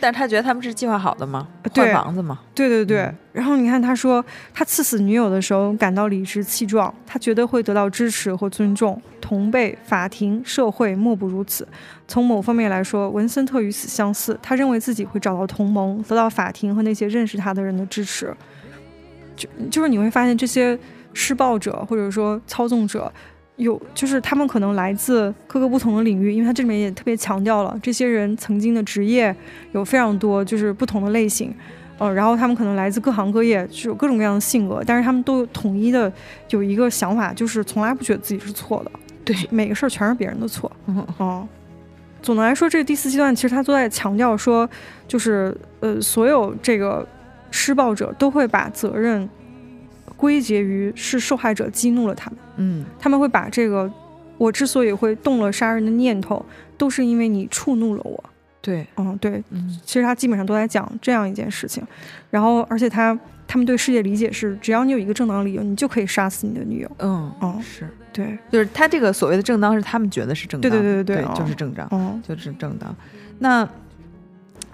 [0.03, 1.47] 但是他觉得他们是计划好的吗？
[1.73, 2.41] 对换房子吗？
[2.55, 11.69] 对对对，嗯然后你看他说，他刺死女友的时候感到理直气壮，他觉得会得到支持和尊重，同辈、法庭、社会莫不如此。
[12.09, 18.35] 从某方面来说，文森特与此相似，他认为自己会找到同盟，得到法庭和那些认识他的人的支持。
[19.37, 20.79] 就就是你会发现这些
[21.13, 23.13] 施暴者或者说操纵者。
[23.57, 29.37] 有，就是他们可能来自各个不同的领域，因为他这里面也特别强调了，这些人曾经的职业
[29.73, 31.55] 有非常多，就是不同的类型，
[31.99, 36.11] 呃，然后他们可能来自各行各业，就有各种各样的性格，但是他们都统一的
[36.49, 38.91] 有一个想法，就是从来不觉得自己是错的，
[39.27, 40.73] 对，每个事儿全是别人的错。
[40.87, 41.47] 嗯哦，
[42.23, 44.67] 总的来说，这个第四阶段其实他都在强调说，
[45.07, 47.07] 就是呃，所有这个
[47.51, 49.29] 施暴者都会把责任
[50.21, 52.85] 归结于是受害者激怒了他们，嗯。
[52.99, 53.91] 他们会把这个
[54.37, 56.45] 我之所以会动了杀人的念头，
[56.77, 58.23] 都是因为你触怒了我。
[58.61, 59.81] 对，嗯，对，嗯。
[59.83, 61.83] 其实他基本上都在讲这样一件事情，
[62.29, 63.19] 然后而且他
[63.49, 66.91] 他们对世界理解是，只要你有一个正当理由，你就可以杀死你的女友。
[66.99, 72.95] 嗯哦是，对，就是他这个所谓的正当是他们觉得是正当，对对对对对就是正当，哦，就是正当。
[73.39, 73.67] 那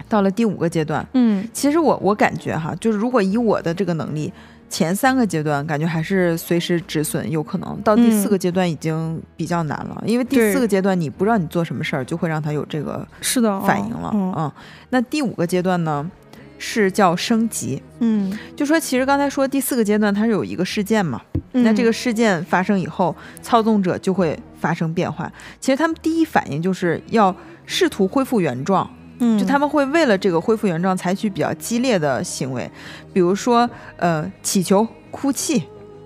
[0.09, 1.47] 到了第五个阶段，嗯。
[1.53, 4.31] 其实我我感觉哈，就是如果以我的这个能力，
[4.69, 14.11] 前三个阶段感觉还是随时止损有可能，到第四嗯个阶段已经比较难了，因为第四个阶段你不知道你做什么事儿，就会让他有这个是的，反应了。
[14.13, 14.51] 嗯嗯，
[14.89, 16.09] 那第五个阶段呢，
[16.57, 17.81] 是叫升级。
[17.99, 21.21] 嗯，就说其实刚才说第四个阶段它是有一个事件嘛，
[21.53, 25.31] 嗯那这个事件发生以后，操纵者就会发生变化。
[25.59, 27.35] 其实他们第一反应就是要
[27.65, 28.89] 试图恢复原状，
[29.19, 32.69] 嗯，就他们会为了这个恢复原状采取比较激烈的行为，
[33.13, 35.63] 比如说呃乞求、哭泣，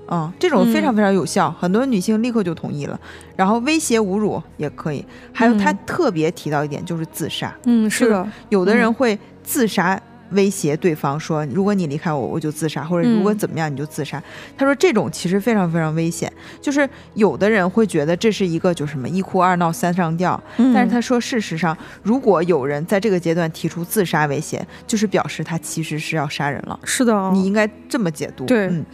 [0.08, 3.00] 嗯，这种非常嗯非常有效，很多女性立刻就同意了。
[3.36, 5.78] 然后威胁、侮辱也可以，还有他嗯。
[5.86, 8.94] 特别提到一点就是自杀，嗯是的，有的人嗯。
[8.94, 10.02] 会自杀。
[10.32, 14.22] 威胁对方说：“如果你离开我，我就自杀，或者如果嗯怎么样你就自杀。
[14.58, 16.32] 他说：“这种其实非常非常危险，
[16.62, 26.80] 就是有的人会觉得这是一个就什么一哭二闹三上吊，嗯但是他说，事实上，如果有人在这个阶段提出自杀威胁，就是表示他其实是要杀人了。
[26.84, 28.46] 是的，你应该这么解读。
[28.46, 28.86] 对嗯，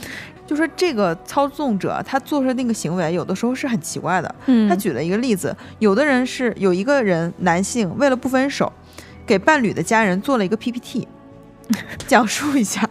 [0.45, 4.35] 就说这个操纵者他做出那个行为，有的时候是很奇怪的。
[4.47, 8.71] 嗯他举了一个例子，有的人是有一个人男性为了不分手，
[9.25, 11.07] 给伴侣的家人做了一个 PPT，
[12.07, 12.87] 讲述一下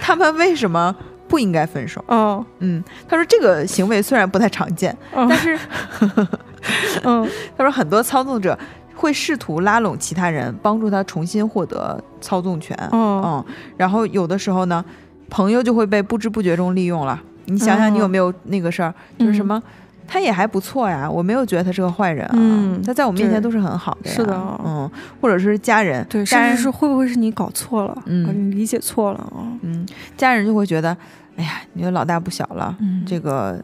[0.00, 0.94] 他们为什么
[1.26, 2.02] 不应该分手。
[2.08, 5.58] 哦，嗯，他说这个行为虽然不太常见，哦但是
[7.04, 8.58] 嗯他说很多操纵者
[8.94, 12.76] 会试图拉拢其他人，帮助他重新获得操纵权。
[12.92, 14.84] 哦嗯，然后有的时候呢，
[15.30, 17.20] 朋友就会被不知不觉中利用了。
[17.44, 19.62] 你想想，你有哦没有那个事儿，就是什嗯么？
[20.08, 24.34] 他也还不错呀，我没有觉得他是个坏人啊，嗯他在我面前都是很好的呀，是的。
[24.64, 24.90] 嗯，
[25.20, 28.50] 或者是家人，对，家人甚至是会不会是你搞错了，嗯。
[28.50, 29.86] 理解错了啊，嗯，
[30.16, 30.96] 家人就会觉得，
[31.36, 33.04] 哎呀，你说老大不小了，嗯。
[33.06, 33.62] 这个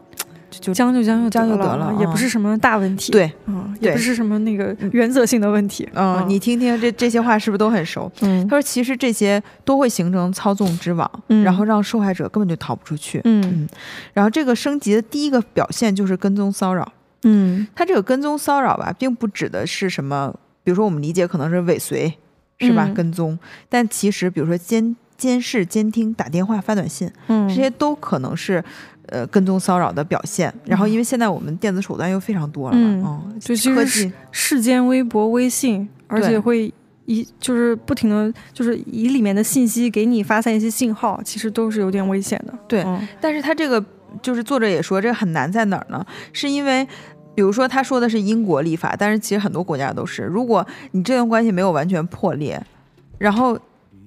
[0.61, 8.11] 就就将就将就将就得得了也不嗯是什么大问题，对，嗯，也不是什么那个原则性的问题，嗯，你听听这这些话是不是都很熟？
[8.21, 13.21] 嗯他说，其实这些都会形成操纵之网，嗯然后让受害者根本就逃不出去。
[13.25, 13.69] 嗯
[14.13, 16.91] 然后这个升级的第一个表现就是跟踪骚扰。
[17.23, 22.13] 嗯他这个跟踪骚扰吧，并不指的是什么，比如说我们理解可能是尾随，
[22.59, 22.85] 是吧？
[22.87, 28.63] 嗯跟踪，但其实比如说监监视、监听、打电话、发短信，嗯，这些都可能是。
[29.15, 30.53] 呃，跟踪骚扰的表现。
[30.65, 36.73] 然后，因为现在我们电子手段又非常多了嘛，嗯嗯，就其科技世间微博、微信，而且会
[37.07, 42.53] 一就是不停的就是以里面的信息给你发散一些信号，其实都是有点危险的。
[42.67, 43.83] 对嗯但是他这个
[44.21, 46.05] 就是作者也说，这个很难在哪儿呢？
[46.33, 46.85] 是因为
[47.37, 52.61] 比如说他说的是英国立法，但是其实很多国家都是，如果你这段关系没有完全破裂，
[53.19, 53.59] 然后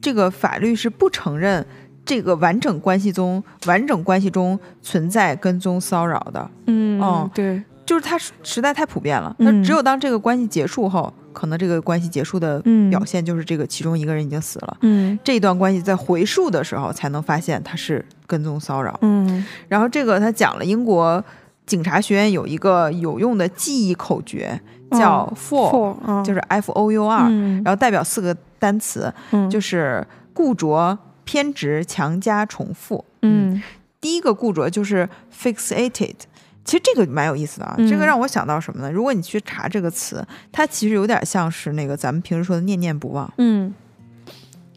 [0.01, 1.65] 这个法律是不承认
[2.07, 9.35] 这个完整关系中完整关系中存在跟踪骚扰的，嗯哦对，就是它实实在太普遍了。
[9.37, 12.89] 那嗯只有当这个关系结束后，可能这个关系结束的嗯。
[12.89, 14.77] 表现就是这个其中一个人已经死了。
[14.81, 15.19] 嗯。
[15.23, 18.97] 这一段关系在回溯的时候才能发现他是跟踪骚扰。
[19.01, 19.45] 嗯。
[19.67, 21.23] 然后这个他讲了英国
[21.65, 24.59] 警察学院有一个有用的记忆口诀，
[24.91, 26.23] 叫 for 嗯。
[26.23, 27.61] 就是 F O U R，、嗯。
[27.63, 29.49] 然后代表四个单词，嗯。
[29.49, 30.97] 就是固着、
[31.27, 33.03] 偏执、强加、重复。
[33.21, 33.61] 嗯
[33.99, 36.15] 第一个固着就是 fixated。
[36.63, 38.91] 其实这个蛮有意思的啊，嗯这个让我想到什么呢？
[38.91, 43.73] 如果你去查这个词，它其实有点像是那个咱们平时说的念念不忘，嗯，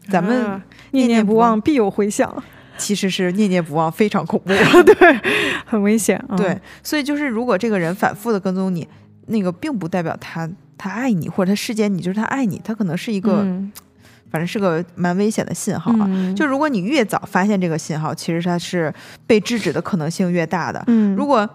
[0.09, 2.43] 咱们啊念念不忘必有回响，
[2.77, 4.47] 其实是念念不忘，非常恐怖。
[4.83, 5.19] 对
[5.65, 6.35] 很危险啊。
[6.35, 8.87] 对，所以就是如果这个人反复的跟踪你，
[9.27, 13.45] 那个并不代表他他爱你，或者他视奸你，就是他爱你，他可能是一一个，
[14.31, 16.07] 反正是个蛮危险的信号啊。
[16.07, 18.91] 嗯就如果你越早发现这个信号，其实它是
[19.27, 20.83] 被制止的可能性越大的。
[20.87, 21.47] 嗯，如果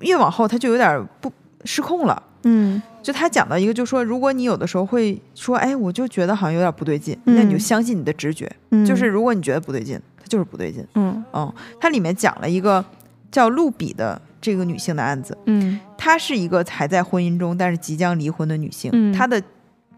[0.00, 1.30] 越往后，它就有点不
[1.64, 2.22] 失控了。
[2.46, 10.86] 嗯就他讲到一个，就说如果你有的时候会说，哎，我就觉得好像有点不对劲，那你就嗯相信你的直觉，嗯就是如果你觉得不对劲，它就是不对劲。
[10.94, 12.82] 嗯嗯，它里面讲了一个
[13.30, 19.42] 叫露比的这个女性的案子，嗯她是一个还在婚姻中但是即将离婚的女性，嗯她的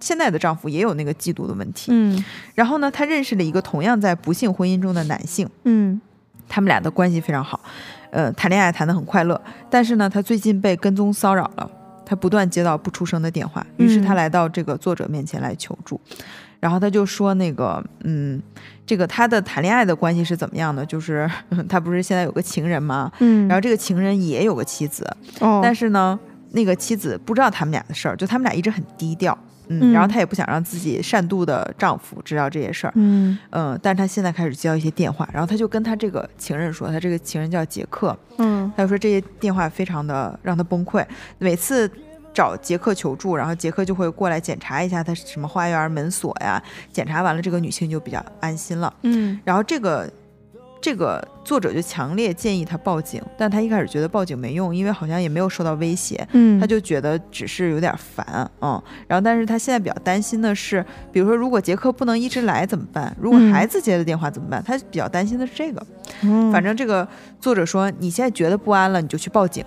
[0.01, 1.91] 现在的丈夫也有那个嫉妒的问题。
[1.93, 2.25] 嗯
[2.55, 6.01] 然后呢，她认识了一个同样在不幸婚姻中的男性，嗯
[6.49, 7.61] 他们俩的关系非常好，
[8.11, 9.41] 呃，谈恋爱谈得很快乐。
[9.69, 11.71] 但是呢，她最近被跟踪骚扰了，
[12.05, 16.01] 她不断接到不出声的电话，于是她嗯来到这个作者面前来求助。
[16.61, 18.41] 然后她就说：“那个，嗯，
[18.87, 20.87] 这个她的谈恋爱的关系是怎么样的？
[20.87, 21.31] 就是
[21.69, 23.13] 她不是现在有个情人吗？
[23.19, 25.05] 嗯，然后这个情人也有个妻子，
[25.41, 26.19] 哦，但是呢，
[26.53, 29.37] 那个妻子不知道他们俩的事儿，就他们俩一直很低调，
[29.69, 41.05] 嗯，嗯然后她也不想让自己善妒的丈夫知道这些事儿，嗯嗯，但是她现在开始接到一些电话，然后她就跟她这个情人说，她这个情人叫杰克，嗯她就说这些电话非常的让她崩溃，
[41.39, 41.91] 每次。
[42.37, 46.63] 找杰克求助，然后杰克就会过来检查一下她什么花园门锁呀，
[46.93, 48.93] 检查完了，这个女性就比较安心了。
[49.05, 50.07] 嗯然后这个
[50.87, 58.81] 这个作者就强烈建议他报警，但他一开始觉得报警没用，因为好像也没有受到威胁，嗯，他就觉得只是有点烦，嗯。
[59.09, 63.13] 然后但是他现在比较担心的是，比如说如果杰克不能一直来怎么办？
[63.21, 64.63] 如果嗯孩子接的电话怎么办？
[64.63, 65.85] 他比较担心的是这个。
[66.23, 67.09] 嗯反正这个
[67.41, 69.65] 作者说，你现在觉得不安了，你就去报警，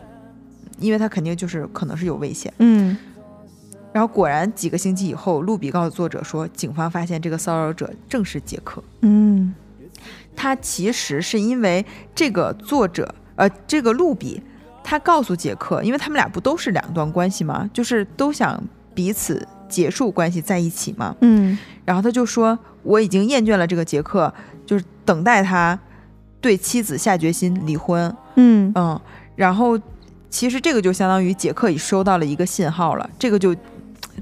[0.79, 2.53] 因为他肯定就是可能是有危险。
[2.59, 2.95] 嗯
[3.91, 8.81] 然后果然几个星期以后，露比告诉作者说，警方发现这个骚扰者正是杰克。
[9.01, 9.53] 嗯
[10.41, 11.85] 他其实是因为
[12.15, 14.41] 这个作者，呃，这个露比，
[14.81, 17.69] 他告诉杰克，因为他们俩不都是两段关系吗？
[17.73, 18.57] 就是都想
[18.93, 21.13] 彼此结束关系在一起嘛。
[21.19, 24.33] 嗯然后他就说，我已经厌倦了这个杰克，
[24.65, 25.77] 就是等待他
[26.39, 28.15] 对妻子下决心离婚。
[28.35, 28.97] 嗯嗯，
[29.35, 29.77] 然后
[30.29, 33.53] 其实这个就相当于杰克已收到了一个信号了，这个就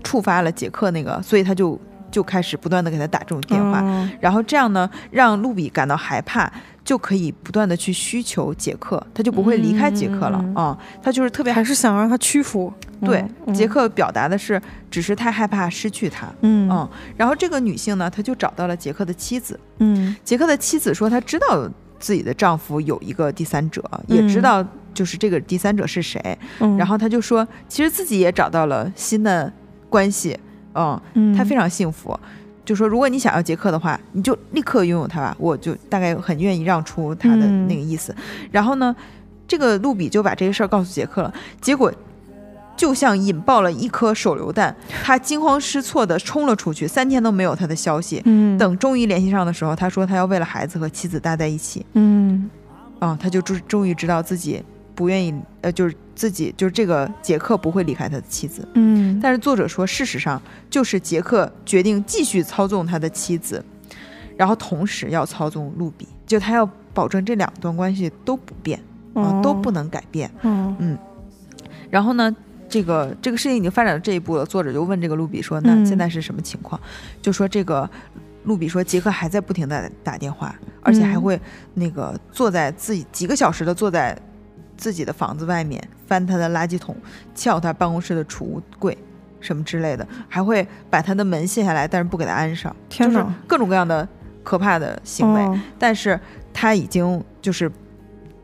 [0.04, 1.80] 触发了杰克那个，所以他就
[2.12, 3.82] 就开始不断的给他打这种电话。
[3.82, 6.52] 哦然后这样呢，让露比感到害怕，
[6.84, 12.72] 就可以不断的去需求杰克，他就不会离开杰克了嗯啊、他就是特别还是想让他屈服。
[13.02, 14.60] 对、嗯杰，克表达的是，
[14.90, 16.28] 只是太害怕失去他。
[16.42, 19.60] 嗯嗯，然后这个女性呢，她就找到了杰克的妻子。
[19.80, 21.70] 嗯杰克的妻子说，她知道
[22.00, 26.20] 自己的丈夫有一个第三者，也知嗯道就是这个第三者是谁。
[26.60, 29.52] 嗯，然后她就说，其实自己也找到了新的
[29.90, 30.38] 关系。
[31.14, 32.18] 嗯，他非常幸福。
[32.66, 38.14] 就说如果你想要杰克的话，你就立刻拥有他吧，我就大概很愿意让出他的嗯那个意思。
[38.52, 38.94] 然后呢，
[39.48, 41.90] 这个露比就把这个事儿告诉杰克了，结果
[42.76, 48.22] 就像引爆了一颗手榴弹，他惊慌失措地冲了出去，三天都没有他的消息。
[48.26, 51.86] 嗯等终于联系上的时候，他说他要为了孩子和妻子待在一起。
[51.94, 52.50] 嗯
[53.00, 54.62] 啊、他就终终于知道自己
[54.94, 58.68] 不愿意，呃，就是自己就是这个杰克不会离开他的妻子。
[58.74, 63.64] 嗯，但是作者说，事实上就是杰克决定继续操纵他的妻子，
[64.36, 68.80] 然后同时要操纵露比，就他要保证这两段关系都不变
[69.14, 70.30] 啊、都不能改变。
[70.42, 70.98] 嗯
[71.90, 72.36] 然后呢，
[72.68, 76.82] 这个这个事情已经发展到这一步了，作者就问这个露比说：“那嗯现在是什么情况？”
[77.22, 77.90] 就说这个
[78.44, 81.40] 露比说，杰克还在不停的打电话，而且还嗯会
[81.76, 84.18] 那个坐在自己几个小时的坐在
[84.78, 86.96] 自己的房子外面翻他的垃圾桶，
[87.36, 88.98] 撬他办公室的储物柜。
[89.40, 94.06] 什么之类的，还会把他的门卸下来，但是不给他安上，就是各种各样的
[94.44, 95.42] 可怕的行为。
[95.42, 96.20] 哦但是
[96.52, 97.72] 他已经就是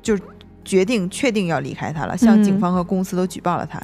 [0.04, 0.16] 就
[0.64, 3.82] 决定确定要离开他了，向嗯警方和公司都举报了他，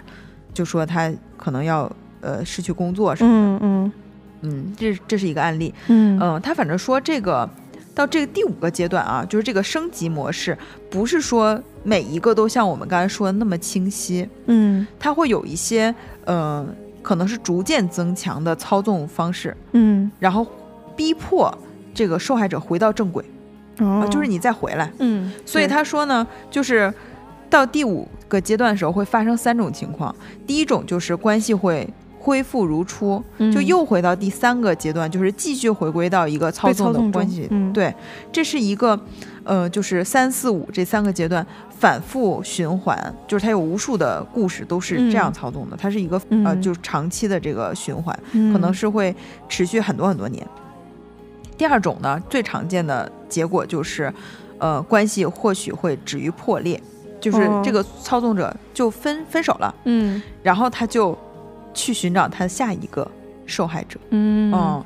[0.54, 3.66] 就说他可能要呃失去工作什么的。
[3.66, 3.92] 嗯嗯
[4.42, 5.74] 嗯，这这是一个案例。
[5.88, 7.50] 嗯嗯，他反正说这个
[7.94, 10.58] 到这个第五个阶段啊，就是这个升级模式，
[10.90, 15.94] 不是说每一个都像我们刚才说的那么清晰，嗯它会有一些
[16.26, 16.66] 呃，
[17.02, 20.48] 可能是逐渐增强的操纵方式，嗯然后
[20.96, 21.54] 逼迫
[21.94, 23.26] 这个受害者回到正轨
[23.78, 24.92] 啊、哦，就是你再回来。
[25.00, 26.94] 嗯，所以他说呢，就是
[27.50, 30.16] 到第五个阶段的时候会发生三种情况，
[30.48, 31.88] 第一种就是关系会。
[32.20, 37.48] 恢复如初，就嗯又回到第三个阶段，就是继续回归到一个操被纵的关系。
[37.50, 37.72] 嗯。
[37.72, 37.94] 对，
[38.32, 39.00] 这是一个，
[39.44, 45.34] 呃，就是三四五这三个阶段反复循环，就是它有无数的故事都是这样嗯。
[45.34, 48.52] 操纵的，它是一个呃，嗯就是长期的这个循环，嗯。
[48.52, 49.16] 可能是会
[49.48, 50.46] 持续很多很多年。
[51.58, 54.14] 第二种呢，最常见的结果就是，
[54.58, 56.82] 呃，关系或许会止于破裂，
[57.20, 57.62] 就是哦。
[57.64, 60.22] 这个操纵者就分分手了，嗯。
[60.42, 61.18] 然后他就
[61.74, 63.10] 去寻找他下一个
[63.46, 64.00] 受害者。
[64.10, 64.84] 嗯嗯，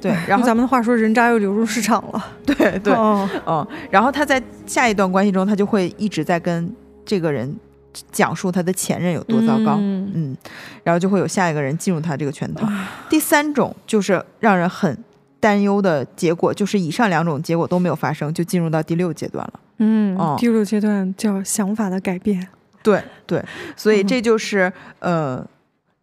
[0.00, 2.26] 对，然后咱们的话说，人渣又流入市场了。
[2.44, 6.70] 对对，哦嗯，然后他在下一段关系中，他就会一直在跟
[7.04, 7.54] 这个人
[8.12, 10.36] 讲述他的前任有多糟糕，嗯嗯，
[10.84, 12.68] 然后就会有下一个人进入他这个圈套。
[13.08, 14.96] 第三种就是让人很
[15.40, 19.60] 担忧的结果，就是以上两种结果都没有发生，就进入到第六阶段了。
[19.78, 22.46] 嗯哦，第六阶段叫想法的改变。
[22.92, 23.44] 对对，
[23.76, 25.44] 所以嗯这就是、呃。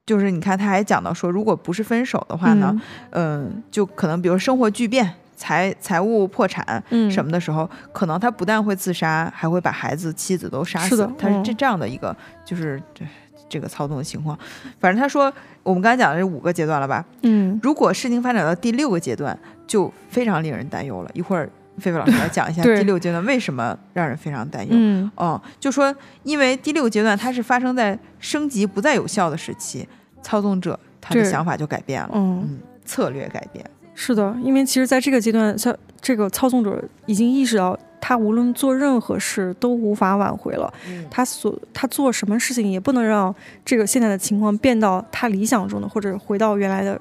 [0.06, 2.78] 就是你看，他还讲到说，如果不是分手的话呢，
[3.12, 10.90] 嗯、就可能比如生活巨变、财财务破产，嗯什么的时候，可能他不但会自杀，还会把孩子、妻子都杀死。
[10.90, 13.06] 是的嗯他是这这样的一个，就是这
[13.48, 14.38] 这个操纵的情况。
[14.78, 15.32] 反正他说，
[15.64, 17.06] 我们刚才讲的这五个阶段了吧？
[17.22, 21.10] 嗯如果事情发展到第六个阶段，就非常令人担忧了。
[21.14, 24.70] 一会儿菲菲老师来讲一下第六阶段为什么让人非常担忧。
[24.72, 25.94] 嗯哦，就说
[26.24, 29.88] 因为第六阶段它是发生在升级不再有效的时期，
[30.22, 33.66] 操纵者他的想法就改变了，嗯，嗯，策略改变。
[33.96, 40.74] 是的，因为其实在这个阶段，像这个操纵者已经意识到，他无论做任何事都无法挽回了。
[40.88, 43.34] 嗯他所他做什么事情也不能让
[43.64, 47.00] 这个现在的情况变到他理想中的，或者回到原来的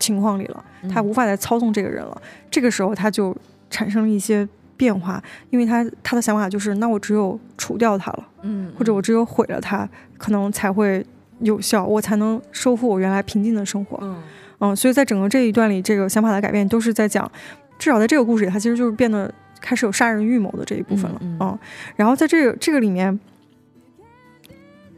[0.00, 0.64] 情况里了。
[0.92, 2.20] 他无法再操纵这个人了。
[2.50, 3.34] 这个时候他就
[3.74, 5.20] 产生了一些变化，
[5.50, 11.04] 因为他他的想法就是，那我只有除掉他了，嗯，或者我只有毁了他，可能才会
[11.40, 13.98] 有效，我才能收复我原来平静的生活。
[14.02, 14.22] 嗯
[14.60, 17.28] 嗯，所以在整个这一段里，这个想法的改变都是在讲，
[17.76, 21.18] 至少在这个故事里，他其实就是变得开始有杀人预谋的这一部分了。
[21.22, 21.58] 嗯嗯
[21.96, 23.18] 然后在这个这个里面，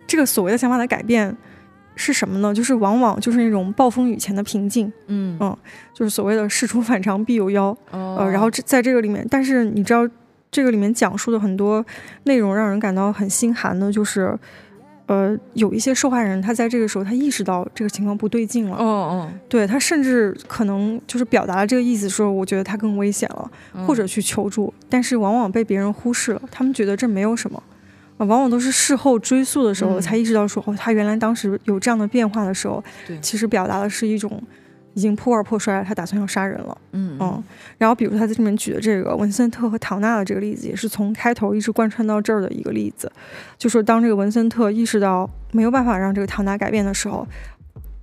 [0.07, 1.35] 这个所谓的想法的改变
[1.97, 2.55] 是什么呢？
[2.55, 5.57] 就是往往就是那种暴风雨前的平静，嗯嗯
[5.93, 7.77] 就是所谓的事出反常必有妖。
[7.91, 10.09] 哦呃，然后这在这个里面，但是你知道，
[10.51, 11.85] 这个里面讲述的很多
[12.25, 14.39] 内容让人感到很心寒的，就是。
[15.09, 27.63] 呃，有一些受害人，他在这个时候他意识到这个情况不对劲了，哦哦，对他甚至可能就是表达了这个意思，说我觉得他更危险了，嗯或者去求助，但是往往被别人忽视了，他们觉得这没有什么，啊，
[28.19, 32.83] 往往都是事后追溯的时候嗯才意识到说，哦，他原来当时有这样的变化的时候，
[33.21, 34.43] 其实表达的是一种
[34.95, 37.45] 已经破罐破摔了，他打算要杀人了，嗯嗯，
[37.77, 43.11] 然后比如他在这里面举的这个文森特和唐纳的这个例子，也是从开头一直贯穿到这儿的一个例子，
[43.59, 47.27] 就说当这个文森特意识到没有办法让这个唐纳改变的时候，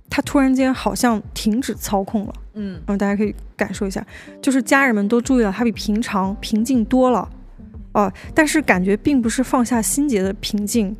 [0.08, 2.34] 他突然间好像停止操控了。
[2.54, 2.80] 嗯。
[2.86, 4.06] 嗯，大家可以感受一下，
[4.40, 7.28] 就是家人们都注意到他比平常平静多了，
[7.94, 10.94] 哦、但是感觉并不是放下心结的平静，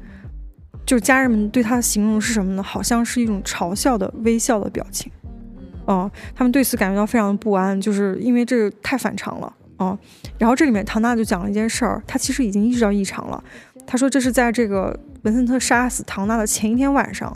[0.86, 2.62] 就家人们对他的形容是什么呢？
[2.62, 5.10] 好像是一种嘲笑的微笑的表情，
[5.86, 9.98] 哦、他们对此感觉到非常的不安，就是因为这个太反常了，哦、
[10.38, 13.42] 然后这里面唐娜就讲了一件事儿，他其实已经意识到异常了，
[13.86, 17.34] 他说这是在这个文森特杀死唐娜的前一天晚上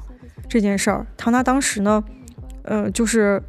[0.49, 2.05] 这件事儿，唐娜当时呢，
[2.63, 3.43] 呃，就是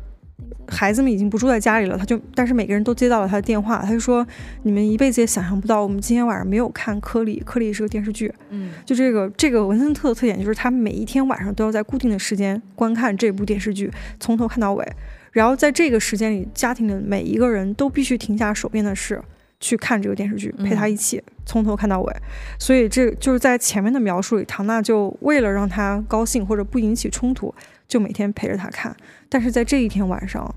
[0.69, 4.25] 孩子们已经不住在家里了，他就但是每个人都接到了他的电话，他就说
[4.63, 14.85] 你们一辈子也想象不到，我们今天晚上没有看《科里》，《科里》是个电视剧，嗯就这个这个文森特的特点就是他每一天晚上都要在固定的时间观看这部电视剧，从头看到尾。
[15.31, 19.21] 然后在这个时间里，家庭的每一个人都必须停下手边的事，
[19.59, 22.13] 去看这个电视剧，陪他一起、从头看到尾。
[22.57, 27.53] 所以这就是在前面的描述里，唐娜就为了让他高兴或者不引起冲突，
[27.87, 28.95] 就每天陪着他看。
[29.29, 30.53] 但是在这一天晚上，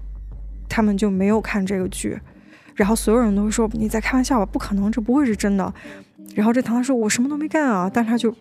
[0.69, 2.19] 他们就没有看这个剧。
[2.75, 5.73] 然后所有人都说你在开玩笑吧，不可能，这不会是真的。
[6.35, 8.35] 然后这唐娜说：“我什么都没干啊。”但他就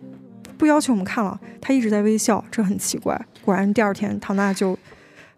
[0.56, 3.20] 不要求我们看了，他一直在微笑，这很奇怪。
[3.44, 4.78] 果然第二天唐娜就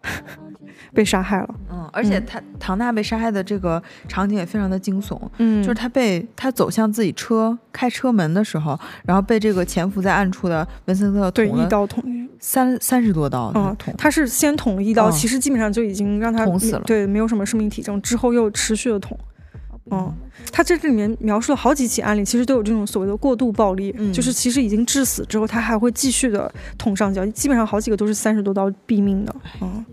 [0.93, 1.55] 被杀害了。
[1.69, 12.03] 嗯，而且他唐娜被杀害的这个场景也非常的惊悚，嗯就是他被他走向自己车开车门的时候，然后被这个潜伏在暗处的文森特对一刀捅。
[12.39, 19.17] 三三十多刀，嗯捅，他是先捅了一刀，嗯其实基本上就已经让他捅死了对，没有什么生命体征，之后又持续的捅。
[19.91, 20.11] 嗯，
[20.51, 29.35] 他这里面描述了好几起案例，其实都有这种所谓的过度暴力，嗯就是其实已经致死之后，他还会继续的捅上脚，基本上好几个都是三十多刀毙命的。
[29.61, 29.85] 嗯，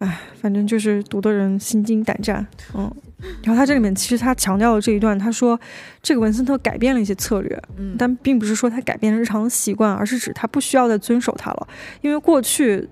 [0.00, 2.46] 哎，反正就是读的人心惊胆战。
[2.74, 2.92] 嗯，
[3.42, 5.58] 然后他这里面其实他强调了这一段，他说
[6.02, 11.68] 这个文森特改变了一些策略，嗯但并不是说他改变了日常的习惯，而是指他不需要再遵守它了，
[12.02, 12.86] 因为过去。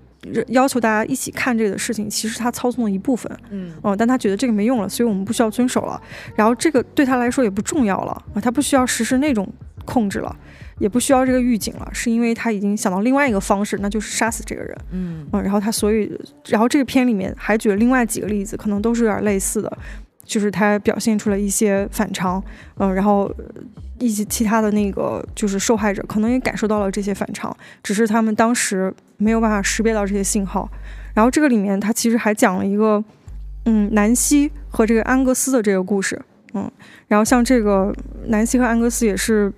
[0.48, 6.00] 要求大家一起看这个事情，其实他操纵了一部分，嗯哦，但他觉得这个没用了，所以我们不需要遵守了。
[6.34, 9.48] 然后这个对他来说也不重要了啊，他不需要实施那种
[9.84, 10.36] 控制了，
[10.78, 14.76] 也不需要这个预警了，是因为他已经想到另外一个方式，那就是杀死这个人。
[14.90, 16.10] 嗯嗯，然后他所以，
[16.46, 19.78] 然后这个片里面还举了另外几个例子，可能都是有点类似的，
[20.28, 22.40] 就是他表现出了一些反常，
[22.76, 23.44] 嗯，然后呃
[23.98, 30.70] 一些其他的那个就是受害者可能也感受到了这些反常，只是他们当时没有办法识别到这些信号。
[31.14, 33.02] 然后这个里面他其实还讲了一个，
[33.64, 36.20] 嗯，南希和这个安格斯的这个故事，
[36.52, 36.70] 嗯，
[37.08, 37.92] 然后像这个
[38.26, 39.50] 南希和安格斯也是，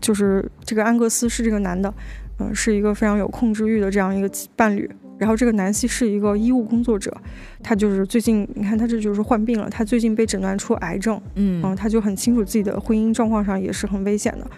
[0.00, 1.94] 就是这个安格斯是这个男的，
[2.40, 4.90] 嗯、是一个非常有控制欲的这样一个伴侣。
[5.18, 7.14] 然后这个南希是一个医务工作者，
[7.62, 14.50] 他就是最近你看他这就是患病了，他最近被诊断出癌症，嗯嗯，他就很清楚自己的婚姻状况上也是很危险的，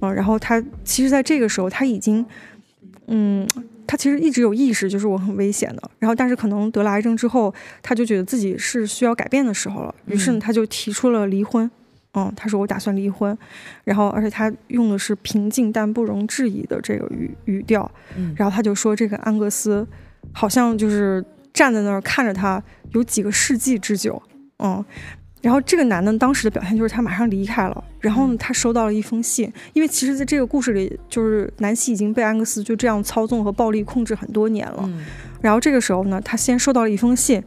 [0.00, 2.24] 嗯，然后他其实在这个时候他已经，
[3.08, 3.46] 嗯，
[3.86, 11.68] 他其实一直有意识，就是我很危险的，然后但是可能得了癌症之后，他就觉得自己是需要改变的时候了，于是呢嗯他就提出了离婚，
[12.14, 13.36] 嗯，他说我打算离婚，
[13.82, 19.86] 然后而且他用的是平静但不容置疑的这个语语调，嗯然后他就说这个安格斯
[20.32, 24.20] 好像就是站在那儿看着他有几个世纪之久，
[24.58, 24.84] 嗯，
[25.42, 35.04] 然后这个男的当时的表现就是他马上离开了，然后呢他收到了一封信，因为其实在这个故事里，就是南希已经被安格斯就这样操纵和暴力控制很多年了，嗯
[35.42, 37.42] 然后这个时候呢，他先收到了一封信，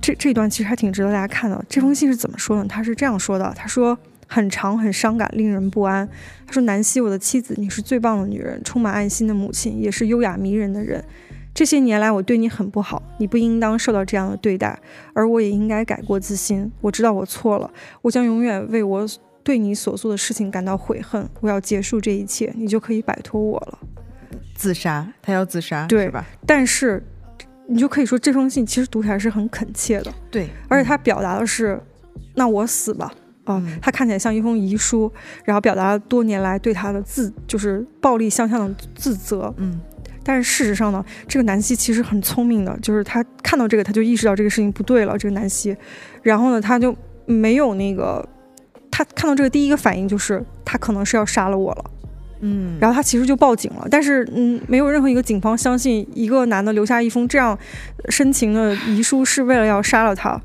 [0.00, 1.64] 这这段其实还挺值得大家看的。
[1.68, 2.66] 这封信是怎么说呢？
[2.68, 3.96] 他是这样说的：他说
[4.26, 6.08] 很长很伤感，令人不安。
[6.44, 11.04] 他说南希，我的妻子，你是最棒的女人，充满爱心的母亲，也是优雅迷人的人。
[11.60, 14.80] 这些年来，我对你很不好，你不应当受到这样的对待，
[15.12, 16.72] 而我也应该改过自新。
[16.80, 17.70] 我知道我错了，
[18.00, 19.06] 我将永远为我
[19.42, 21.28] 对你所做的事情感到悔恨。
[21.40, 23.78] 我要结束这一切，你就可以摆脱我了。
[24.54, 26.24] 自杀，他要自杀，对是吧？
[26.46, 27.04] 但是，
[27.68, 30.10] 你就可以说这封信其实读起来是很恳切的。
[30.30, 31.78] 对，而且他表达的是，
[32.36, 33.12] 那我死吧。
[33.44, 35.12] 啊、嗯他看起来像一封遗书，
[35.44, 39.52] 然后表达了多年来对他的自就是暴力相向的自责。
[39.58, 39.78] 嗯
[40.30, 45.18] 但是事实上呢，这个南希其实很聪明的，就是他看到这个，他就意识到这个事情不对了。
[45.18, 45.76] 这个南希，
[46.22, 46.96] 然后呢，他就
[47.26, 48.24] 没有那个，
[48.92, 51.84] 他看到这个第一个反应就是他可能是要杀了我了。
[52.42, 57.58] 嗯，然后他其实就报警了，但是嗯，没有任何一个警方相信一个男的留下一封这样
[58.08, 60.40] 深情的遗书是为了要杀了他。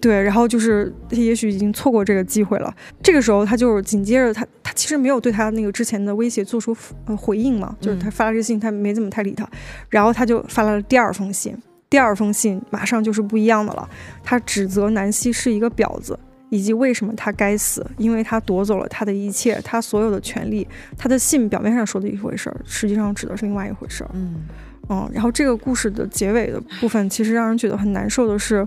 [0.00, 2.74] 对，然后就是他也许已经错过这个机会了。
[3.02, 9.48] 这个时候，他就是紧接着他他其实没有对他那个之前的威胁做出呃回应嘛，就是他发了这信，他没怎么太理他，
[9.88, 11.56] 然后他就发来了第二封信。
[11.88, 13.88] 第二封信马上就是不一样的了，
[14.22, 16.18] 他指责南希是一个婊子，
[16.50, 20.66] 以及为什么他该死，因为他夺走了他的一切，他所有的权利。
[20.98, 24.10] 他的信表面上说的一回事儿，实际上指的是另外一回事儿。
[24.14, 24.44] 嗯
[24.88, 28.66] 嗯，然后这个故事的结尾的部分，其实让人觉得很难受的是，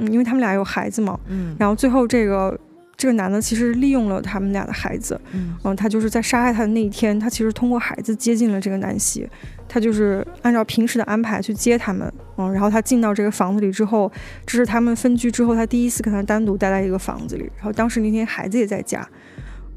[0.00, 1.54] 嗯，因为他们俩有孩子嘛，嗯。
[1.58, 2.58] 然后最后这个
[2.96, 5.54] 这个男的其实利用了他们俩的孩子，嗯。
[5.62, 9.28] 嗯，他就是在杀害他的那一天，他其实通过孩子接近了这个南希，
[9.68, 14.10] 他就是按照平时的安排去接他们，嗯，然后他进到这个房子里之后，
[14.46, 19.06] 这是他们分居之后他第一次跟他单独待在一个房子里，然后当时那天孩子也在家，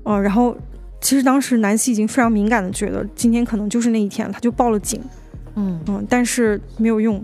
[0.05, 0.57] 嗯，然后
[0.99, 5.01] 其实当时南希已经非常敏感的觉得今天可能就是那一天了，他就报了警，
[5.55, 7.21] 嗯，嗯，但是没有用，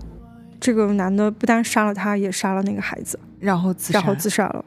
[0.59, 3.19] 这个男的不但杀了他，也杀了那个孩子。
[3.39, 4.65] 然后自杀，然后自杀了。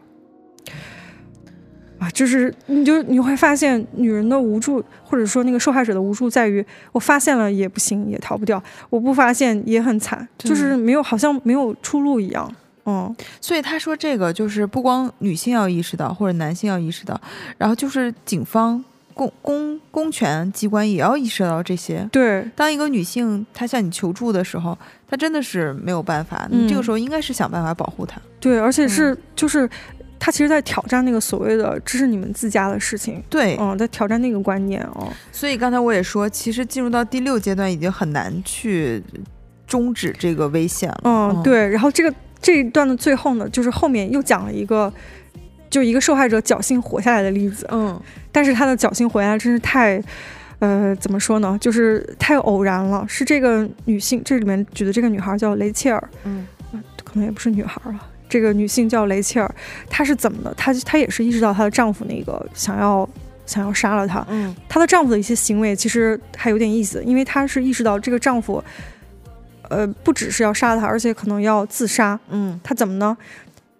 [1.98, 8.60] 啊，就是你就你会发现女人的无助，或者说那个受害者的无助，在于我发现了也不行，也逃不掉；
[8.90, 12.52] 我不发现也很惨，就是没有好像没有出路一样。
[12.86, 17.20] 嗯，所以他说这个就是不光女性要意识到，或者男性要意识到，
[17.56, 22.08] 然后就是警方、公公公权机关也要意识到这些。
[22.12, 24.76] 对，当一个女性她向你求助的时候，
[25.08, 28.20] 她真的是没有办法，嗯你这个时候应该是想办法保护她。
[28.40, 29.68] 对，而且是、就是。
[30.24, 35.12] 她其实，在挑战那个所谓的“这是你们自家的事情”，对，嗯，在挑战那个观念哦。
[35.32, 39.02] 所以刚才我也说，其实进入到第六阶段已经很难去
[39.66, 41.00] 终止这个危险了。
[41.02, 41.68] 嗯，对。
[41.68, 44.92] 然后这个这一段的最后呢，就是后面又讲了一个，
[45.68, 47.66] 就一个受害者侥幸活下来的例子。
[47.72, 48.00] 嗯，
[48.32, 50.02] 但是他的侥幸回来真是太，
[50.58, 51.56] 呃，怎么说呢？
[51.60, 53.04] 就是太偶然了。
[53.06, 56.08] 是这个女性，这里面举的这个女孩叫雷切尔。
[56.24, 56.46] 嗯，
[57.04, 58.08] 可能也不是女孩了。
[58.28, 59.54] 这个女性叫雷切尔，
[59.90, 60.54] 她是怎么的？
[60.54, 63.06] 她她也是意识到她的丈夫那个想要
[63.44, 64.26] 想要杀了她。
[64.30, 68.64] 嗯，她的丈夫的一些行为其实还有点意思，因为她是意识到这个丈夫，
[69.68, 72.18] 呃，不只是要杀了她，而且可能要自杀。
[72.30, 73.14] 嗯，她怎么呢？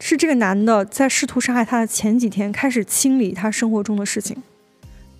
[0.04, 4.36] 是这个男的在试图杀害她的前几天开始清理她生活中的事情，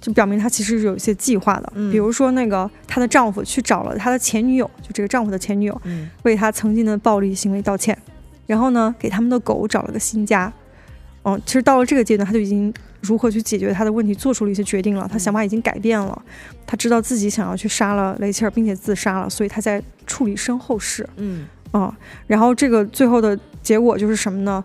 [0.00, 1.72] 就表明他其实是有一些计划的。
[1.76, 7.96] 嗯比如说，那个她的丈夫去找了她的前女友，就这个丈夫的前女友，嗯为他曾经的暴力行为道歉，
[8.48, 10.52] 然后呢，给他们的狗找了个新家。
[11.22, 16.20] 嗯，其实到了这个阶段，他就已经如何去解决他的问题做出了一些决定了，他想法已经改变了，
[16.66, 21.08] 他知道自己想要去杀了雷切尔，并且自杀了，所以他在处理身后事。
[21.18, 21.96] 嗯啊、
[22.26, 24.62] 然后这个最后的结果就是什么呢？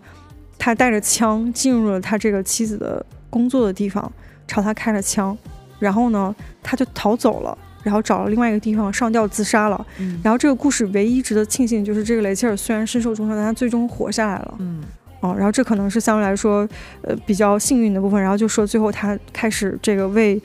[0.58, 4.10] 他带着枪进入了他这个妻子的工作的地方，
[4.46, 5.36] 朝他开了枪，
[5.78, 9.86] 然后呢，他就逃走了，然后找了另外一个地方上吊自杀了。
[9.98, 14.54] 嗯然后这个故事唯一值得庆幸就是这个雷切尔虽然身受重伤，但他最终活下来了。
[14.58, 14.82] 嗯
[15.20, 16.68] 哦，然后这可能是相对来说，
[17.02, 18.20] 呃，比较幸运的部分。
[18.20, 20.40] 然后就说最后他开始这个为，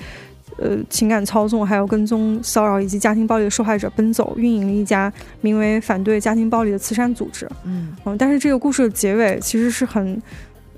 [0.58, 5.12] 呃，情感操纵、还有跟踪、骚扰以及家庭暴力的受害者奔走，运营了一家
[5.42, 7.50] 名为“反对家庭暴力”的慈善组织。
[7.66, 10.22] 嗯嗯，但是这个故事的结尾其实是很，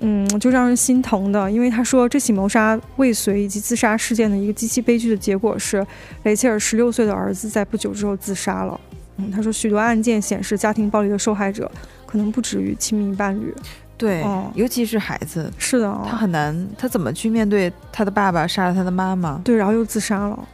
[0.00, 5.86] 嗯，就让人心疼的，因为他说这起谋杀未遂以及自杀事件的一个极其悲剧的结果是，
[6.24, 8.80] 雷切尔十六岁的儿子在不久之后自杀了。
[9.18, 11.70] 嗯，他说许多案件显示，家庭暴力的受害者
[12.04, 13.54] 可能不止于亲密伴侣。
[13.98, 19.40] 对哦，尤其是孩子，是的、他哦，很难，他怎么去面对他的爸爸杀了他的妈妈？
[19.42, 20.48] 对，然后又自杀了。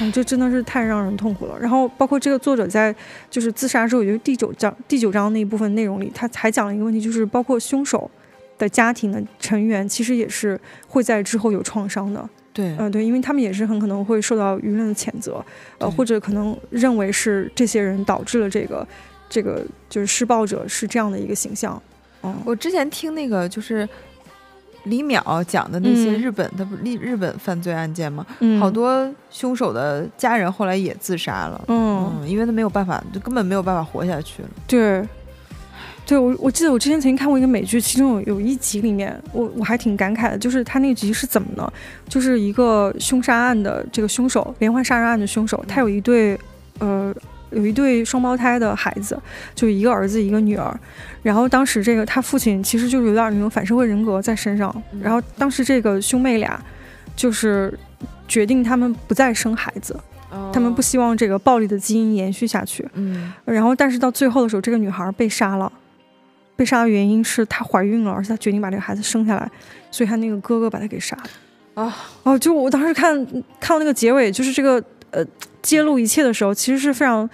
[0.00, 1.56] 嗯，这真的是太让人痛苦了。
[1.60, 2.92] 然后，包括这个作者在
[3.30, 8.10] 就是自杀之后，也就是第九章第九章那一部分内容里，他还讲了一个问题，就是包括凶手
[8.58, 12.28] 的家庭的成员，其实也是会在之后有创伤的。
[12.52, 15.44] 对，嗯、对，因为他们也是很可能会受到舆论的谴责，
[15.78, 18.84] 呃，或者可能认为是这些人导致了这个
[19.28, 21.80] 这个就是施暴者是这样的一个形象。
[22.24, 23.88] 嗯，我之前听那个就是
[24.84, 31.64] 李淼讲的那些嗯日本的不日日本犯罪案件嘛，嗯好多凶手的家人后来也自杀了。
[31.68, 34.48] 嗯嗯，因为他没有办法，就根本没有办法活下去了。
[34.66, 35.02] 对，
[36.04, 41.72] 对我我记得我之前曾经看过一个美剧，其中有有一集里面，我我还挺感慨的，就是他那集是怎么呢？
[42.06, 46.38] 就是一个凶杀案的这个凶手，连环杀人案的凶手，他有一对
[46.78, 47.14] 呃
[47.50, 49.20] 有一对双胞胎的孩子，
[49.54, 50.78] 就一个儿子一个女儿，
[51.22, 56.60] 然后当时这个他父亲其实就是有点那种反社会人格在身上，嗯然后当时这个兄妹俩
[57.14, 57.76] 就是
[58.26, 59.96] 决定他们不再生孩子，
[60.52, 62.88] 他们不希望这个暴力的基因延续下去。
[62.94, 65.70] 嗯然后，但是到最后的时候，这个女孩被杀了。
[66.56, 69.50] 被杀的原因是她怀孕了，而且她决定把这个孩子生下来，
[69.90, 71.82] 所以她那个哥哥把她给杀了。
[71.82, 73.12] 啊，哦，就我当时看
[73.58, 74.80] 看到那个结尾，就是这个
[75.10, 75.24] 呃
[75.64, 77.28] 揭露一切的时候，其实是非常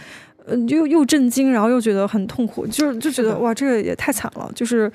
[0.47, 4.91] 呃又又震惊，然后又觉得很痛苦，就是就觉得哇，这个也太惨了，就是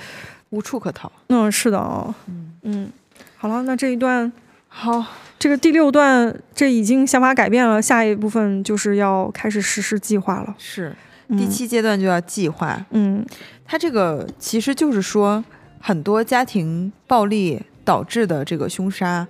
[0.51, 1.11] 无处可逃。
[1.27, 2.89] 嗯，是的哦，嗯，嗯，
[3.35, 4.31] 好了，那这一段
[4.69, 5.05] 好，
[5.37, 10.55] 这个第六段这已经想法改变了，下一部分就是要开始实施计划了。
[10.57, 10.95] 是。
[11.27, 11.37] 嗯。
[11.37, 12.83] 第，七阶段就要计划。
[12.91, 13.25] 嗯。
[13.67, 15.43] 它这个其实就是说，
[15.81, 19.27] 很多家庭暴力导致的这个凶杀，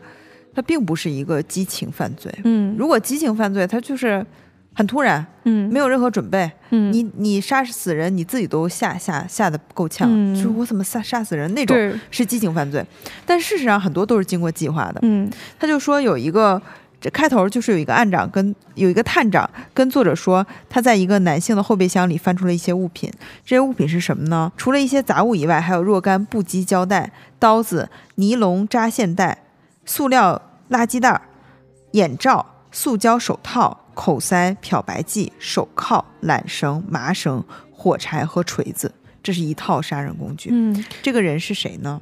[0.56, 2.34] 它并不是一个激情犯罪。
[2.45, 4.26] 嗯如果激情犯罪，它就是
[4.73, 11.77] 很突然，嗯没有任何准备，嗯你你杀死人，你自己都吓吓吓得够呛，嗯就是我怎么杀杀死人那种
[12.10, 12.84] 是激情犯罪。
[13.26, 14.99] 但事实上，很多都是经过计划的。
[15.03, 15.30] 嗯
[15.60, 16.61] 他就说有一个。
[17.02, 23.11] 这开头就是有一个案长跟有一个探长跟作者说，他在一个男性的后备箱里翻出了一些物品。
[23.45, 24.52] 这些物品是什么呢？
[24.57, 29.38] 除了一些杂物以外，还有若干布基胶带、刀子、尼龙扎线带、
[29.86, 31.22] 塑料垃圾袋儿、
[31.91, 38.94] 眼罩、塑胶手套、口塞、漂白剂、手铐、缆绳、麻绳、火柴和锤子。
[39.24, 40.49] 这是一套杀人工具。
[40.53, 41.99] 嗯这个人是谁呢？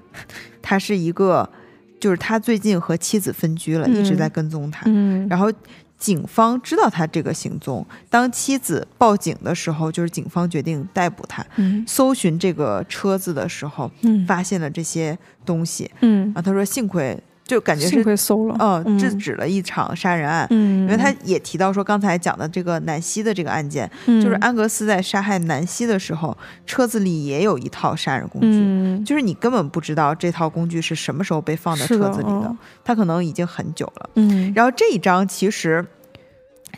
[0.62, 1.50] 他是一个，
[1.98, 4.84] 就是他最近和妻子分居了，嗯一直在跟踪他。
[4.88, 5.50] 嗯然后
[5.98, 11.46] 警方知道他这个行踪，当妻子报警的时候，就是警方决定逮捕他。
[11.56, 16.42] 嗯搜寻这个车子的时候，嗯发现了这些东西嗯，啊。
[16.42, 17.18] 他说幸亏，
[17.54, 20.48] 就感觉幸是亏搜了，嗯，制止了一场杀人案。
[20.50, 26.36] 嗯，因为他也提到说，刚才讲的这个南希的这个案件，嗯就是安格斯在杀害南希的时候，
[26.66, 28.48] 车子里也有一套杀人工具。
[28.48, 34.10] 嗯就是你根本不知道这套工具是什么时候被放在车子里的，嗯它可能已经很久了。
[34.16, 35.86] 嗯然后这一章其实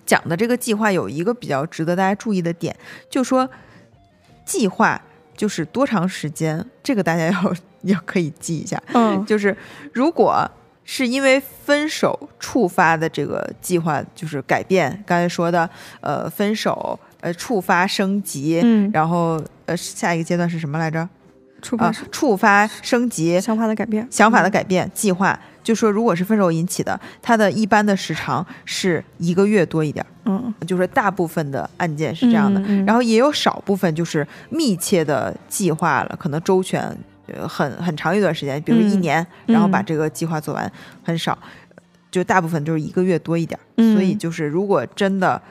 [0.06, 2.76] 讲的这个计划有一个比较值得大家注意的点，
[3.10, 3.50] 就说
[4.46, 5.02] 计划
[5.38, 8.82] 就是多长时间，这个大家要 要可以记一下。
[8.94, 9.56] 嗯就是
[9.94, 10.50] 如果
[10.86, 21.00] 是因为分手触发的这个计划就是改变，刚才说的呃分手呃触发升级，嗯，然后呃下一个阶段是什么来着？
[21.00, 21.10] 啊
[21.62, 36.96] 触发，触发升级想法的改变，想法的改变计划，就说如果是分手引起的，它的一般的时长是一个月多一点儿，嗯，就是大部分的案件是这样的，嗯嗯然后也有少部分就是密切的计划了，可能周全。
[37.28, 40.72] 呃，很很长一段时间，比如一嗯年，然后把嗯这个计划做完，
[41.04, 41.38] 很少，
[42.12, 45.42] 就大部分就是一个月多一点所以就是如果真的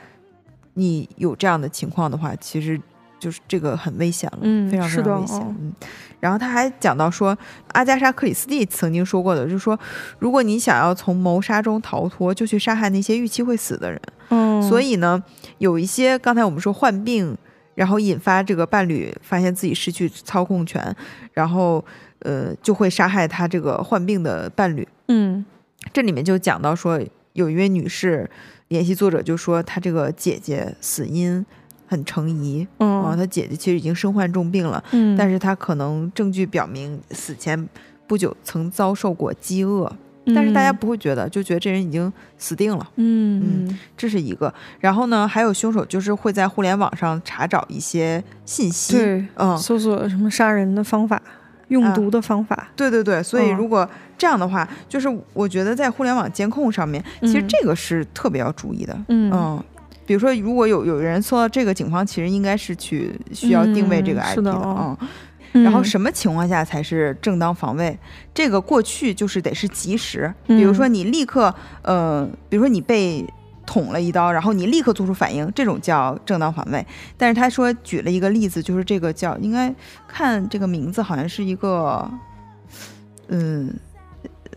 [0.75, 2.79] 你有这样的情况的话，其实
[3.19, 5.37] 就是这个很危险了，嗯非常非常危险。
[5.37, 5.73] 哦嗯，
[6.19, 7.37] 然后他还讲到说，
[7.73, 9.79] 阿加莎·克里斯蒂曾经说过的，就是说，
[10.19, 14.01] 如果你想要从谋杀中逃脱，就去杀害那些预期会死的人。
[14.29, 15.23] 嗯，所以呢，
[15.59, 17.37] 有一些刚才我们说患病，
[17.75, 20.95] 然后引发这个伴侣发现自己失去操控权，
[21.33, 21.83] 然后
[22.19, 24.87] 呃就会杀害他这个患病的伴侣。
[25.07, 25.45] 嗯
[25.93, 26.99] 这里面就讲到说，
[27.33, 28.27] 有一位女士
[28.69, 31.45] 联系作者，就说她这个姐姐死因
[31.85, 37.69] 很成疑，啊，嗯她姐姐其实已经身患重病了，嗯，但是她可能证据表明死前
[38.07, 39.95] 不久曾遭受过饥饿，
[40.33, 44.53] 但是大家不会觉得，就觉得这人已经死定了，嗯嗯这是一个。
[44.79, 51.21] 然后呢，还有凶手就是会在互联网上查找一些信息，对，嗯，搜索什么杀人的方法、
[51.67, 53.87] 用啊毒的方法，对对对，所以嗯如果
[54.17, 58.97] 这样的话，就是我觉得在互联网监控上面，其实嗯这个是特别要注意的。
[59.09, 59.63] 嗯嗯，
[60.05, 64.97] 比如说，如果有有人搜到这个，警方其实应该是去需要定位这个嗯 IP 是的嗯哦。
[65.63, 67.97] 然后嗯什么情况下才是正当防卫？
[68.33, 73.25] 这个过去就是得是及时，比如说嗯你立刻，呃，比如说你被
[73.65, 76.85] 捅了一刀，然后你立刻做出反应，这种叫正当防卫。
[77.17, 79.73] 但是他说举了一个例子，就是这个叫应该
[80.07, 82.09] 看这个名字好像是一个，
[83.29, 83.73] 嗯，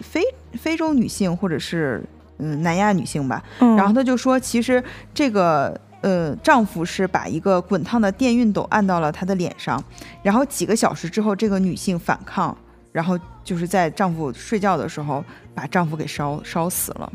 [0.00, 0.20] 非
[0.54, 2.02] 非洲女性或者是
[2.38, 3.76] 嗯南亚女性吧，嗯。
[3.76, 4.82] 然后他就说，其实
[5.14, 9.82] 这个呃，丈夫是把一个滚烫的电熨斗按到了她的脸上，
[10.22, 12.56] 然后几个小时之后，这个女性反抗，
[12.92, 17.12] 然后就是在丈夫睡觉的时候把丈夫给烧烧死了，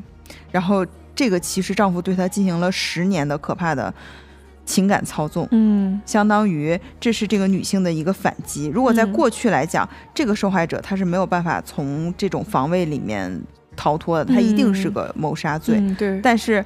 [0.51, 0.85] 然后
[1.15, 3.93] 这个其实丈夫对她进行了十年的可怕的
[4.65, 5.47] 情感操纵。
[5.51, 8.67] 嗯相当于这是这个女性的一个反击。
[8.67, 13.41] 如果在嗯过去来讲，这个受害者她是没有办法从这种防卫里面
[13.75, 15.77] 逃脱的，她一定是嗯个谋杀罪。
[15.79, 16.63] 嗯对，但是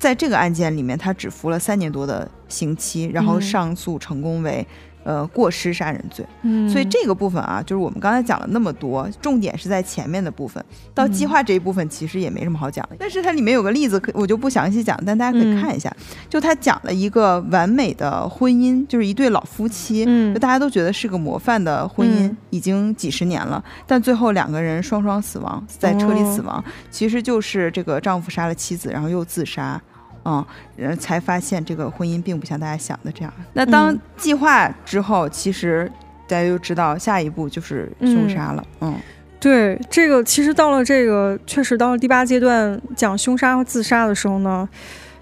[0.00, 4.66] 在这个案件里面，他只服了三年多的刑期，然后嗯上诉成功为。
[5.02, 10.62] 呃，过失杀人罪，嗯所以这个部分啊，就是我们刚才讲了那么多，重点是在前面的部分。
[10.92, 15.90] 到计嗯划这一部分其实也没什么好讲的，但是它里面有个例子，可我就不详细讲，但大家可以嗯看一下。
[16.28, 29.80] 就他讲了一个完美的婚姻，就是一对老夫妻，嗯就大家都觉得是个模范的婚姻，嗯已经几十年了，但最后两个人双双死亡，在车里哦死亡，其实就是这个丈夫杀了妻子，然后又自杀。
[30.24, 30.44] 嗯，
[30.76, 33.32] 然后才发现这个婚姻并不像大家想的这样。
[33.52, 35.90] 那当嗯计划之后，其实
[36.28, 38.64] 大家就知道下一步就是凶杀了。
[38.80, 38.94] 嗯
[39.38, 44.68] 对这个，其实到了这个确实到了第八阶段讲凶杀和自杀的时候呢，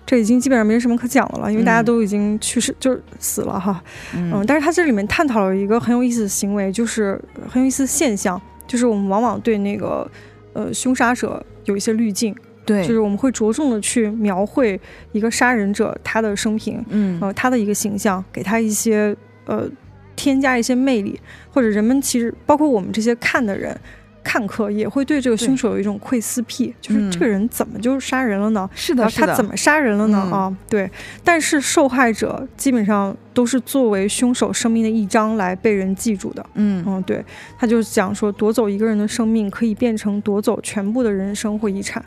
[0.05, 3.81] 这已经基本上没什么可讲的了，因为大家嗯都已经去世，就是死了哈。
[4.17, 10.11] 嗯嗯，但是他这里面探讨了一个很有意思的行为，就是很有意思的现象，就是我们往往对那个
[10.53, 12.35] 呃凶杀者有一些滤镜，
[12.69, 14.81] 对，就是我们会着重的去描绘
[15.13, 19.17] 一个杀人者他的生平，嗯呃，他的一个形象，给他一些
[19.47, 19.69] 呃
[20.15, 21.19] 添加一些魅力，
[21.51, 23.75] 或者人们其实包括我们这些看的人。
[24.21, 28.69] 看客也会对这个凶手有一种窥私癖，就是嗯这个人怎么就杀人了呢？
[28.75, 30.23] 是的，是的，他怎么杀人了呢？
[30.27, 30.91] 嗯啊，对，
[31.25, 36.45] 但是受害者基本上都是作为凶手生命的一章来被人记住的。
[36.55, 37.25] 嗯嗯，对，
[37.59, 42.05] 他就讲说，夺走一个人的生命可以变成夺走全部的人生或遗产。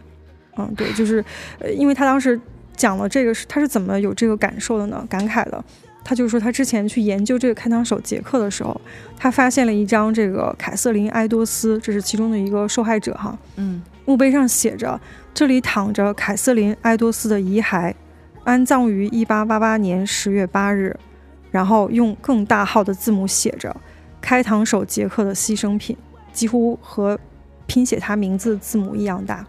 [0.57, 1.23] 嗯，对，就是，
[1.60, 2.40] 呃，因为他当时
[2.76, 5.06] 讲了这个是他是怎么有这个感受的呢？
[5.10, 5.64] 感慨的。
[6.03, 8.82] 他就说，他之前去研究这个开膛手杰克的时候，
[9.18, 14.99] 他发现了一张这个凯瑟琳·埃多斯，这是其中的一个受害者哈，嗯墓碑上写着
[15.32, 17.94] ：“这里躺着凯瑟琳·埃多斯的遗骸，
[18.44, 20.99] 安葬于1888年10月8日。”
[21.52, 23.76] 然后用更大号的字母写着
[24.19, 25.95] “开膛手杰克的牺牲品”，
[26.34, 27.19] 几乎和
[27.68, 29.45] 拼写他名字的字母一样大。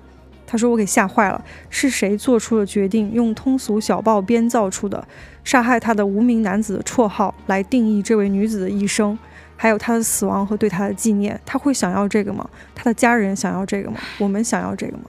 [0.46, 5.06] 他说：“我给吓坏了，是谁做出了决定，用通俗小报编造出的
[5.44, 9.18] 杀害他的无名男子的绰号来定义这位女子的一生？”
[9.54, 12.44] 还有她的死亡和对她的纪念，他会想要这个吗？
[12.74, 13.96] 他的家人想要这个吗？
[14.18, 15.04] 我们想要这个吗？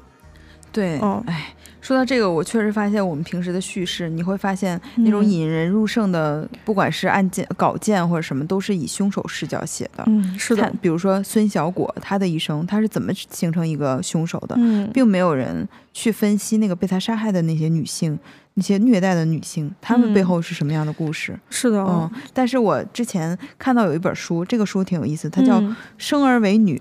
[0.74, 10.04] 对，嗯哎，说到这个，我确实发现我们平时的叙事，你会发现那种嗯引人入胜的，不管是案件稿件或者什么，都是以凶手视角写的。
[10.08, 18.18] 嗯，是的，比如说孙小果他的一生，他是怎么形成一个凶手的，嗯，并没有人去分析那个被他杀害的那些女性，
[18.56, 21.40] 那些虐待的女性，她们嗯背后是什么样的故事。
[21.52, 26.78] 是的，嗯，但是我之前看到有一本书，这个书挺有意思，它叫《嗯生而为女》。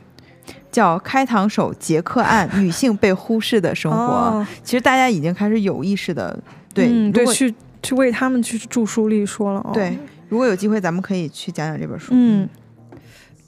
[0.72, 6.36] 叫《开膛手杰克案：女性被忽视的生活》哦其实大家已经开始有意识的
[6.72, 9.70] 对，嗯，对，去去为他们去著书立说了哦。
[9.74, 9.98] 对，
[10.30, 12.12] 如果有机会，咱们可以去讲讲这本书。
[12.12, 12.48] 嗯，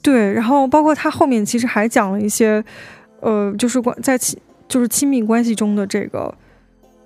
[0.02, 2.62] 对，然后包括他后面其实还讲了一些，
[3.20, 4.38] 呃，就是关在亲
[4.68, 6.32] 就是亲密关系中的这个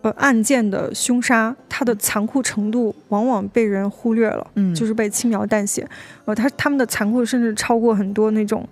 [0.02, 5.88] 呃案件的凶杀，它的残酷程度往往被人忽略了，嗯，就是被轻描淡写。
[6.24, 8.68] 呃，他他们的残酷甚至超过很多那种，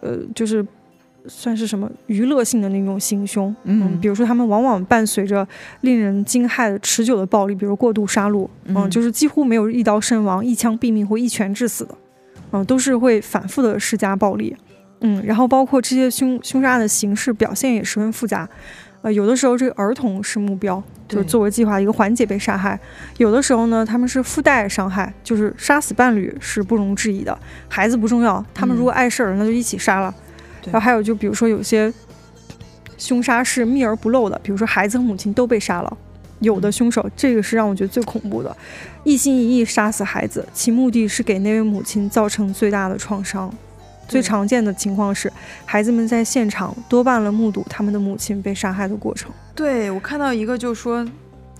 [0.00, 0.64] 呃，就是。
[1.26, 3.98] 算是什么娱乐性的那种行凶，嗯。
[4.00, 5.46] 比如说他们往往伴随着
[5.82, 8.88] 令人惊骇的持久的暴力，比如过度杀戮，嗯。
[8.90, 11.94] 就是几乎没有一刀身亡、一枪毙命或一拳致死的，
[12.52, 14.56] 嗯、都是会反复的施加暴力，
[15.00, 18.48] 嗯，然后包括这些凶凶杀案的形式表现也十分复杂，
[19.02, 22.78] 呃，有的时候这个儿童是目标，就是作为计划的一个环节被杀害；
[23.18, 27.36] 有的时候呢，他们是附带伤害，就是杀死伴侣是不容置疑的，
[27.68, 30.14] 孩子不重要，他们如果碍事儿，那就一起杀了。
[30.64, 31.92] 对然后还有就比如说有些
[32.98, 35.96] 凶杀是密而不露的，比如说孩子和母亲都被杀了。
[36.40, 38.54] 有的凶手，这个是让我觉得最恐怖的，
[39.04, 43.50] 一心一意杀死孩子，其目的是给那位母亲造成最大的创伤。
[44.06, 45.32] 最常见的情况是，
[45.64, 49.30] 孩子们在现场多半了目睹他们的母亲被杀害的过程。
[49.54, 51.06] 对我看到一个就说，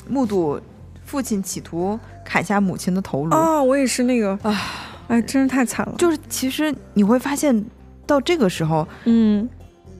[0.07, 0.61] 目睹
[1.07, 4.61] 父亲企图砍下母亲的头颅，啊，我也是那个啊，
[5.09, 5.95] 哎，真是太惨了。
[5.97, 7.65] 就是其实你会发现，
[8.07, 9.49] 到这个时候，嗯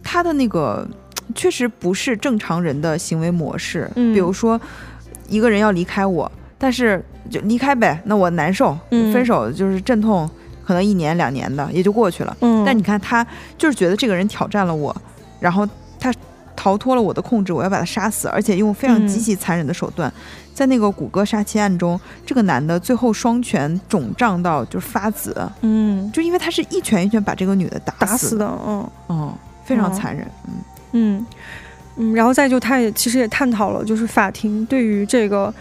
[0.03, 0.87] 他的那个
[1.35, 3.91] 确实不是正常人的行为模式。
[3.97, 4.61] 嗯比如说，
[5.29, 10.29] 一个人要离开我，但是就离开呗，那我难受，嗯分手就是阵痛，
[10.65, 12.37] 可能一年两年的也就过去了。
[12.41, 13.27] 嗯，但你看他
[13.57, 14.95] 就是觉得这个人挑战了我，
[15.41, 15.67] 然后
[15.99, 16.13] 他
[16.55, 20.13] 逃脱了我的控制，我要把他杀死，而且用非常嗯极其残忍的手段。
[20.55, 26.11] 在那个谷歌杀妻案中，这个男的最后双拳肿胀到就是发紫，嗯。
[26.13, 28.01] 就因为他是一拳一拳把这个女的打死。
[28.01, 28.91] 打死，的，嗯。
[29.09, 30.55] 嗯，非常嗯残忍，嗯。
[30.93, 31.27] 嗯。
[31.97, 35.53] 嗯，然后再就他也其实也探讨了，就是法庭对于这个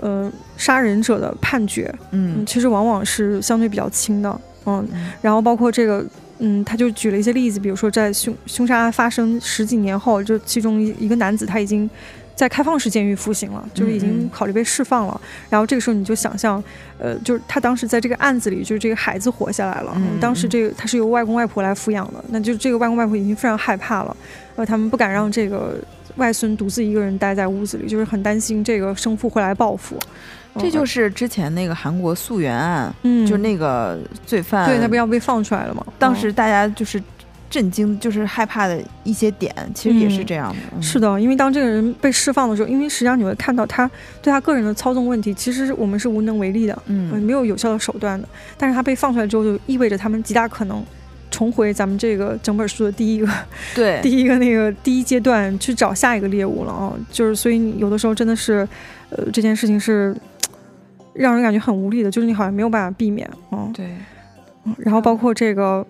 [0.00, 5.12] 呃杀人者的判决，嗯，嗯其实往往是相对比较轻的，嗯，嗯。
[5.20, 6.04] 然后包括这个。
[6.44, 11.88] 嗯，他就举了一些例子，比如说在凶凶杀案发生十几年后，就其中一一个男子他已经
[12.34, 15.20] 在开放式监狱服刑了，就是已经考虑被释放了。
[15.50, 16.62] 然后这个时候你就想象，
[16.98, 19.92] 呃，就是他当时在这个案子里，就是这个孩子活下来了。
[19.96, 24.16] 嗯当时嗯这个他是由外公外婆来抚养的，那就这个外公外婆已经非常害怕了，
[24.56, 25.76] 呃，他们不敢让这个
[26.16, 29.98] 外孙独自一个人待在屋子里，就是很担心这个生父会来报复。
[30.58, 35.82] 这就是是之前那个韩国溯源案，嗯，就是那个罪犯，对，他不要被放出来了吗？
[35.98, 37.02] 当嗯时大家就是
[37.52, 40.56] 震惊，就是害怕的一些点，其实也是这样的。
[40.74, 43.86] 嗯是的，因为当这个人被释放的时候，因为实际上你会看到他
[44.22, 48.26] 对他个人的操纵问题，其实我们是无能为力的，呃嗯，没有有效的手段的。
[48.56, 50.82] 但是他被放出来之后，就意味着他们极大可能
[51.30, 53.28] 重回咱们这个整本书的第一个、
[53.74, 56.94] 对， 第一个那个第一阶段去找下一个猎物了啊。
[57.10, 58.66] 就是所以你有的时候真的是，
[59.10, 60.16] 呃，这件事情是
[61.12, 63.68] 让人感觉很无力的，就是你好像没有办法避免啊。
[63.74, 63.86] 对，
[64.64, 65.86] 嗯然后包括这个，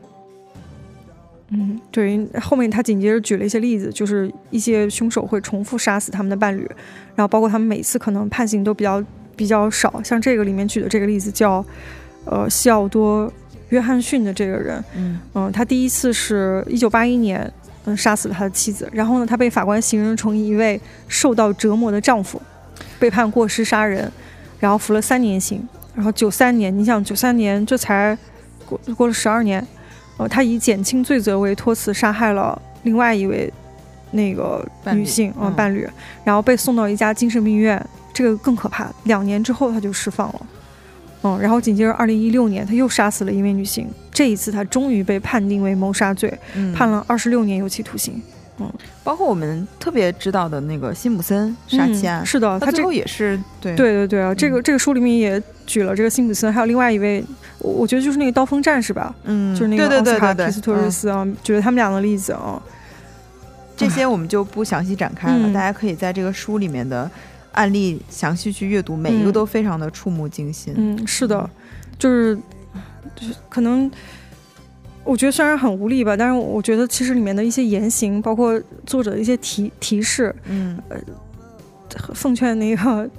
[1.54, 6.66] 嗯，对，后面他紧接着举了一些例子，就是一些凶手会重复杀死他们的伴侣，
[7.14, 9.04] 然后包括他们每次可能判刑都比较
[9.36, 11.64] 比较少，像这个里面举的这个例子叫，
[12.24, 13.28] 呃，西奥多·
[13.68, 15.20] 约翰逊的这个人，嗯。
[15.34, 17.52] 嗯，他第一次是一九八一年，
[17.84, 22.40] 嗯，杀死了他的妻子，然后呢，他被法官形容成一位受到折磨的丈夫，
[22.98, 24.10] 被判过失杀人，
[24.58, 28.16] 然后服了三年刑，然后九三年，你想九三年这才
[28.64, 29.66] 过过了十二年，
[30.18, 33.52] 呃，他以减轻罪责为托词杀害了另外一位
[34.10, 35.88] 那个女性啊、伴侣，
[36.24, 40.46] 然后被送到一家精神病院，这个更可怕，两年之后他就释放了。
[41.22, 48.20] 嗯，然后紧接着，二零一六年他又杀死了一位女性，这一次他终于被判定为谋杀罪，嗯，判了二十六年有期徒刑。
[49.02, 53.74] 包括我们特别知道的那个辛普森杀妻案，嗯、是的，他最后也是对。
[53.74, 54.62] 对对对啊，这个嗯。
[54.62, 57.24] 这个书里面也举了这个辛普森，还有另外一位，
[57.58, 62.62] 我我觉得就是那个刀锋战士吧，嗯，就是那个对奥斯卡对对皮斯托瑞嗯斯啊，举了他们俩的例子啊。
[63.74, 65.52] 这些我们就不详细展开了，嗯。
[65.52, 67.10] 大家可以在这个书里面的
[67.52, 69.32] 案例详细去阅读，每一个嗯。
[69.32, 70.72] 都非常的触目惊心。
[70.76, 71.48] 嗯，是的，
[71.98, 72.36] 就是
[73.16, 73.90] 就是可能
[75.04, 80.78] 我觉得虽然很无力吧，但是我觉得其实里面的一些言行，包括作者的一些提提示，嗯。
[82.14, 83.10] 奉劝那个，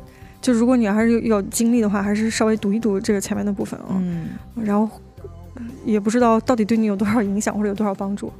[0.42, 4.90] 就如果你还是有有精力的话，还是稍微读一读这个前面的部分啊，嗯，然后
[5.54, 8.34] 呃也不知道到底对你有多少影响或者有多少帮助。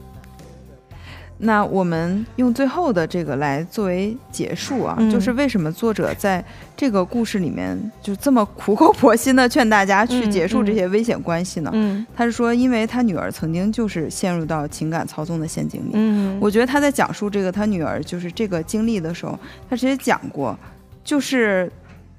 [1.46, 6.44] 那我们用最后的这个来作为结束啊，嗯就是为什么作者在
[6.76, 11.70] 这个故事里面就这么苦口婆心的劝大家去嗯结束嗯这些危险关系呢？
[11.74, 15.92] 嗯他是说，因为他女儿曾经就是陷入到情感操纵的陷阱里。
[15.94, 19.38] 嗯，我觉得他在讲述这个他女儿就是这个经历的时候，
[19.70, 20.58] 他直接讲过，
[21.04, 21.70] 就是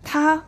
[0.03, 0.41] 他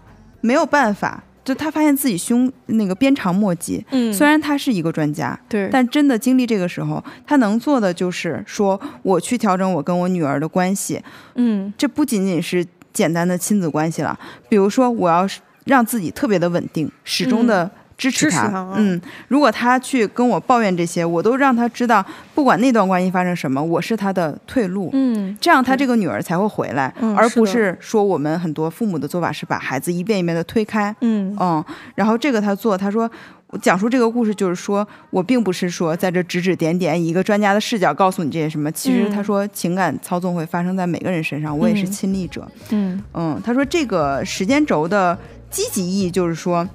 [0.42, 3.82] 没有办法，就他发现自己胸那个鞭长莫及。
[3.92, 11.00] 嗯虽然他是一个专家，对，但真的经历这个时候，他能做的就是说，我去调整我跟我女儿的关系。
[11.36, 14.18] 嗯这不仅仅是简单的亲子关系了，
[14.48, 18.46] 比如说，我要是让自己特别的稳定，始终的支持他。
[18.46, 22.04] 持他啊嗯，如果他去跟我抱怨这些，我都让他知道，
[22.34, 24.90] 不管那段关系发生什么，我是他的退路。
[24.92, 30.94] 嗯这样，他这个女儿才会回来，嗯而不是说我们很多父母的做法是把孩子一遍一遍的推开。
[31.00, 31.64] 嗯嗯，
[31.94, 33.10] 然后这个他做，他说
[33.48, 38.70] 我讲述这个故事，就是说我并不是说在这指指点点，以一个专家的视角告诉你这些什么。
[38.72, 42.46] 其实嗯他说情感操纵会发生在每个人身上，我也是嗯亲历者。
[42.70, 45.16] 嗯嗯，他说这个时间轴的
[45.50, 46.68] 积极意义就是说，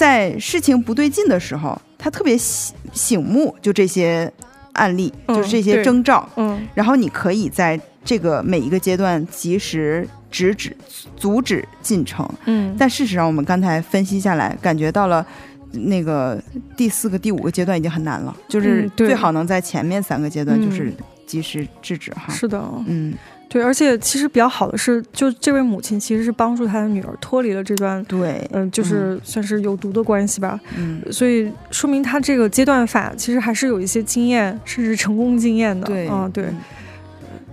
[0.00, 4.32] 在事情不对劲的时候，他特别醒醒目，就这些
[4.72, 6.26] 案例，嗯就是这些征兆。
[6.36, 10.74] 嗯然后你可以在这个每一个阶段及时制止、
[11.16, 12.26] 阻止进程。
[12.46, 15.24] 嗯，但事实上，我们刚才分析下来，感觉到了
[15.72, 16.42] 那个
[16.78, 20.96] 第四个、第五个阶段已经很难了，就是最好能在前面三个阶段就是嗯
[21.26, 22.32] 及时制止哈。
[22.32, 23.12] 是的，嗯，
[23.52, 30.58] 对，而且其实比较好的是，就这位母亲其实是帮助她的女儿脱离了这段，对，嗯、就是算是有毒的关系吧。
[30.78, 35.84] 嗯，所以说明她这个阶段法其实还是有一些经验，甚至成功经验的。
[35.84, 36.56] 对，嗯，对，嗯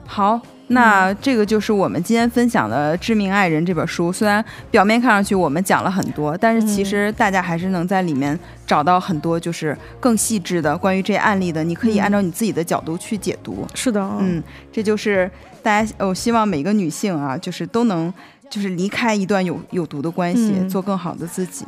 [0.05, 4.11] 好，那这个就是我们今天分享的《致命爱人》这本书。
[4.11, 8.37] 虽然表面看上去我们讲了很多，但是其嗯实大家还是能在里面
[8.67, 13.65] 找到很多就是更细致的关于这案例的，你可以嗯按照你自己的角度去解读。
[13.73, 15.29] 是的，嗯，这就是
[15.67, 18.13] 大家，我希望每个女性啊，就是都能。
[18.49, 21.65] 就是离开一段有有毒的关系，嗯做更好的自己。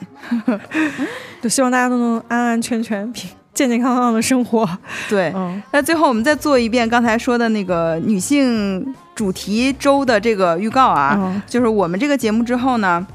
[1.44, 4.66] 就希望大家都能安安全全、平健健康康的生活。
[5.10, 13.06] 对，嗯那最后我们再做一遍刚才说的那个女性主题周的这个预告啊，嗯就是我们这个节目之后呢，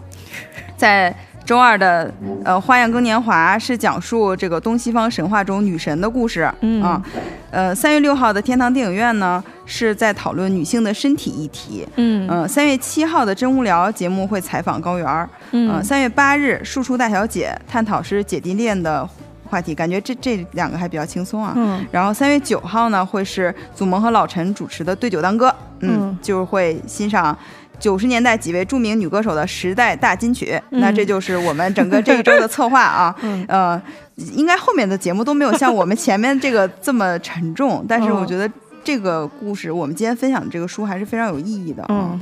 [0.76, 2.12] 在周二的
[2.44, 6.82] 呃《花样更年华》是讲述这个东西方神话中女神的故事，嗯。
[6.82, 7.02] 啊，
[7.50, 12.26] 呃，三月六号的天堂电影院呢是在讨论女性的身体议题，嗯。
[12.30, 19.08] 嗯、三月七号的真无聊节目会采访高原儿，嗯、嗯三月八日庶出大小姐探讨是姐弟恋的
[19.44, 21.84] 话题，感觉这这两个还比较轻松啊，嗯。
[21.90, 25.48] 然后三月九号呢，会是祖萌和老陈主持的《对酒当歌》，
[25.80, 26.18] 嗯，嗯。
[26.22, 27.36] 就是会欣赏
[27.78, 30.60] 九十年代几位著名女歌手的时代大金曲。
[30.70, 33.14] 嗯那这就是我们整个这一周的策划啊。
[33.22, 33.80] 嗯呃，
[34.16, 38.50] 应该后面的节目都没有像我们前面这个这么沉重， 但是嗯我觉得
[38.82, 41.88] 这个故事，我们今天分享的这个书还是非常有意义的啊。
[41.90, 42.20] 嗯，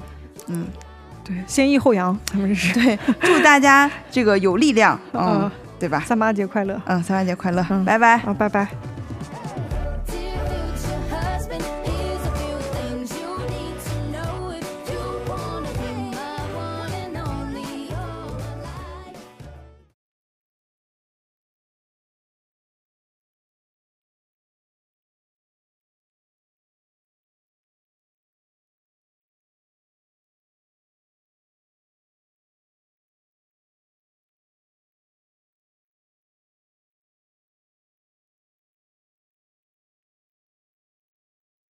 [0.49, 0.67] 嗯，
[1.25, 2.73] 对，先抑后扬，咱们这是。
[2.75, 6.03] 对， 祝大家这个有力量，嗯嗯，对吧？
[6.07, 8.15] 三八节快乐嗯，三八节快乐，嗯拜拜。
[8.19, 8.35] 啊！
[8.39, 8.92] 拜拜。